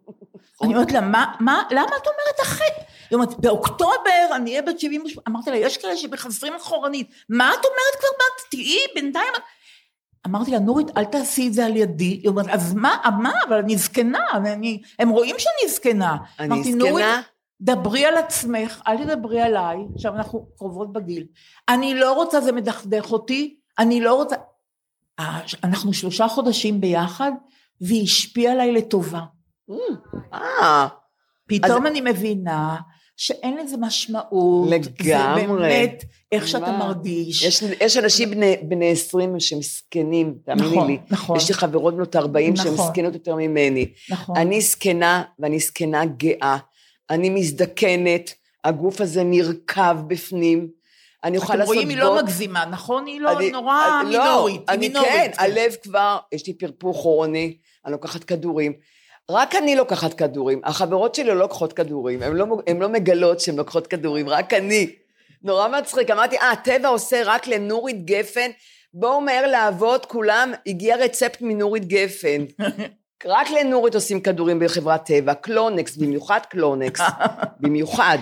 אני 0.62 0.74
אומרת 0.74 0.92
לה, 0.92 1.00
מה, 1.00 1.34
מה, 1.40 1.62
למה 1.70 1.96
את 2.02 2.06
אומרת 2.06 2.40
אחרי? 2.42 2.66
היא 3.10 3.16
אומרת, 3.16 3.40
באוקטובר 3.40 4.36
אני 4.36 4.50
אהיה 4.50 4.62
בת 4.62 4.80
78, 4.80 5.22
אמרתי 5.28 5.50
לה, 5.50 5.56
יש 5.56 5.76
כאלה 5.76 5.96
שבחזרים 5.96 6.54
אחורנית, 6.54 7.10
מה 7.28 7.50
את 7.50 7.64
אומרת 7.64 7.96
כבר, 7.98 8.48
תהיי 8.50 8.86
בינתיים, 8.94 9.32
אמרתי 10.26 10.50
לה, 10.50 10.58
נורית, 10.58 10.96
אל 10.96 11.04
תעשי 11.04 11.48
את 11.48 11.52
זה 11.52 11.66
על 11.66 11.76
ידי. 11.76 12.04
היא 12.04 12.28
אומרת, 12.28 12.46
אז 12.48 12.74
מה, 12.74 12.96
מה, 13.22 13.32
אבל 13.48 13.56
אני 13.58 13.76
זקנה, 13.76 14.24
ואני, 14.44 14.82
הם 14.98 15.08
רואים 15.08 15.36
שאני 15.38 15.72
זקנה. 15.72 16.16
אני 16.38 16.46
אמרתי, 16.48 16.72
זקנה? 16.72 16.90
נורית, 16.90 17.06
דברי 17.60 18.04
על 18.04 18.16
עצמך, 18.16 18.82
אל 18.86 19.04
תדברי 19.04 19.40
עליי, 19.40 19.76
עכשיו 19.94 20.14
אנחנו 20.14 20.46
קרובות 20.58 20.92
בגיל. 20.92 21.26
אני 21.68 21.94
לא 21.94 22.12
רוצה, 22.12 22.40
זה 22.40 22.52
מדכדך 22.52 23.12
אותי, 23.12 23.56
אני 23.78 24.00
לא 24.00 24.14
רוצה... 24.14 24.36
אנחנו 25.64 25.92
שלושה 25.92 26.28
חודשים 26.28 26.80
ביחד, 26.80 27.32
והיא 27.80 28.02
השפיעה 28.02 28.52
עליי 28.52 28.72
לטובה. 28.72 29.20
אה. 30.34 30.88
פתאום 31.46 31.86
אני 31.86 32.00
מבינה 32.00 32.76
שאין 33.16 33.56
לזה 33.56 33.76
משמעות. 33.76 34.70
לגמרי. 34.70 35.04
זה 35.04 35.46
באמת 35.46 36.04
איך 36.32 36.48
שאתה 36.48 36.72
מרגיש. 36.72 37.42
יש, 37.42 37.62
יש 37.80 37.96
אנשים 37.96 38.30
בני, 38.30 38.56
בני 38.62 38.90
20 38.90 39.40
שמסכנים, 39.40 40.34
תאמיני 40.44 40.68
נכון, 40.68 40.86
לי. 40.86 40.98
נכון. 41.10 41.36
יש 41.36 41.48
לי 41.48 41.54
חברות 41.54 41.94
בנות 41.94 42.16
40 42.16 42.52
נכון. 42.52 42.64
שהן 42.64 42.74
מסכנות 42.74 43.14
יותר 43.14 43.34
ממני. 43.34 43.86
נכון. 44.10 44.36
אני 44.36 44.60
זקנה, 44.60 45.22
ואני 45.38 45.58
זקנה 45.58 46.04
גאה. 46.04 46.56
אני 47.10 47.30
מזדקנת, 47.30 48.34
הגוף 48.64 49.00
הזה 49.00 49.24
נרקב 49.24 50.00
בפנים. 50.06 50.68
אני 51.24 51.36
אוכל 51.36 51.54
לעשות... 51.54 51.72
אתם 51.72 51.74
רואים, 51.74 51.88
היא 51.88 51.98
לא 51.98 52.22
מגזימה, 52.22 52.64
נכון? 52.64 53.06
היא 53.06 53.20
לא 53.20 53.38
אני, 53.38 53.50
נורא 53.50 54.00
אני, 54.00 54.12
לא, 54.12 54.24
מינורית. 54.24 54.60
לא, 54.68 54.74
אני 54.74 54.88
מינורית. 54.88 55.10
כן, 55.12 55.30
הלב 55.38 55.74
כבר, 55.82 56.18
יש 56.32 56.46
לי 56.46 56.52
פרפור 56.52 56.94
כרוני, 56.94 57.56
אני 57.84 57.92
לוקחת 57.92 58.24
כדורים. 58.24 58.72
רק 59.30 59.54
אני 59.54 59.76
לוקחת 59.76 60.14
כדורים, 60.14 60.60
החברות 60.64 61.14
שלי 61.14 61.24
לא 61.24 61.36
לוקחות 61.36 61.72
כדורים, 61.72 62.22
הן 62.22 62.32
לא, 62.32 62.46
לא 62.80 62.88
מגלות 62.88 63.40
שהן 63.40 63.56
לוקחות 63.56 63.86
כדורים, 63.86 64.28
רק 64.28 64.54
אני. 64.54 64.90
נורא 65.42 65.68
מצחיק, 65.68 66.10
אמרתי, 66.10 66.38
אה, 66.38 66.50
הטבע 66.50 66.88
עושה 66.88 67.22
רק 67.24 67.46
לנורית 67.46 68.04
גפן, 68.04 68.50
בואו 68.94 69.20
מהר 69.20 69.46
לעבוד, 69.46 70.06
כולם, 70.06 70.52
הגיע 70.66 70.96
רצפט 70.96 71.40
מנורית 71.40 71.84
גפן. 71.84 72.44
רק 73.26 73.50
לנורית 73.50 73.94
עושים 73.94 74.20
כדורים 74.20 74.58
בחברת 74.58 75.04
טבע, 75.04 75.34
קלונקס, 75.34 75.96
במיוחד 75.96 76.40
קלונקס, 76.50 77.00
במיוחד. 77.60 78.18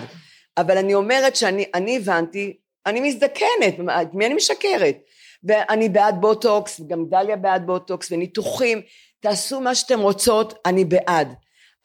אבל 0.57 0.77
אני 0.77 0.95
אומרת 0.95 1.35
שאני 1.35 1.65
אני 1.73 1.97
הבנתי, 1.97 2.57
אני 2.85 3.01
מזדקנת, 3.01 3.79
מי 4.13 4.25
אני 4.25 4.33
משקרת? 4.33 4.97
ואני 5.43 5.89
בעד 5.89 6.15
בוטוקס, 6.21 6.81
גם 6.87 7.05
דליה 7.09 7.35
בעד 7.35 7.65
בוטוקס, 7.65 8.11
וניתוחים, 8.11 8.81
תעשו 9.25 9.61
מה 9.61 9.75
שאתם 9.75 9.99
רוצות, 9.99 10.53
אני 10.65 10.85
בעד. 10.85 11.33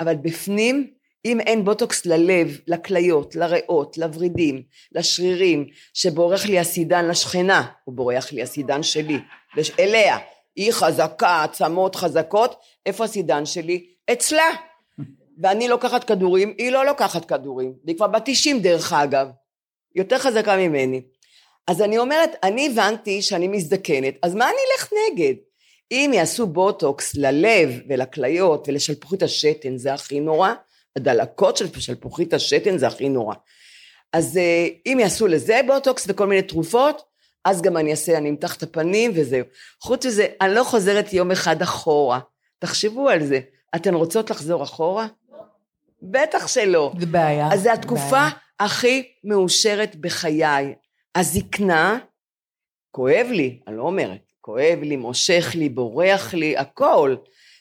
אבל 0.01 0.15
בפנים, 0.15 0.91
אם 1.25 1.41
אין 1.41 1.65
בוטוקס 1.65 2.07
ללב, 2.07 2.59
לכליות, 2.67 3.35
לריאות, 3.35 3.99
לוורידים, 3.99 4.63
לשרירים, 4.93 5.67
שבורח 5.95 6.47
לי 6.47 6.59
הסידן 6.59 7.09
לשכנה, 7.09 7.67
הוא 7.85 7.95
בורח 7.95 8.33
לי 8.33 8.43
הסידן 8.43 8.83
שלי, 8.83 9.19
אליה, 9.79 10.19
היא 10.57 10.73
חזקה, 10.73 11.43
עצמות 11.43 11.97
חזקות, 11.97 12.61
איפה 12.87 13.05
הסידן 13.05 13.47
שלי? 13.47 13.87
אצלה. 14.13 14.51
ואני 15.43 15.69
לוקחת 15.69 16.05
כדורים, 16.05 16.55
היא 16.59 16.71
לא 16.73 16.87
לוקחת 16.87 17.25
כדורים, 17.25 17.75
והיא 17.85 17.97
כבר 17.97 18.07
בת 18.07 18.23
90 18.25 18.61
דרך 18.61 18.93
אגב, 18.93 19.29
יותר 19.95 20.19
חזקה 20.19 20.57
ממני. 20.57 21.03
אז 21.67 21.83
אני 21.83 21.99
אומרת, 21.99 22.31
אני 22.43 22.67
הבנתי 22.67 23.23
שאני 23.23 23.49
מזדקנת, 23.49 24.15
אז 24.23 24.35
מה 24.35 24.45
אני 24.45 24.59
אלך 24.73 24.93
נגד? 24.93 25.35
אם 25.91 26.11
יעשו 26.15 26.47
בוטוקס 26.47 27.15
ללב 27.15 27.71
ולכליות 27.89 28.69
ולשלפוחית 28.69 29.23
השתן, 29.23 29.77
זה 29.77 29.95
הכי 29.95 30.21
נורא, 30.21 30.53
הדלקות 30.97 31.57
של 31.57 31.81
שלפוחית 31.81 32.35
השתן 32.35 32.79
זה 32.79 32.87
הכי 32.87 33.09
נורא. 33.09 33.35
אז 34.13 34.37
אה, 34.37 34.69
אם 34.87 34.99
יעשו 35.01 35.27
לזה 35.27 35.61
בוטוקס 35.67 36.05
וכל 36.09 36.27
מיני 36.27 36.43
תרופות, 36.43 37.03
אז 37.45 37.63
גם 37.63 37.77
אני 37.77 37.91
אעשה, 37.91 38.19
אני 38.19 38.31
אמתח 38.31 38.57
את 38.57 38.63
הפנים 38.63 39.13
וזהו. 39.15 39.45
חוץ 39.81 40.07
מזה, 40.07 40.27
אני 40.41 40.55
לא 40.55 40.65
חוזרת 40.65 41.13
יום 41.13 41.31
אחד 41.31 41.63
אחורה. 41.63 42.21
תחשבו 42.59 43.09
על 43.09 43.25
זה. 43.25 43.41
אתן 43.77 43.95
רוצות 43.95 44.31
לחזור 44.31 44.63
אחורה? 44.63 45.07
בטח 46.03 46.47
שלא. 46.47 46.93
זה 47.01 47.07
בעיה. 47.07 47.49
אז 47.53 47.63
זו 47.63 47.71
התקופה 47.71 48.11
בעיה. 48.11 48.31
הכי 48.61 49.13
מאושרת 49.25 49.97
בחיי. 49.97 50.75
הזקנה, 51.15 51.99
כואב 52.91 53.27
לי, 53.31 53.61
אני 53.67 53.77
לא 53.77 53.83
אומרת, 53.83 54.30
כואב 54.41 54.79
לי, 54.83 54.97
מושך 54.97 55.53
לי, 55.55 55.69
בורח 55.69 56.35
לי, 56.35 56.57
הכל. 56.57 57.17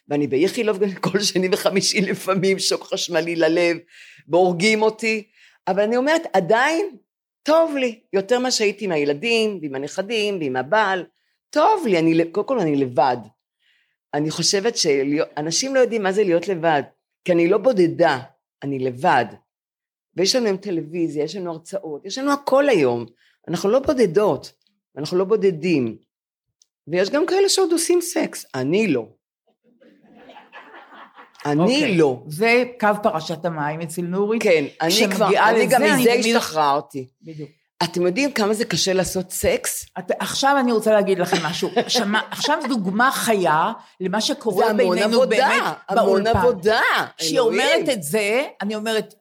ואני 0.08 0.28
באיכילוב 0.28 0.80
כל 1.02 1.20
שני 1.20 1.48
וחמישי 1.52 2.02
לפעמים, 2.02 2.60
שוק 2.60 2.84
חשמלי 2.84 3.36
ללב, 3.36 3.78
והורגים 4.28 4.82
אותי. 4.82 5.28
אבל 5.68 5.84
אני 5.84 5.98
אומרת, 5.98 6.22
עדיין 6.34 6.98
טוב 7.44 7.76
לי, 7.78 8.00
יותר 8.14 8.40
ממה 8.40 8.52
שהייתי 8.52 8.86
עם 8.86 8.92
הילדים, 8.92 9.60
ועם 9.62 9.76
הנכדים, 9.76 10.40
ועם 10.40 10.56
הבעל. 10.56 11.06
טוב 11.50 11.88
לי, 11.88 12.00
אני, 12.00 12.32
קודם 12.32 12.48
כל 12.48 12.60
אני 12.60 12.76
לבד. 12.76 13.18
אני 14.14 14.32
חושבת 14.32 14.78
שאנשים 14.78 15.76
לא 15.76 15.80
יודעים 15.80 16.04
מה 16.04 16.12
זה 16.12 16.24
להיות 16.24 16.48
לבד, 16.48 16.84
כי 17.26 17.32
אני 17.32 17.48
לא 17.48 17.58
בודדה, 17.58 18.20
אני 18.64 18.80
לבד. 18.80 19.26
ויש 20.16 20.36
לנו 20.36 20.46
היום 20.46 20.58
טלוויזיה, 20.58 21.24
יש 21.24 21.36
לנו 21.36 21.52
הרצאות, 21.52 22.06
יש 22.06 22.18
לנו 22.18 22.34
הכל 22.34 22.70
היום. 22.70 23.06
אנחנו 23.48 23.70
לא 23.70 23.80
בודדות, 23.80 24.54
אנחנו 24.98 25.18
לא 25.18 25.24
בודדים. 25.24 25.98
ויש 26.92 27.10
גם 27.10 27.26
כאלה 27.26 27.50
שעוד 27.50 27.72
עושים 27.72 28.02
סקס, 28.02 28.46
אני 28.56 28.88
לא. 28.88 29.06
אני 31.46 31.60
okay. 31.60 31.62
אוקיי. 31.62 31.98
לא. 31.98 32.24
זה 32.28 32.64
קו 32.80 32.88
פרשת 33.04 33.46
המים 33.46 33.82
אצל 33.82 34.02
נורית. 34.02 34.44
כן, 34.44 34.66
אני 34.82 34.92
כבר, 35.12 35.28
אני 35.50 35.66
לזה, 35.66 35.76
גם 35.76 35.82
מזה 35.84 36.14
השתחררתי. 36.14 37.08
בדיוק. 37.22 37.50
אתם 37.84 38.06
יודעים 38.06 38.32
כמה 38.32 38.54
זה 38.54 38.66
קשה 38.66 38.94
לעשות 38.94 39.32
סקס? 39.32 39.86
את, 40.00 40.12
עכשיו 40.20 40.56
אני 40.60 40.72
רוצה 40.72 40.92
להגיד 40.92 41.20
לכם 41.20 41.38
משהו. 41.46 41.70
שמה, 41.88 42.22
עכשיו 42.32 42.58
דוגמה 42.70 43.12
חיה 43.12 43.72
למה 44.00 44.22
שקורה 44.22 44.74
בינינו 44.74 45.04
עבודה, 45.04 45.26
באמת 45.26 45.64
באולפן. 45.96 46.24
זה 46.24 46.32
המון 46.32 46.48
עבודה, 46.48 46.82
כשהיא 47.18 47.40
אומרת 47.40 47.90
את 47.90 48.04
זה, 48.04 48.44
אני 48.62 48.76
אומרת, 48.76 49.14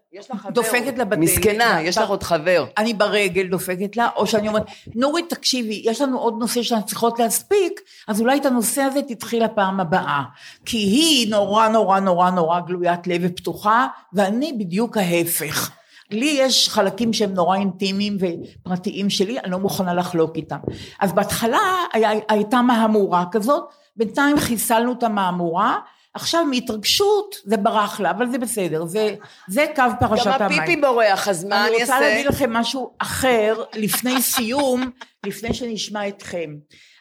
דופקת 0.51 0.99
לה 0.99 1.05
בדלת. 1.05 1.19
מסכנה, 1.19 1.83
יש 1.83 1.99
לך 1.99 2.09
עוד 2.09 2.23
חבר. 2.23 2.65
אני 2.79 2.95
ברגל 2.95 3.47
דופקת 3.47 3.97
לה, 3.97 4.09
או 4.17 4.27
שאני 4.27 4.49
אומרת, 4.49 4.65
נורית 4.95 5.29
תקשיבי, 5.29 5.83
יש 5.85 6.01
לנו 6.01 6.19
עוד 6.19 6.35
נושא 6.39 6.63
שאנחנו 6.63 6.87
צריכות 6.87 7.19
להספיק, 7.19 7.81
אז 8.09 8.21
אולי 8.21 8.39
את 8.39 8.47
הנושא 8.47 8.83
הזה 8.83 9.01
תתחיל 9.03 9.45
לפעם 9.45 9.81
הבאה. 9.81 10.23
כי 10.65 10.77
היא 10.77 11.31
נורא 11.31 11.69
נורא 11.69 12.01
נורא 12.01 12.31
נורא 12.31 12.61
גלוית 12.61 13.07
לב 13.07 13.21
ופתוחה, 13.25 13.87
ואני 14.13 14.53
בדיוק 14.53 14.97
ההפך. 14.97 15.71
לי 16.11 16.37
יש 16.41 16.69
חלקים 16.69 17.13
שהם 17.13 17.35
נורא 17.35 17.57
אינטימיים 17.57 18.17
ופרטיים 18.21 19.11
שלי, 19.11 19.39
אני 19.41 19.51
לא 19.51 19.59
מוכנה 19.59 19.95
לחלוק 19.95 20.37
איתם. 20.37 20.59
אז 21.01 21.13
בהתחלה 21.13 21.59
היה, 21.93 22.11
הייתה 22.29 22.63
מהמורה 22.63 23.25
כזאת, 23.33 23.65
בינתיים 23.97 24.39
חיסלנו 24.39 24.93
את 24.93 25.03
המהמורה, 25.03 25.79
עכשיו 26.15 26.45
מהתרגשות 26.45 27.35
זה 27.45 27.57
ברח 27.57 28.01
לה, 28.01 28.11
אבל 28.11 28.31
זה 28.31 28.39
בסדר, 28.39 28.87
זה, 28.87 29.15
זה 29.49 29.67
קו 29.77 29.83
פרשת 30.01 30.27
המים. 30.27 30.39
גם 30.39 30.65
הפיפי 30.65 30.81
בורח, 30.81 31.29
אז 31.29 31.45
מה 31.45 31.67
אני 31.67 31.81
אעשה? 31.81 31.83
אני 31.83 31.83
רוצה 31.83 32.01
להגיד 32.01 32.27
לכם 32.27 32.53
משהו 32.53 32.91
אחר, 32.99 33.63
לפני 33.75 34.23
סיום, 34.23 34.91
לפני 35.27 35.55
שנשמע 35.55 36.09
אתכם. 36.09 36.55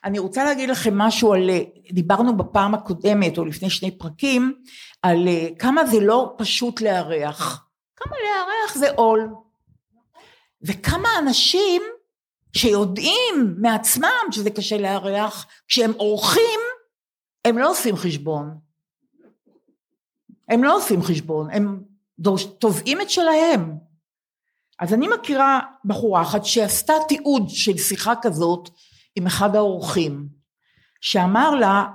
אני 0.03 0.20
רוצה 0.20 0.43
להגיד 0.43 0.70
לכם 0.70 0.97
משהו 0.97 1.34
על, 1.34 1.49
דיברנו 1.91 2.38
בפעם 2.38 2.74
הקודמת, 2.74 3.38
או 3.38 3.45
לפני 3.45 3.70
שני 3.70 3.91
פרקים, 3.91 4.53
על 5.01 5.28
אה, 5.28 5.47
כמה 5.60 5.86
זה 5.86 5.99
לא 5.99 6.34
פשוט 6.38 6.82
לארח. 6.82 7.66
כמה 7.98 8.16
לארח 8.24 8.78
זה 8.78 8.91
עול. 8.91 9.30
וכמה 10.62 11.10
אנשים 11.20 11.82
שיודעים 12.54 13.56
מעצמם 13.58 14.32
שזה 14.32 14.50
קשה 14.50 14.78
לארח, 14.78 15.45
כשהם 15.68 15.91
אורחים, 16.00 16.60
הם 17.45 17.58
לא 17.58 17.72
עושים 17.72 17.95
חשבון. 17.95 18.58
הם 20.50 20.64
לא 20.64 20.78
עושים 20.78 21.04
חשבון, 21.04 21.50
הם 21.52 21.84
תובעים 22.60 23.02
את 23.02 23.10
שלהם. 23.10 23.78
אז 24.80 24.93
אני 24.93 25.08
מכירה 25.08 25.60
בחורה 25.86 26.22
אחת 26.22 26.45
שעשתה 26.45 26.93
תיעוד 27.08 27.50
של 27.50 27.78
שיחה 27.78 28.14
כזאת 28.22 28.70
עם 29.16 29.26
אחד 29.26 29.56
האורחים, 29.56 30.28
שאמר 31.02 31.56
לה 31.56 31.86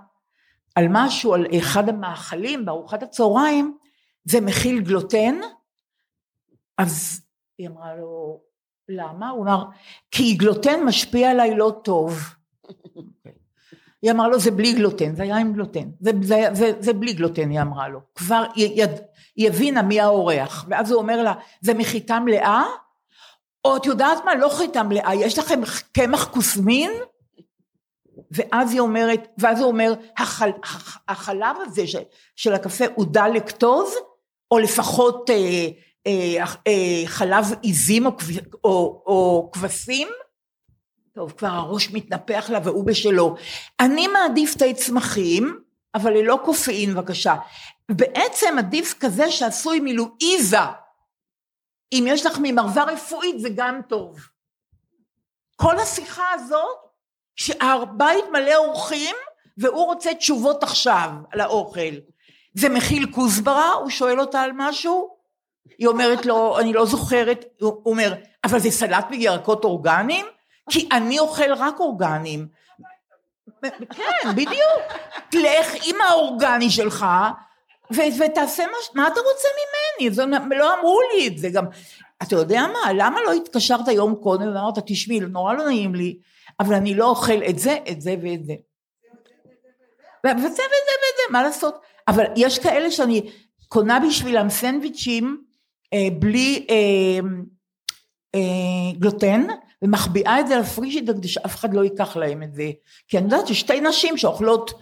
על 0.74 0.84
משהו, 0.90 1.34
על 1.34 1.46
אחד 1.58 1.88
המאכלים 1.88 2.64
בארוחת 2.64 3.02
הצהריים, 3.02 3.76
זה 4.24 4.40
מכיל 4.40 4.80
גלוטן, 4.80 5.34
אז 6.78 7.20
היא 7.58 7.68
אמרה 7.68 7.94
לו, 7.94 8.40
למה? 8.88 9.30
הוא 9.30 9.44
אמר, 9.44 9.64
כי 10.10 10.34
גלוטן 10.34 10.84
משפיע 10.84 11.30
עליי 11.30 11.56
לא 11.56 11.80
טוב. 11.84 12.18
היא 14.02 14.10
אמרה 14.10 14.28
לו 14.28 14.38
זה 14.38 14.50
בלי 14.50 14.72
גלוטן, 14.72 15.14
זה 15.16 15.22
היה 15.22 15.36
עם 15.36 15.52
גלוטן, 15.52 15.90
זה, 16.00 16.10
זה, 16.22 16.48
זה, 16.52 16.72
זה 16.80 16.92
בלי 16.92 17.12
גלוטן 17.12 17.50
היא 17.50 17.60
אמרה 17.60 17.88
לו, 17.88 18.00
כבר 18.14 18.44
היא, 18.54 18.84
היא 19.36 19.48
הבינה 19.48 19.82
מי 19.82 20.00
האורח, 20.00 20.64
ואז 20.68 20.90
הוא 20.90 21.00
אומר 21.00 21.22
לה 21.22 21.34
זה 21.60 21.74
מחיטה 21.74 22.20
מלאה? 22.20 22.64
או 23.64 23.76
את 23.76 23.86
יודעת 23.86 24.24
מה, 24.24 24.34
לא 24.34 24.48
חיטה 24.48 24.82
מלאה, 24.82 25.14
יש 25.14 25.38
לכם 25.38 25.60
קמח 25.92 26.24
כוסמין? 26.24 26.90
ואז 28.30 28.72
היא 28.72 28.80
אומרת, 28.80 29.28
ואז 29.38 29.60
הוא 29.60 29.68
אומר, 29.68 29.94
החל, 30.18 30.50
החלב 31.08 31.56
הזה 31.60 31.86
של, 31.86 32.02
של 32.36 32.52
הקפה 32.52 32.84
הוא 32.94 33.06
דל 33.10 33.30
לקטוז, 33.34 33.94
או 34.50 34.58
לפחות 34.58 35.30
אה, 35.30 35.68
אה, 36.06 36.44
אה, 36.66 37.02
חלב 37.06 37.44
עיזים 37.62 38.06
או, 38.06 38.12
או, 38.64 39.02
או 39.06 39.50
כבשים? 39.52 40.08
טוב, 41.14 41.32
כבר 41.32 41.48
הראש 41.48 41.90
מתנפח 41.90 42.50
לה 42.50 42.58
והוא 42.64 42.86
בשלו. 42.86 43.36
אני 43.80 44.06
מעדיף 44.06 44.54
תה 44.54 44.64
צמחים, 44.74 45.60
אבל 45.94 46.12
ללא 46.12 46.38
קופאין 46.44 46.94
בבקשה. 46.94 47.34
בעצם 47.88 48.54
עדיף 48.58 48.94
כזה 49.00 49.30
שעשוי 49.30 49.80
מלואיזה. 49.80 50.58
אם 51.92 52.04
יש 52.08 52.26
לך 52.26 52.38
ממרווה 52.42 52.84
רפואית 52.84 53.40
זה 53.40 53.48
גם 53.56 53.80
טוב. 53.88 54.18
כל 55.56 55.78
השיחה 55.78 56.24
הזאת, 56.34 56.76
שהבית 57.36 58.24
מלא 58.32 58.56
אורחים 58.56 59.16
והוא 59.58 59.84
רוצה 59.84 60.14
תשובות 60.14 60.62
עכשיו 60.62 61.10
על 61.32 61.40
האוכל. 61.40 61.94
זה 62.54 62.68
מכיל 62.68 63.12
כוסברה? 63.12 63.72
הוא 63.72 63.90
שואל 63.90 64.20
אותה 64.20 64.40
על 64.40 64.50
משהו? 64.54 65.11
היא 65.78 65.86
אומרת 65.86 66.26
לו, 66.26 66.58
אני 66.58 66.72
לא 66.72 66.86
זוכרת, 66.86 67.44
הוא 67.60 67.82
אומר, 67.86 68.14
אבל 68.44 68.58
זה 68.58 68.70
סלט 68.70 69.06
מירקות 69.10 69.64
אורגניים? 69.64 70.26
כי 70.70 70.88
אני 70.92 71.18
אוכל 71.18 71.52
רק 71.52 71.80
אורגנים. 71.80 72.48
כן, 73.96 74.34
בדיוק. 74.34 74.82
לך 75.34 75.74
עם 75.86 75.96
האורגני 76.00 76.70
שלך, 76.70 77.06
ו- 77.92 78.22
ותעשה 78.24 78.66
מה, 78.66 79.02
מה 79.02 79.08
אתה 79.08 79.20
רוצה 79.20 79.48
ממני? 79.58 80.14
זה, 80.14 80.24
לא 80.56 80.74
אמרו 80.74 81.00
לי 81.14 81.28
את 81.28 81.38
זה 81.38 81.50
גם. 81.50 81.64
אתה 82.22 82.36
יודע 82.36 82.62
מה, 82.66 82.92
למה 82.92 83.20
לא 83.26 83.32
התקשרת 83.32 83.88
יום 83.88 84.14
קודם 84.14 84.46
ואמרת, 84.46 84.78
תשמעי, 84.86 85.20
נורא 85.20 85.54
לא 85.54 85.64
נעים 85.64 85.94
לי, 85.94 86.18
אבל 86.60 86.74
אני 86.74 86.94
לא 86.94 87.06
אוכל 87.06 87.42
את 87.48 87.58
זה, 87.58 87.78
את 87.90 88.00
זה 88.00 88.14
ואת 88.22 88.44
זה. 88.44 88.54
וזה 90.26 90.48
וזה 90.48 90.62
וזה, 91.02 91.22
מה 91.30 91.42
לעשות? 91.42 91.80
אבל 92.08 92.24
יש 92.36 92.58
כאלה 92.58 92.90
שאני 92.90 93.30
קונה 93.68 94.00
בשבילם 94.00 94.50
סנדוויצ'ים 94.50 95.44
בלי 96.18 96.66
אה, 96.70 97.28
אה, 98.34 98.98
גלוטן, 98.98 99.46
ומחביאה 99.82 100.40
את 100.40 100.48
זה 100.48 100.56
לפרישידר 100.56 101.12
כדי 101.12 101.28
שאף 101.28 101.54
אחד 101.54 101.74
לא 101.74 101.84
ייקח 101.84 102.16
להם 102.16 102.42
את 102.42 102.54
זה. 102.54 102.70
כי 103.08 103.18
אני 103.18 103.24
יודעת 103.24 103.46
ששתי 103.46 103.80
נשים 103.80 104.16
שאוכלות, 104.16 104.80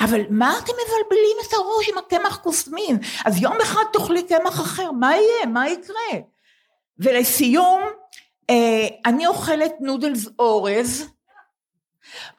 אבל 0.00 0.20
מה 0.30 0.58
אתם 0.58 0.72
מבלבלים 0.72 1.36
את 1.48 1.52
הראש 1.52 1.88
עם 1.88 1.98
הקמח 1.98 2.36
כוסמין? 2.36 2.98
אז 3.24 3.42
יום 3.42 3.56
אחד 3.62 3.82
תאכלי 3.92 4.22
קמח 4.22 4.60
אחר, 4.60 4.92
מה 4.92 5.16
יהיה? 5.16 5.46
מה 5.46 5.68
יקרה? 5.68 6.20
ולסיום, 6.98 7.82
אה, 8.50 8.88
אני 9.06 9.26
אוכלת 9.26 9.72
נודלס 9.80 10.28
אורז, 10.38 11.08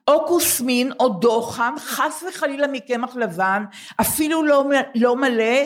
או 0.08 0.28
כוסמין 0.28 0.92
או 1.00 1.10
דוחם, 1.10 1.74
חס 1.80 2.24
וחלילה 2.30 2.68
מקמח 2.68 3.16
לבן, 3.16 3.64
אפילו 4.02 4.44
לא, 4.44 4.66
לא 4.96 5.16
מלא, 5.16 5.64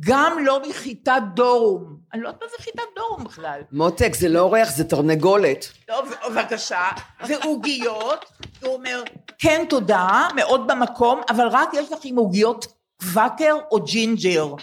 גם 0.00 0.38
לא 0.44 0.60
מחיטת 0.68 1.22
דורום. 1.34 1.96
אני 2.12 2.22
לא 2.22 2.28
יודעת 2.28 2.42
מה 2.42 2.48
זה 2.48 2.64
חיטת 2.64 2.82
דורום 2.96 3.24
בכלל. 3.24 3.60
מותק, 3.72 4.12
זה 4.14 4.28
לא 4.28 4.40
אורח, 4.40 4.70
זה 4.70 4.84
תרנגולת. 4.84 5.68
טוב, 5.86 6.10
בבקשה. 6.30 6.88
זה 7.24 7.36
עוגיות, 7.44 8.24
הוא 8.62 8.74
אומר, 8.74 9.02
כן 9.38 9.64
תודה, 9.68 10.28
מאוד 10.36 10.66
במקום, 10.66 11.20
אבל 11.30 11.48
רק 11.48 11.68
יש 11.72 11.92
לך 11.92 11.98
עם 12.04 12.16
עוגיות 12.16 12.66
קוואקר 13.00 13.56
או 13.72 13.84
ג'ינג'ר. 13.84 14.54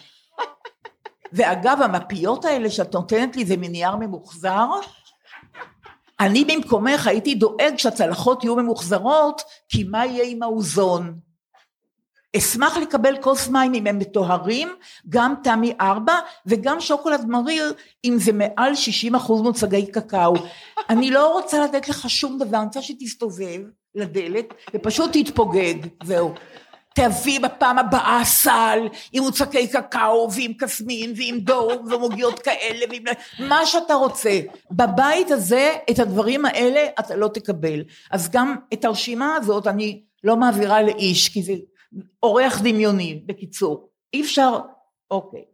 ואגב, 1.33 1.81
המפיות 1.81 2.45
האלה 2.45 2.69
שאת 2.69 2.93
נותנת 2.93 3.35
לי 3.35 3.45
זה 3.45 3.57
מנייר 3.57 3.95
ממוחזר, 3.95 4.67
אני 6.19 6.45
במקומך 6.45 7.07
הייתי 7.07 7.35
דואג 7.35 7.77
שהצלחות 7.77 8.43
יהיו 8.43 8.55
ממוחזרות, 8.55 9.41
כי 9.69 9.83
מה 9.83 10.05
יהיה 10.05 10.23
עם 10.27 10.43
האוזון? 10.43 11.19
אשמח 12.37 12.77
לקבל 12.77 13.17
כוס 13.21 13.47
מים 13.47 13.73
אם 13.73 13.87
הם 13.87 13.99
מטוהרים, 13.99 14.69
גם 15.09 15.33
תמי 15.43 15.73
ארבע 15.81 16.19
וגם 16.45 16.81
שוקולד 16.81 17.25
מריר 17.25 17.73
אם 18.05 18.17
זה 18.19 18.31
מעל 18.33 18.75
60 18.75 19.15
אחוז 19.15 19.41
מוצגי 19.41 19.91
קקאו. 19.91 20.33
אני 20.89 21.11
לא 21.11 21.33
רוצה 21.33 21.59
לתת 21.63 21.89
לך 21.89 22.09
שום 22.09 22.39
דבר, 22.39 22.57
אני 22.57 22.65
רוצה 22.65 22.81
שתסתובב 22.81 23.61
לדלת 23.95 24.45
ופשוט 24.73 25.09
תתפוגג, 25.13 25.75
זהו. 26.03 26.33
תביא 26.95 27.39
בפעם 27.39 27.79
הבאה 27.79 28.21
סל 28.25 28.87
עם 29.11 29.23
מוצקי 29.23 29.67
קקאו 29.67 30.31
ועם 30.31 30.53
קסמין 30.53 31.13
ועם 31.15 31.39
דור 31.39 31.71
ומוגיות 31.85 32.39
כאלה 32.39 32.85
ועם 32.89 33.03
מה 33.39 33.65
שאתה 33.65 33.93
רוצה. 33.93 34.39
בבית 34.71 35.31
הזה 35.31 35.75
את 35.91 35.99
הדברים 35.99 36.45
האלה 36.45 36.87
אתה 36.99 37.15
לא 37.15 37.27
תקבל. 37.27 37.83
אז 38.11 38.29
גם 38.29 38.55
את 38.73 38.85
הרשימה 38.85 39.35
הזאת 39.35 39.67
אני 39.67 40.01
לא 40.23 40.35
מעבירה 40.35 40.81
לאיש 40.81 41.29
כי 41.29 41.43
זה 41.43 41.53
אורח 42.23 42.61
דמיוני 42.63 43.23
בקיצור. 43.25 43.89
אי 44.13 44.21
אפשר, 44.21 44.59
אוקיי. 45.11 45.45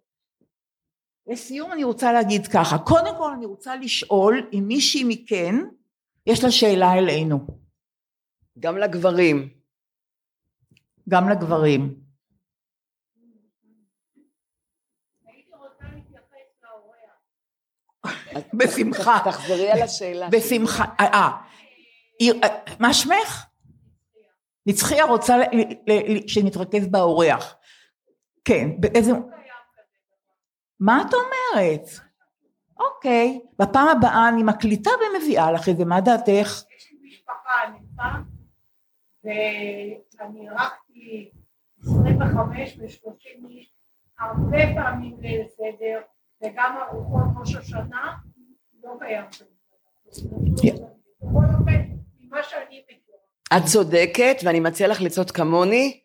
לסיום 1.27 1.71
אני 1.71 1.83
רוצה 1.83 2.13
להגיד 2.13 2.47
ככה, 2.47 2.77
קודם 2.77 3.15
כל 3.17 3.31
אני 3.37 3.45
רוצה 3.45 3.75
לשאול 3.75 4.49
אם 4.53 4.63
מישהי 4.67 5.03
מכן 5.03 5.55
יש 6.25 6.43
לה 6.43 6.51
שאלה 6.51 6.93
אלינו. 6.93 7.47
גם 8.59 8.77
לגברים. 8.77 9.49
גם 11.09 11.29
לגברים. 11.29 12.05
בשמחה. 18.53 19.19
תחזרי 19.25 19.71
על 19.71 19.81
השאלה. 19.81 20.29
בשמחה. 20.29 20.85
אה, 20.99 21.29
אה 22.21 22.49
מה 22.79 22.93
שמך? 22.93 23.45
נצחיה 24.65 25.05
רוצה 25.05 25.35
שנתרכז 26.27 26.87
באורח. 26.91 27.55
כן, 28.45 28.69
באיזה... 28.79 29.11
מה 30.79 31.01
את 31.01 31.13
אומרת? 31.13 31.89
אוקיי, 32.79 33.39
בפעם 33.59 33.87
הבאה 33.87 34.29
אני 34.29 34.43
מקליטה 34.43 34.89
ומביאה 34.89 35.51
לך 35.51 35.69
את 35.69 35.77
זה, 35.77 35.85
מה 35.85 36.01
דעתך? 36.01 36.63
יש 36.77 36.91
לי 36.91 37.07
משפחה 37.07 37.51
ענפה, 37.67 38.17
ואני 39.23 40.49
אירחתי 40.49 41.31
25 41.81 42.77
ו-30 42.77 43.49
איש, 43.49 43.73
הרבה 44.19 44.57
פעמים 44.75 45.17
ליל 45.19 45.47
סדר, 45.47 46.01
וגם 46.43 46.77
ארוחות 46.81 47.23
ראש 47.39 47.55
השנה, 47.55 48.15
לא 48.83 48.91
קיים. 48.99 49.25
בכל 51.21 51.45
אופן, 51.59 51.81
ממה 52.19 52.43
שאני 52.43 52.83
מכירה. 52.83 53.04
את 53.57 53.65
צודקת, 53.65 54.37
ואני 54.43 54.59
מציעה 54.59 54.89
לך 54.89 55.01
לצעוד 55.01 55.31
כמוני. 55.31 55.99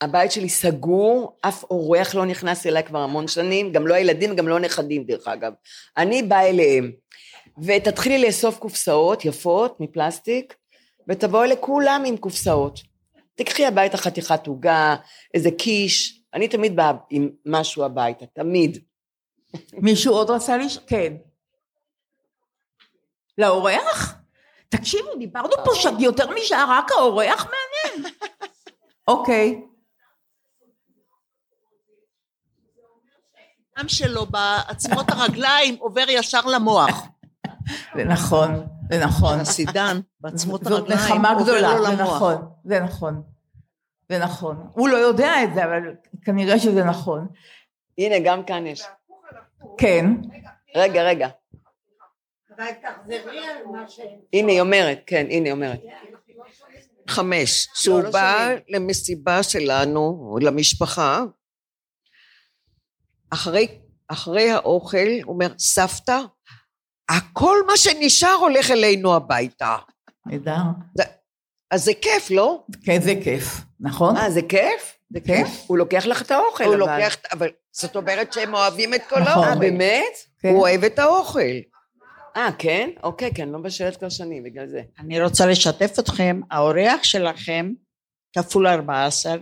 הבית 0.00 0.32
שלי 0.32 0.48
סגור, 0.48 1.38
אף 1.40 1.64
אורח 1.64 2.14
לא 2.14 2.26
נכנס 2.26 2.66
אליי 2.66 2.84
כבר 2.84 2.98
המון 2.98 3.28
שנים, 3.28 3.72
גם 3.72 3.86
לא 3.86 3.94
הילדים, 3.94 4.36
גם 4.36 4.48
לא 4.48 4.56
הנכדים 4.56 5.04
דרך 5.04 5.28
אגב. 5.28 5.52
אני 5.96 6.22
באה 6.22 6.48
אליהם, 6.48 6.92
ותתחילי 7.62 8.26
לאסוף 8.26 8.58
קופסאות 8.58 9.24
יפות 9.24 9.80
מפלסטיק, 9.80 10.54
ותבואי 11.08 11.48
לכולם 11.48 12.02
עם 12.06 12.16
קופסאות. 12.16 12.80
תקחי 13.34 13.66
הביתה 13.66 13.96
חתיכת 13.96 14.46
עוגה, 14.46 14.96
איזה 15.34 15.50
קיש, 15.50 16.20
אני 16.34 16.48
תמיד 16.48 16.76
באה 16.76 16.92
עם 17.10 17.30
משהו 17.46 17.84
הביתה, 17.84 18.26
תמיד. 18.26 18.78
מישהו 19.72 20.14
עוד 20.14 20.30
רצה 20.30 20.56
לש... 20.56 20.78
כן. 20.86 21.12
לאורח? 23.38 24.17
תקשיבו, 24.68 25.14
דיברנו 25.18 25.50
פה 25.64 25.70
שאת 25.74 26.00
יותר 26.00 26.30
משעה, 26.34 26.78
רק 26.78 26.90
האורח 26.90 27.46
מעניין. 27.46 28.12
אוקיי. 29.08 29.60
הדם 33.76 33.88
שלו 33.88 34.26
בעצמות 34.26 35.06
הרגליים 35.08 35.76
עובר 35.78 36.04
ישר 36.08 36.40
למוח. 36.46 37.06
זה 37.96 38.04
נכון, 38.04 38.66
זה 38.90 39.04
נכון. 39.04 39.40
הסידן 39.42 40.00
בעצמות 40.20 40.66
הרגליים 40.66 41.26
עובר 41.26 41.42
גדולה, 41.42 41.74
לו 41.74 41.86
זה 41.86 41.92
למוח. 41.92 42.16
נכון, 42.16 42.48
זה 42.64 42.80
נכון. 42.80 43.22
זה 44.08 44.18
נכון. 44.18 44.68
הוא 44.72 44.88
לא 44.88 44.96
יודע 44.96 45.44
את 45.44 45.54
זה, 45.54 45.64
אבל 45.64 45.94
כנראה 46.24 46.58
שזה 46.58 46.84
נכון. 46.84 47.28
הנה, 47.98 48.16
גם 48.24 48.44
כאן 48.44 48.66
יש. 48.66 48.84
כן. 49.78 50.06
רגע, 50.76 51.02
רגע. 51.02 51.28
אבל 52.58 52.66
תחזרי 52.72 53.46
על 53.46 53.66
מה 53.72 53.88
ש... 53.88 54.00
הנה, 54.32 54.52
היא 54.52 54.60
אומרת, 54.60 55.00
כן, 55.06 55.26
הנה, 55.30 55.44
היא 55.44 55.52
אומרת. 55.52 55.80
חמש, 57.08 57.68
שהוא 57.74 58.02
לא 58.02 58.10
בא 58.10 58.38
שומעים. 58.38 58.58
למסיבה 58.68 59.42
שלנו, 59.42 60.36
למשפחה, 60.40 61.20
אחרי, 63.30 63.68
אחרי 64.08 64.50
האוכל, 64.50 65.08
הוא 65.24 65.34
אומר, 65.34 65.48
סבתא, 65.58 66.20
הכל 67.08 67.56
מה 67.66 67.76
שנשאר 67.76 68.34
הולך 68.34 68.70
אלינו 68.70 69.14
הביתה. 69.14 69.76
נהדר. 70.26 70.52
אז 71.70 71.84
זה 71.84 71.92
כיף, 72.02 72.30
לא? 72.30 72.64
כן, 72.84 73.00
זה 73.00 73.14
כיף, 73.24 73.44
נכון? 73.80 74.16
אה, 74.16 74.30
זה 74.30 74.40
כיף? 74.48 74.98
זה 75.10 75.20
כן. 75.20 75.44
כיף. 75.44 75.64
הוא 75.66 75.78
לוקח 75.78 76.06
לך 76.06 76.22
את 76.22 76.30
האוכל, 76.30 76.64
הוא 76.64 76.74
אבל. 76.74 76.80
לוקח, 76.80 77.16
אבל 77.32 77.48
זאת 77.72 77.96
אומרת 77.96 78.32
שהם 78.32 78.54
אוהבים 78.54 78.94
את 78.94 79.02
כל 79.08 79.20
נכון. 79.20 79.42
אה, 79.42 79.48
האוכל. 79.48 79.60
באמת? 79.60 80.18
כן. 80.40 80.48
הוא 80.48 80.60
אוהב 80.60 80.84
את 80.84 80.98
האוכל. 80.98 81.77
אה, 82.38 82.52
כן? 82.58 82.90
אוקיי, 83.02 83.30
כן, 83.34 83.48
לא 83.48 83.58
מבשלת 83.58 83.96
כבר 83.96 84.08
שנים, 84.08 84.42
בגלל 84.42 84.66
זה. 84.66 84.82
אני 84.98 85.22
רוצה 85.22 85.46
לשתף 85.46 85.98
אתכם, 85.98 86.40
האורח 86.50 87.02
שלכם 87.02 87.72
כפול 88.32 88.66
14, 88.66 89.34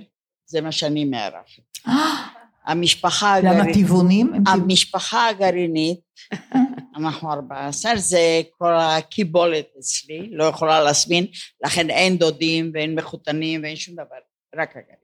זה 0.46 0.60
מה 0.60 0.72
שאני 0.72 1.04
מארחת. 1.04 1.62
אה, 1.88 1.92
המשפחה 2.66 3.38
למה 3.40 3.50
הגרעינית, 3.50 3.76
טבעונים? 3.86 4.34
הם 4.34 4.44
טבע- 4.44 4.50
המשפחה 4.52 5.28
הגרעינית, 5.28 6.00
אנחנו 6.96 7.32
14, 7.32 7.96
זה 7.96 8.40
כל 8.58 8.72
הקיבולת 8.76 9.66
אצלי, 9.78 10.28
לא 10.30 10.44
יכולה 10.44 10.80
להזמין, 10.82 11.26
לכן 11.64 11.90
אין 11.90 12.16
דודים 12.16 12.70
ואין 12.74 12.94
מחותנים 12.94 13.62
ואין 13.62 13.76
שום 13.76 13.94
דבר, 13.94 14.16
רק 14.56 14.70
הגרעין. 14.70 14.96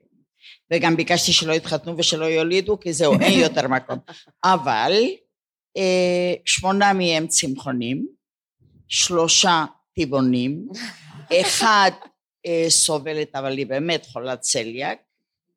וגם 0.73 0.97
ביקשתי 0.97 1.33
שלא 1.33 1.53
יתחתנו 1.53 1.99
ושלא 1.99 2.25
יולידו, 2.25 2.81
כי 2.81 2.93
זהו, 2.93 3.15
אין 3.21 3.41
יותר 3.41 3.69
מקום. 3.69 3.99
אבל 4.45 4.93
שמונה 6.45 6.93
מהם 6.93 7.27
צמחונים, 7.27 8.07
שלושה 8.89 9.65
טבעונים, 9.97 10.69
אחד 11.41 11.91
אה, 12.47 12.67
סובלת, 12.69 13.37
אבל 13.37 13.59
היא 13.59 13.67
באמת 13.67 14.07
חולת 14.07 14.41
צליאק, 14.41 14.99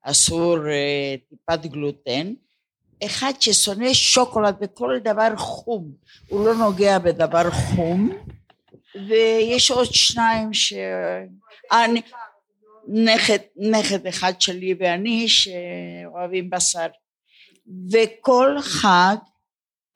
אסור 0.02 0.58
אה, 0.70 1.16
טיפת 1.30 1.66
גלוטן, 1.66 2.34
אחד 3.06 3.32
ששונא 3.40 3.94
שוקולד 3.94 4.56
וכל 4.62 5.00
דבר 5.04 5.36
חום, 5.38 5.92
הוא 6.28 6.46
לא 6.46 6.56
נוגע 6.56 7.00
בדבר 7.00 7.52
חום, 7.52 8.10
ויש 9.10 9.72
עוד 9.72 9.88
שניים 9.94 10.54
ש... 10.54 10.74
אה, 11.72 11.88
נ- 11.88 12.26
נכד, 12.88 13.38
נכד 13.56 14.08
אחד 14.08 14.42
שלי 14.42 14.76
ואני 14.80 15.28
שאוהבים 15.28 16.50
בשר. 16.50 16.88
וכל 17.92 18.56
חג 18.62 19.16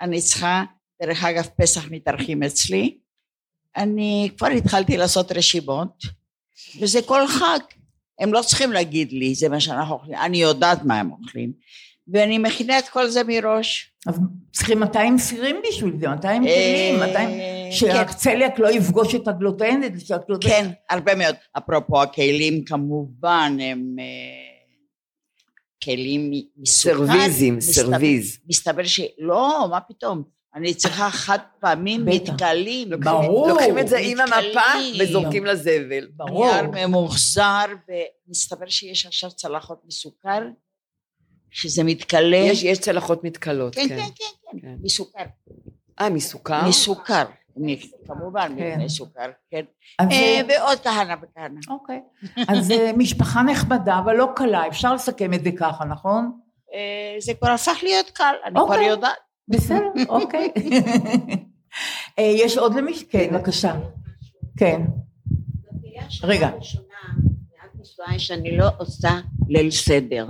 אני 0.01 0.21
צריכה, 0.21 0.63
דרך 1.01 1.23
אגב 1.23 1.47
פסח 1.61 1.91
מתארחים 1.91 2.43
אצלי, 2.43 2.97
אני 3.77 4.29
כבר 4.37 4.47
התחלתי 4.47 4.97
לעשות 4.97 5.31
רשימות, 5.31 6.03
וזה 6.79 7.01
כל 7.01 7.27
חג. 7.27 7.59
הם 8.19 8.33
לא 8.33 8.41
צריכים 8.41 8.71
להגיד 8.71 9.11
לי, 9.11 9.35
זה 9.35 9.49
מה 9.49 9.59
שאנחנו 9.59 9.93
אוכלים, 9.93 10.15
אני 10.15 10.37
יודעת 10.37 10.83
מה 10.83 10.99
הם 10.99 11.11
אוכלים. 11.11 11.51
ואני 12.13 12.37
מכינה 12.37 12.79
את 12.79 12.89
כל 12.89 13.07
זה 13.07 13.21
מראש. 13.27 13.91
אז 14.07 14.19
צריכים 14.51 14.79
200 14.79 15.17
סירים 15.17 15.61
בשביל 15.67 15.93
זה, 15.99 16.07
200 16.07 16.43
כלים, 16.43 16.99
200... 16.99 17.29
אה, 17.29 17.69
שרק 17.71 18.11
צליאק 18.11 18.59
לא 18.59 18.71
יפגוש 18.71 19.15
את 19.15 19.27
הגלוטן. 19.27 19.81
כן, 20.41 20.69
הרבה 20.89 21.15
מאוד. 21.15 21.35
אפרופו 21.57 22.01
הכלים 22.01 22.65
כמובן 22.65 23.57
הם 23.61 23.95
אה, 23.99 24.48
כלים 25.83 26.31
מסוכן. 26.57 26.93
סרוויזים, 26.95 27.57
מסתבר- 27.57 27.83
סרוויז. 27.85 28.37
מסתבר 28.49 28.83
שלא, 28.83 29.67
מה 29.69 29.79
פתאום? 29.81 30.23
אני 30.55 30.73
צריכה 30.73 31.09
חד 31.09 31.37
פעמים 31.59 32.05
בטח. 32.05 32.33
מתכלים. 32.33 32.89
ברור. 32.99 33.49
לוקחים 33.49 33.79
את 33.79 33.87
זה 33.87 33.97
עם 33.97 34.17
המפה. 34.19 34.59
וזורקים 34.99 35.45
לזבל. 35.45 36.07
ברור. 36.15 36.45
נייר 36.51 36.87
ממוחזר, 36.87 37.65
ומסתבר 38.27 38.67
שיש 38.69 39.05
עכשיו 39.05 39.31
צלחות 39.31 39.81
מסוכר, 39.85 40.39
שזה 41.51 41.83
מתכלה. 41.83 42.37
יש, 42.37 42.63
יש 42.63 42.79
צלחות 42.79 43.23
מתכלות, 43.23 43.75
כן, 43.75 43.87
כן. 43.89 43.97
כן, 43.97 44.03
כן, 44.15 44.25
כן, 44.51 44.59
כן. 44.61 44.75
מסוכר. 44.81 45.23
אה, 45.99 46.09
מסוכר? 46.09 46.67
מסוכר. 46.67 47.23
כמובן, 48.07 48.55
כן. 48.57 48.71
מפני 48.71 48.89
סוכר, 48.89 49.31
כן. 49.51 49.65
אה, 50.01 50.41
ועוד 50.47 50.79
כהנה 50.79 51.15
וכהנה. 51.21 51.59
אוקיי. 51.69 52.01
אז 52.47 52.71
אה, 52.71 52.91
משפחה 52.97 53.43
נחמדה, 53.43 53.99
אבל 53.99 54.15
לא 54.15 54.27
קלה, 54.35 54.67
אפשר 54.67 54.93
לסכם 54.93 55.33
את 55.33 55.43
זה 55.43 55.49
ככה, 55.59 55.85
נכון? 55.85 56.39
אה, 56.73 57.15
זה 57.19 57.33
כבר 57.33 57.49
הפך 57.49 57.79
להיות 57.83 58.09
קל, 58.09 58.33
אני 58.45 58.59
אוקיי. 58.59 58.77
כבר 58.77 58.85
יודעת. 58.85 59.17
בסדר, 59.47 59.91
אוקיי. 60.09 60.49
יש 62.17 62.57
עוד 62.57 62.75
למישהו? 62.75 63.07
כן, 63.09 63.29
בבקשה. 63.33 63.75
כן. 64.57 64.81
רגע. 66.23 66.49
שאני 68.17 68.57
לא 68.57 68.65
עושה 68.77 69.09
ליל 69.47 69.71
סדר 69.71 70.27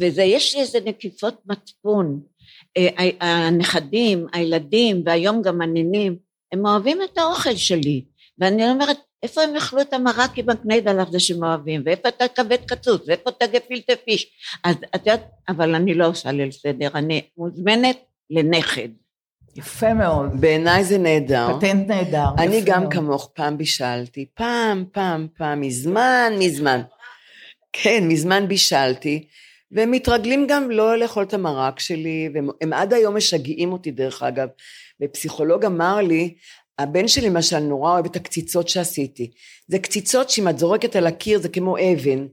וזה 0.00 0.22
יש 0.22 0.54
לי 0.54 0.60
איזה 0.60 0.78
נקיפות 0.84 1.42
מצפון 1.46 2.20
הנכדים 3.20 4.26
הילדים 4.32 5.02
והיום 5.06 5.42
גם 5.42 5.60
הנינים 5.60 6.16
הם 6.54 6.66
אוהבים 6.66 6.98
את 7.02 7.18
האוכל 7.18 7.56
שלי 7.56 8.04
ואני 8.38 8.70
אומרת 8.70 8.96
איפה 9.22 9.42
הם 9.42 9.54
יאכלו 9.54 9.80
את 9.80 9.92
המרק 9.92 10.38
עם 10.38 10.50
הקניידל 10.50 11.00
הזה 11.00 11.20
שהם 11.20 11.44
אוהבים 11.44 11.82
ואיפה 11.84 12.08
את 12.08 12.22
הכבד 12.22 12.58
קצוץ 12.66 13.02
ואיפה 13.06 13.30
את 13.30 13.42
הגפילטה 13.42 13.92
פיש 14.04 14.26
אז 14.64 14.76
את 14.94 15.06
יודעת 15.06 15.30
אבל 15.48 15.74
אני 15.74 15.94
לא 15.94 16.06
עושה 16.06 16.32
ליל 16.32 16.50
סדר 16.50 16.88
אני 16.94 17.22
מוזמנת 17.36 17.98
לנכד 18.30 18.88
יפה 19.56 19.94
מאוד. 19.94 20.40
בעיניי 20.40 20.84
זה 20.84 20.98
נהדר. 20.98 21.58
פטנט 21.58 21.88
נהדר. 21.88 22.26
אני 22.38 22.60
גם 22.64 22.80
מאוד. 22.80 22.92
כמוך 22.92 23.30
פעם 23.34 23.58
בישלתי, 23.58 24.26
פעם, 24.34 24.84
פעם, 24.92 25.26
פעם, 25.36 25.60
מזמן, 25.60 26.32
מזמן. 26.38 26.80
כן, 27.72 28.08
מזמן 28.08 28.48
בישלתי, 28.48 29.26
והם 29.72 29.90
מתרגלים 29.90 30.46
גם 30.48 30.70
לא 30.70 30.98
לאכול 30.98 31.22
את 31.22 31.34
המרק 31.34 31.80
שלי, 31.80 32.30
והם 32.34 32.48
הם 32.60 32.72
עד 32.72 32.92
היום 32.92 33.16
משגעים 33.16 33.72
אותי 33.72 33.90
דרך 33.90 34.22
אגב. 34.22 34.48
ופסיכולוג 35.02 35.64
אמר 35.64 35.96
לי, 35.96 36.34
הבן 36.78 37.08
שלי 37.08 37.28
למשל 37.28 37.58
נורא 37.58 37.92
אוהב 37.92 38.04
את 38.04 38.16
הקציצות 38.16 38.68
שעשיתי. 38.68 39.30
זה 39.68 39.78
קציצות 39.78 40.30
שאם 40.30 40.48
את 40.48 40.58
זורקת 40.58 40.96
על 40.96 41.06
הקיר 41.06 41.38
זה 41.38 41.48
כמו 41.48 41.76
אבן, 41.78 42.26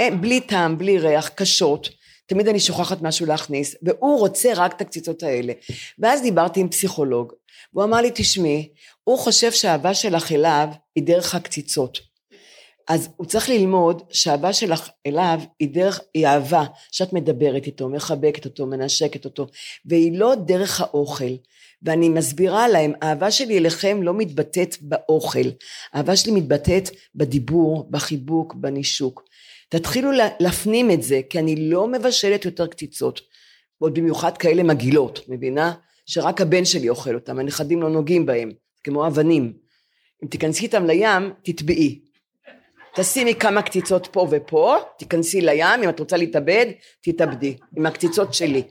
אה, 0.00 0.10
בלי 0.20 0.40
טעם, 0.40 0.78
בלי 0.78 0.98
ריח, 0.98 1.28
קשות. 1.28 1.88
תמיד 2.26 2.48
אני 2.48 2.60
שוכחת 2.60 3.02
משהו 3.02 3.26
להכניס, 3.26 3.76
והוא 3.82 4.18
רוצה 4.18 4.52
רק 4.56 4.76
את 4.76 4.80
הקציצות 4.80 5.22
האלה. 5.22 5.52
ואז 5.98 6.22
דיברתי 6.22 6.60
עם 6.60 6.68
פסיכולוג, 6.68 7.32
והוא 7.72 7.84
אמר 7.84 8.00
לי, 8.00 8.10
תשמעי, 8.14 8.68
הוא 9.04 9.18
חושב 9.18 9.52
שהאהבה 9.52 9.94
שלך 9.94 10.32
אליו 10.32 10.68
היא 10.94 11.04
דרך 11.04 11.34
הקציצות. 11.34 11.98
אז 12.88 13.08
הוא 13.16 13.26
צריך 13.26 13.48
ללמוד 13.48 14.02
שהאהבה 14.10 14.52
שלך 14.52 14.88
אליו 15.06 15.40
היא 15.58 15.68
דרך, 15.68 16.00
היא 16.14 16.26
אהבה 16.26 16.64
שאת 16.92 17.12
מדברת 17.12 17.66
איתו, 17.66 17.88
מחבקת 17.88 18.44
אותו, 18.44 18.66
מנשקת 18.66 19.24
אותו, 19.24 19.46
והיא 19.84 20.18
לא 20.18 20.34
דרך 20.34 20.80
האוכל. 20.80 21.34
ואני 21.82 22.08
מסבירה 22.08 22.68
להם, 22.68 22.92
האהבה 23.02 23.30
שלי 23.30 23.58
אליכם 23.58 24.02
לא 24.02 24.14
מתבטאת 24.14 24.76
באוכל, 24.80 25.48
האהבה 25.92 26.16
שלי 26.16 26.32
מתבטאת 26.32 26.90
בדיבור, 27.14 27.88
בחיבוק, 27.90 28.54
בנישוק. 28.54 29.22
תתחילו 29.68 30.12
לה- 30.12 30.28
להפנים 30.40 30.90
את 30.90 31.02
זה, 31.02 31.20
כי 31.30 31.38
אני 31.38 31.70
לא 31.70 31.88
מבשלת 31.88 32.44
יותר 32.44 32.66
קציצות, 32.66 33.20
ועוד 33.80 33.94
במיוחד 33.94 34.36
כאלה 34.38 34.62
מגעילות, 34.62 35.20
מבינה? 35.28 35.72
שרק 36.06 36.40
הבן 36.40 36.64
שלי 36.64 36.88
אוכל 36.88 37.14
אותם, 37.14 37.38
הנכדים 37.38 37.82
לא 37.82 37.90
נוגעים 37.90 38.26
בהם, 38.26 38.52
כמו 38.84 39.06
אבנים. 39.06 39.52
אם 40.24 40.28
תיכנסי 40.28 40.64
איתם 40.64 40.86
לים, 40.86 41.32
תטבעי. 41.42 42.00
תשימי 42.94 43.34
כמה 43.34 43.62
קציצות 43.62 44.06
פה 44.12 44.26
ופה, 44.30 44.76
תיכנסי 44.98 45.40
לים, 45.40 45.82
אם 45.84 45.88
את 45.88 46.00
רוצה 46.00 46.16
להתאבד, 46.16 46.66
תתאבדי, 47.00 47.56
עם 47.76 47.86
הקציצות 47.86 48.34
שלי. 48.34 48.62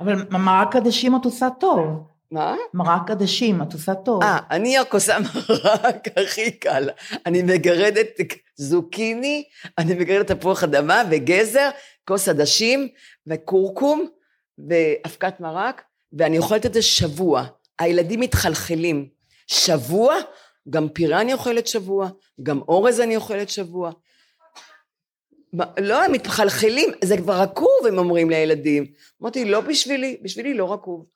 אבל 0.00 0.14
מרק 0.30 0.76
עדשים 0.76 1.16
את 1.16 1.24
עושה 1.24 1.48
טוב. 1.60 2.09
מה? 2.30 2.56
מרק 2.74 3.10
עדשים 3.10 3.62
את 3.62 3.72
עושה 3.72 3.94
טוב. 3.94 4.22
אה, 4.22 4.38
אני 4.50 4.78
רק 4.78 4.94
עושה 4.94 5.18
מרק 5.18 6.08
הכי 6.18 6.50
קל. 6.50 6.88
אני 7.26 7.42
מגרדת 7.42 8.20
זוקיני, 8.56 9.44
אני 9.78 9.94
מגרדת 9.94 10.30
תפוח 10.30 10.64
אדמה 10.64 11.02
וגזר, 11.10 11.70
כוס 12.04 12.28
עדשים 12.28 12.88
וכורכום 13.26 14.08
ואבקת 14.68 15.40
מרק, 15.40 15.82
ואני 16.12 16.38
אוכלת 16.38 16.66
את 16.66 16.74
זה 16.74 16.82
שבוע. 16.82 17.44
הילדים 17.78 18.20
מתחלחלים. 18.20 19.08
שבוע, 19.46 20.14
גם 20.70 20.88
פירה 20.88 21.20
אני 21.20 21.32
אוכלת 21.32 21.66
שבוע, 21.66 22.08
גם 22.42 22.60
אורז 22.68 23.00
אני 23.00 23.16
אוכלת 23.16 23.48
שבוע. 23.48 23.90
מה, 25.52 25.64
לא, 25.80 26.02
הם 26.02 26.12
מתחלחלים, 26.12 26.90
זה 27.04 27.16
כבר 27.16 27.40
רקוב, 27.40 27.86
הם 27.88 27.98
אומרים 27.98 28.30
לילדים. 28.30 28.86
אמרתי, 29.22 29.44
לא 29.44 29.60
בשבילי, 29.60 30.16
בשבילי 30.22 30.54
לא 30.54 30.72
רקוב. 30.72 31.06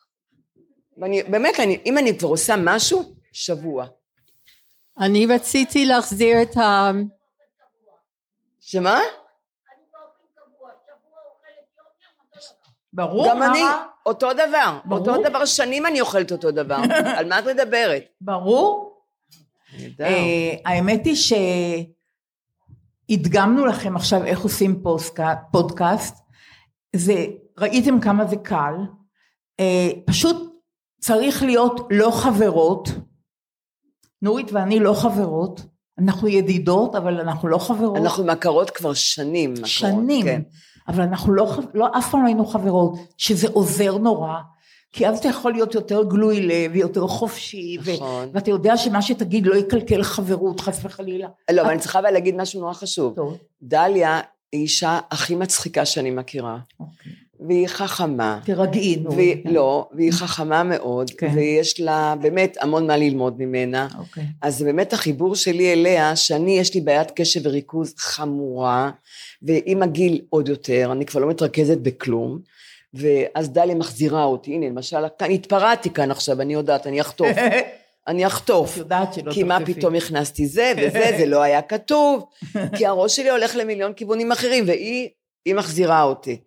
ואני, 0.99 1.23
באמת, 1.23 1.61
אני, 1.61 1.79
אם 1.87 1.99
אני 1.99 2.19
כבר 2.19 2.29
עושה 2.29 2.55
משהו, 2.59 3.15
שבוע. 3.33 3.87
אני 4.99 5.27
רציתי 5.27 5.87
להחזיר 5.87 6.43
את 6.43 6.57
ה... 6.57 6.91
שמה? 8.61 9.01
ברור, 12.93 13.29
גם 13.29 13.39
מה 13.39 13.47
אני? 13.47 13.61
אותו 14.07 14.33
דבר. 14.33 14.79
ברור. 14.85 15.09
אותו 15.09 15.23
דבר, 15.23 15.45
שנים 15.45 15.87
אני 15.87 16.01
אוכלת 16.01 16.33
אותו 16.33 16.51
דבר. 16.51 16.77
על 17.19 17.29
מה 17.29 17.39
את 17.39 17.45
מדברת? 17.45 18.05
ברור. 18.21 19.01
אה, 20.01 20.55
האמת 20.65 21.05
היא 21.05 21.17
שהדגמנו 23.11 23.67
לכם 23.67 23.97
עכשיו 23.97 24.25
איך 24.25 24.41
עושים 24.41 24.83
פודקאסט. 25.51 26.25
זה, 26.97 27.27
ראיתם 27.59 28.01
כמה 28.01 28.27
זה 28.27 28.37
קל. 28.37 28.75
אה, 29.61 29.91
פשוט 30.07 30.54
צריך 31.05 31.43
להיות 31.43 31.81
לא 31.91 32.11
חברות. 32.11 32.89
נורית 34.23 34.53
ואני 34.53 34.81
לא 34.81 34.95
חברות. 34.95 35.61
אנחנו 35.99 36.29
ידידות, 36.29 36.95
אבל 36.95 37.21
אנחנו 37.21 37.49
לא 37.49 37.59
חברות. 37.59 37.97
אנחנו 37.97 38.25
מכרות 38.25 38.71
כבר 38.71 38.95
שנים. 38.95 39.53
מכרות, 39.53 39.69
שנים. 39.69 40.25
כן. 40.25 40.43
אבל 40.89 41.03
אנחנו 41.03 41.33
לא, 41.33 41.59
לא, 41.75 41.87
אף 41.99 42.11
פעם 42.11 42.23
לא 42.23 42.27
היינו 42.27 42.47
חברות, 42.47 42.99
שזה 43.19 43.49
עוזר 43.53 43.99
נורא. 43.99 44.35
כי 44.93 45.09
אז 45.09 45.19
אתה 45.19 45.29
יכול 45.29 45.53
להיות 45.53 45.75
יותר 45.75 46.03
גלוי 46.05 46.41
לב 46.41 46.71
ויותר 46.73 47.07
חופשי, 47.07 47.77
ו- 47.85 47.95
נכון. 47.95 48.29
ואתה 48.33 48.51
יודע 48.51 48.77
שמה 48.77 49.03
שתגיד 49.03 49.47
לא 49.47 49.55
יקלקל 49.55 50.03
חברות, 50.03 50.61
חס 50.61 50.81
וחלילה. 50.83 51.29
לא, 51.51 51.63
אבל 51.63 51.71
אני 51.71 51.81
צריכה 51.81 51.99
אבל 51.99 52.11
להגיד 52.11 52.37
משהו 52.37 52.61
נורא 52.61 52.73
חשוב. 52.73 53.15
טוב. 53.15 53.39
דליה 53.63 54.21
היא 54.53 54.63
אישה 54.63 54.99
הכי 55.11 55.35
מצחיקה 55.35 55.87
שאני 55.87 56.11
מכירה. 56.11 56.59
אוקיי. 56.81 57.13
והיא 57.49 57.67
חכמה. 57.67 58.41
תרגעי, 58.45 58.97
נו. 58.97 59.17
והיא, 59.17 59.37
לא, 59.45 59.89
והיא 59.93 60.13
חכמה 60.13 60.63
מאוד, 60.63 61.11
כן. 61.11 61.31
ויש 61.35 61.81
לה 61.81 62.15
באמת 62.21 62.57
המון 62.61 62.87
מה 62.87 62.97
ללמוד 62.97 63.35
ממנה. 63.39 63.89
אוקיי. 63.99 64.25
אז 64.43 64.63
באמת 64.63 64.93
החיבור 64.93 65.37
שלי 65.37 65.73
אליה, 65.73 66.17
שאני 66.17 66.59
יש 66.59 66.75
לי 66.75 66.81
בעיית 66.81 67.11
קשב 67.11 67.41
וריכוז 67.45 67.95
חמורה, 67.99 68.91
ועם 69.43 69.83
הגיל 69.83 70.21
עוד 70.31 70.49
יותר, 70.49 70.89
אני 70.93 71.07
כבר 71.07 71.21
לא 71.21 71.29
מתרכזת 71.29 71.79
בכלום, 71.79 72.39
ואז 72.95 73.51
דליה 73.51 73.75
מחזירה 73.75 74.25
אותי, 74.25 74.55
הנה 74.55 74.67
למשל, 74.67 74.97
כאן 75.19 75.31
התפרעתי 75.31 75.91
כאן 75.91 76.11
עכשיו, 76.11 76.41
אני 76.41 76.55
יודעת, 76.55 76.87
אני 76.87 77.01
אחטוף, 77.01 77.37
אני 78.09 78.27
אחטוף, 78.27 78.73
את 78.73 78.77
יודעת 78.77 79.15
שלא 79.15 79.33
כי 79.33 79.43
מה 79.43 79.59
תחטפי. 79.59 79.75
פתאום 79.75 79.95
הכנסתי 79.95 80.47
זה 80.47 80.73
וזה, 80.79 81.11
זה 81.19 81.27
לא 81.27 81.43
היה 81.43 81.63
כתוב, 81.63 82.25
כי 82.77 82.87
הראש 82.87 83.17
שלי 83.17 83.31
הולך 83.31 83.57
למיליון 83.57 83.93
כיוונים 83.93 84.33
אחרים, 84.33 84.65
והיא 84.67 85.09
היא 85.45 85.55
מחזירה 85.55 86.03
אותי. 86.03 86.41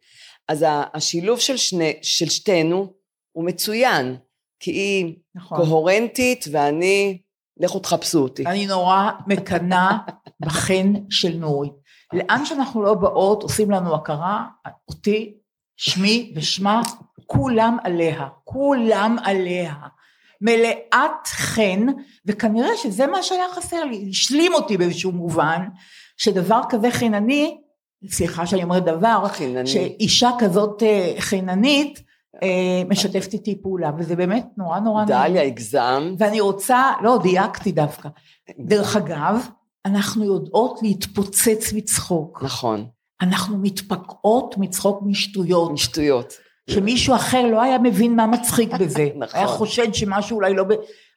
אז 0.47 0.65
השילוב 0.93 1.39
של, 1.39 1.57
שני, 1.57 1.93
של 2.01 2.29
שתינו 2.29 2.93
הוא 3.31 3.45
מצוין, 3.45 4.17
כי 4.59 4.71
היא 4.71 5.15
נכון. 5.35 5.57
קוהרנטית 5.57 6.45
ואני, 6.51 7.21
לכו 7.59 7.79
תחפשו 7.79 8.19
אותי. 8.19 8.45
אני 8.45 8.67
נורא 8.67 9.11
מקנאה 9.27 9.97
בחן 10.39 10.93
של 11.09 11.37
נורית. 11.37 11.73
לאן 12.13 12.45
שאנחנו 12.45 12.83
לא 12.83 12.93
באות, 12.93 13.43
עושים 13.43 13.71
לנו 13.71 13.95
הכרה, 13.95 14.45
אותי, 14.87 15.37
שמי 15.77 16.33
ושמה, 16.35 16.81
כולם 17.25 17.77
עליה, 17.83 18.27
כולם 18.43 19.17
עליה. 19.23 19.73
מלאת 20.41 21.27
חן, 21.27 21.85
וכנראה 22.25 22.77
שזה 22.77 23.07
מה 23.07 23.23
שהיה 23.23 23.45
חסר 23.51 23.83
לי, 23.83 24.07
השלים 24.09 24.53
אותי 24.53 24.77
באיזשהו 24.77 25.11
מובן, 25.11 25.67
שדבר 26.17 26.61
כזה 26.69 26.91
חינני, 26.91 27.57
סליחה 28.09 28.45
שאני 28.45 28.63
אומרת 28.63 28.85
דבר, 28.85 29.27
חינני. 29.27 29.67
שאישה 29.67 30.29
כזאת 30.39 30.83
אה, 30.83 31.13
חיננית, 31.19 32.03
אה, 32.43 32.83
משתפת 32.89 33.33
איתי 33.33 33.61
פעולה, 33.61 33.91
וזה 33.97 34.15
באמת 34.15 34.45
נורא 34.57 34.79
נורא 34.79 35.05
נעים. 35.05 35.19
דליה, 35.19 35.43
הגזמת. 35.43 36.13
ואני 36.17 36.39
רוצה, 36.39 36.91
לא, 37.01 37.19
דייקתי 37.23 37.71
דווקא. 37.71 38.09
דרך 38.59 38.95
אגב, 38.95 39.47
אנחנו 39.85 40.23
יודעות 40.23 40.79
להתפוצץ 40.81 41.73
מצחוק. 41.73 42.43
נכון. 42.43 42.85
אנחנו 43.21 43.57
מתפקעות 43.57 44.55
מצחוק 44.57 45.01
משטויות. 45.05 45.71
משטויות. 45.71 46.33
שמישהו 46.69 47.15
אחר 47.15 47.45
לא 47.45 47.61
היה 47.61 47.79
מבין 47.79 48.15
מה 48.15 48.27
מצחיק 48.27 48.73
בזה. 48.79 49.09
נכון. 49.15 49.39
היה 49.39 49.47
חושד 49.47 49.93
שמשהו 49.93 50.35
אולי 50.35 50.53
לא... 50.53 50.63
ב... 50.63 50.73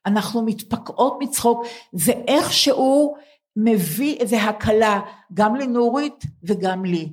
אנחנו 0.06 0.42
מתפקעות 0.42 1.16
מצחוק, 1.20 1.66
זה 1.92 2.12
איכשהו 2.26 3.14
מביא 3.56 4.16
איזו 4.16 4.36
הקלה, 4.36 5.00
גם 5.34 5.54
לנורית 5.54 6.24
וגם 6.42 6.84
לי. 6.84 7.12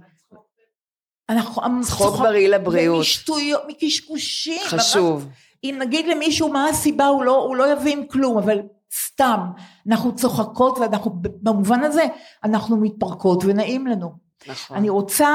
אנחנו 1.29 1.61
צחוק 1.81 2.19
בריא 2.19 2.49
לבריאות. 2.49 2.97
ומשטויות, 2.97 3.61
מקשקושים. 3.67 4.61
חשוב. 4.65 5.23
ממש, 5.25 5.35
אם 5.63 5.77
נגיד 5.79 6.07
למישהו 6.07 6.49
מה 6.49 6.69
הסיבה, 6.69 7.05
הוא 7.05 7.23
לא, 7.23 7.35
הוא 7.35 7.55
לא 7.55 7.71
יבין 7.71 8.07
כלום, 8.07 8.37
אבל 8.37 8.59
סתם, 8.93 9.39
אנחנו 9.87 10.15
צוחקות 10.15 10.77
ואנחנו, 10.77 11.11
במובן 11.21 11.83
הזה, 11.83 12.05
אנחנו 12.43 12.77
מתפרקות 12.77 13.43
ונעים 13.45 13.87
לנו. 13.87 14.11
נכון. 14.47 14.77
אני 14.77 14.89
רוצה 14.89 15.29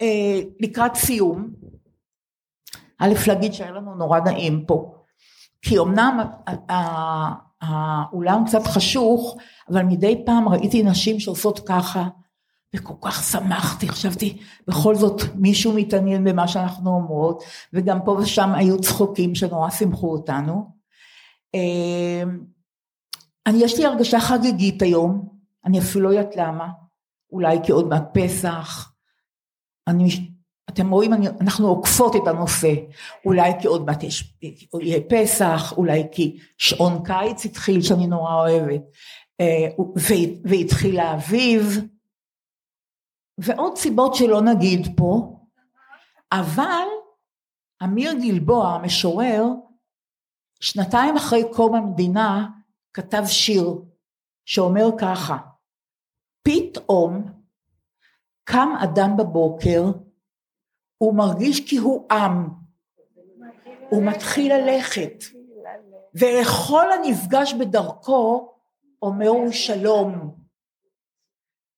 אה, 0.00 0.40
לקראת 0.60 0.94
סיום, 0.94 1.50
א' 2.98 3.12
להגיד 3.26 3.52
שהיה 3.52 3.70
לנו 3.70 3.94
נורא 3.94 4.20
נעים 4.20 4.64
פה, 4.66 4.94
כי 5.62 5.78
אמנם 5.78 6.20
האולם 7.60 8.44
קצת 8.46 8.66
חשוך, 8.66 9.36
אבל 9.70 9.82
מדי 9.82 10.22
פעם 10.26 10.48
ראיתי 10.48 10.82
נשים 10.82 11.20
שעושות 11.20 11.60
ככה, 11.68 12.08
וכל 12.76 12.94
כך 13.00 13.24
שמחתי, 13.24 13.88
חשבתי, 13.88 14.38
בכל 14.68 14.94
זאת 14.94 15.22
מישהו 15.34 15.72
מתעניין 15.72 16.24
במה 16.24 16.48
שאנחנו 16.48 16.90
אומרות, 16.90 17.42
וגם 17.72 17.98
פה 18.04 18.10
ושם 18.10 18.54
היו 18.54 18.80
צחוקים 18.80 19.34
שנורא 19.34 19.70
שימחו 19.70 20.12
אותנו. 20.12 20.70
אה, 21.54 22.22
אני, 23.46 23.58
יש 23.64 23.78
לי 23.78 23.84
הרגשה 23.84 24.20
חגיגית 24.20 24.82
היום, 24.82 25.28
אני 25.64 25.78
אפילו 25.78 26.04
לא 26.10 26.14
יודעת 26.14 26.36
למה, 26.36 26.68
אולי 27.32 27.58
כי 27.62 27.72
עוד 27.72 27.88
מעט 27.88 28.04
פסח, 28.12 28.92
אני, 29.88 30.33
אתם 30.74 30.90
רואים, 30.90 31.12
אני, 31.12 31.28
אנחנו 31.40 31.68
עוקפות 31.68 32.16
את 32.16 32.26
הנושא, 32.26 32.74
אולי 33.24 33.52
כי 33.60 33.66
עוד 33.66 33.86
מעט 33.86 34.02
יש, 34.02 34.34
יהיה 34.80 35.00
פסח, 35.08 35.72
אולי 35.76 36.02
כי 36.12 36.38
שעון 36.58 37.02
קיץ 37.04 37.44
התחיל 37.44 37.82
שאני 37.82 38.06
נורא 38.06 38.34
אוהבת, 38.34 38.82
אה, 39.40 39.68
והתחיל 40.44 41.00
האביב, 41.00 41.80
ועוד 43.38 43.76
סיבות 43.76 44.14
שלא 44.14 44.40
נגיד 44.40 44.86
פה, 44.96 45.38
אבל 46.32 46.86
אמיר 47.84 48.12
גלבוע, 48.12 48.68
המשורר, 48.68 49.44
שנתיים 50.60 51.16
אחרי 51.16 51.42
קום 51.52 51.74
המדינה, 51.74 52.48
כתב 52.92 53.22
שיר 53.26 53.74
שאומר 54.44 54.86
ככה, 54.98 55.38
פתאום 56.42 57.24
קם 58.44 58.68
אדם 58.82 59.16
בבוקר, 59.16 59.82
הוא 61.04 61.14
מרגיש 61.14 61.68
כי 61.68 61.76
הוא 61.76 62.06
עם, 62.12 62.48
הוא 63.88 64.02
מתחיל 64.02 64.54
ללכת, 64.54 65.24
ולכל 66.14 66.92
הנפגש 66.92 67.54
בדרכו 67.54 68.52
אומר 69.02 69.28
הוא 69.28 69.52
שלום, 69.52 70.34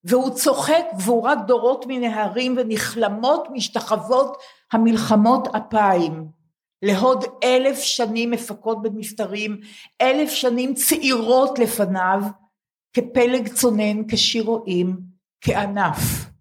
והוא 0.05 0.31
צוחק 0.31 0.85
רק 1.25 1.39
דורות 1.47 1.85
מנהרים 1.89 2.55
ונכלמות 2.59 3.49
משתחוות 3.53 4.37
המלחמות 4.73 5.49
אפיים. 5.57 6.29
להוד 6.83 7.25
אלף 7.45 7.79
שנים 7.79 8.31
מפקות 8.31 8.83
במסתרים, 8.83 9.61
אלף 10.01 10.31
שנים 10.31 10.75
צעירות 10.75 11.59
לפניו, 11.59 12.21
כפלג 12.93 13.49
צונן, 13.49 14.09
כשיר 14.09 14.45
רועים, 14.45 14.97
כענף. 15.41 16.36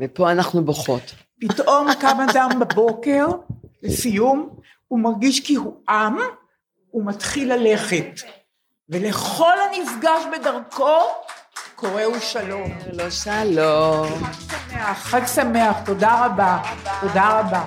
ופה 0.00 0.32
אנחנו 0.32 0.64
בוכות. 0.64 1.02
פתאום 1.40 1.88
קם 2.00 2.16
אדם 2.30 2.50
בבוקר, 2.60 3.26
לסיום, 3.82 4.56
הוא 4.88 5.00
מרגיש 5.00 5.40
כי 5.40 5.54
הוא 5.54 5.74
עם, 5.88 6.16
הוא 6.90 7.06
מתחיל 7.06 7.52
ללכת. 7.52 8.20
ולכל 8.88 9.54
הנפגש 9.60 10.22
בדרכו, 10.32 10.98
קוראו 11.74 12.20
שלום. 12.20 12.78
לא 12.92 13.10
שלום. 13.10 14.08
חג 14.24 14.36
שמח, 14.70 14.98
חג 14.98 15.26
שמח, 15.26 15.76
תודה 15.84 16.26
רבה. 16.26 16.58
תודה 17.00 17.40
רבה. 17.40 17.64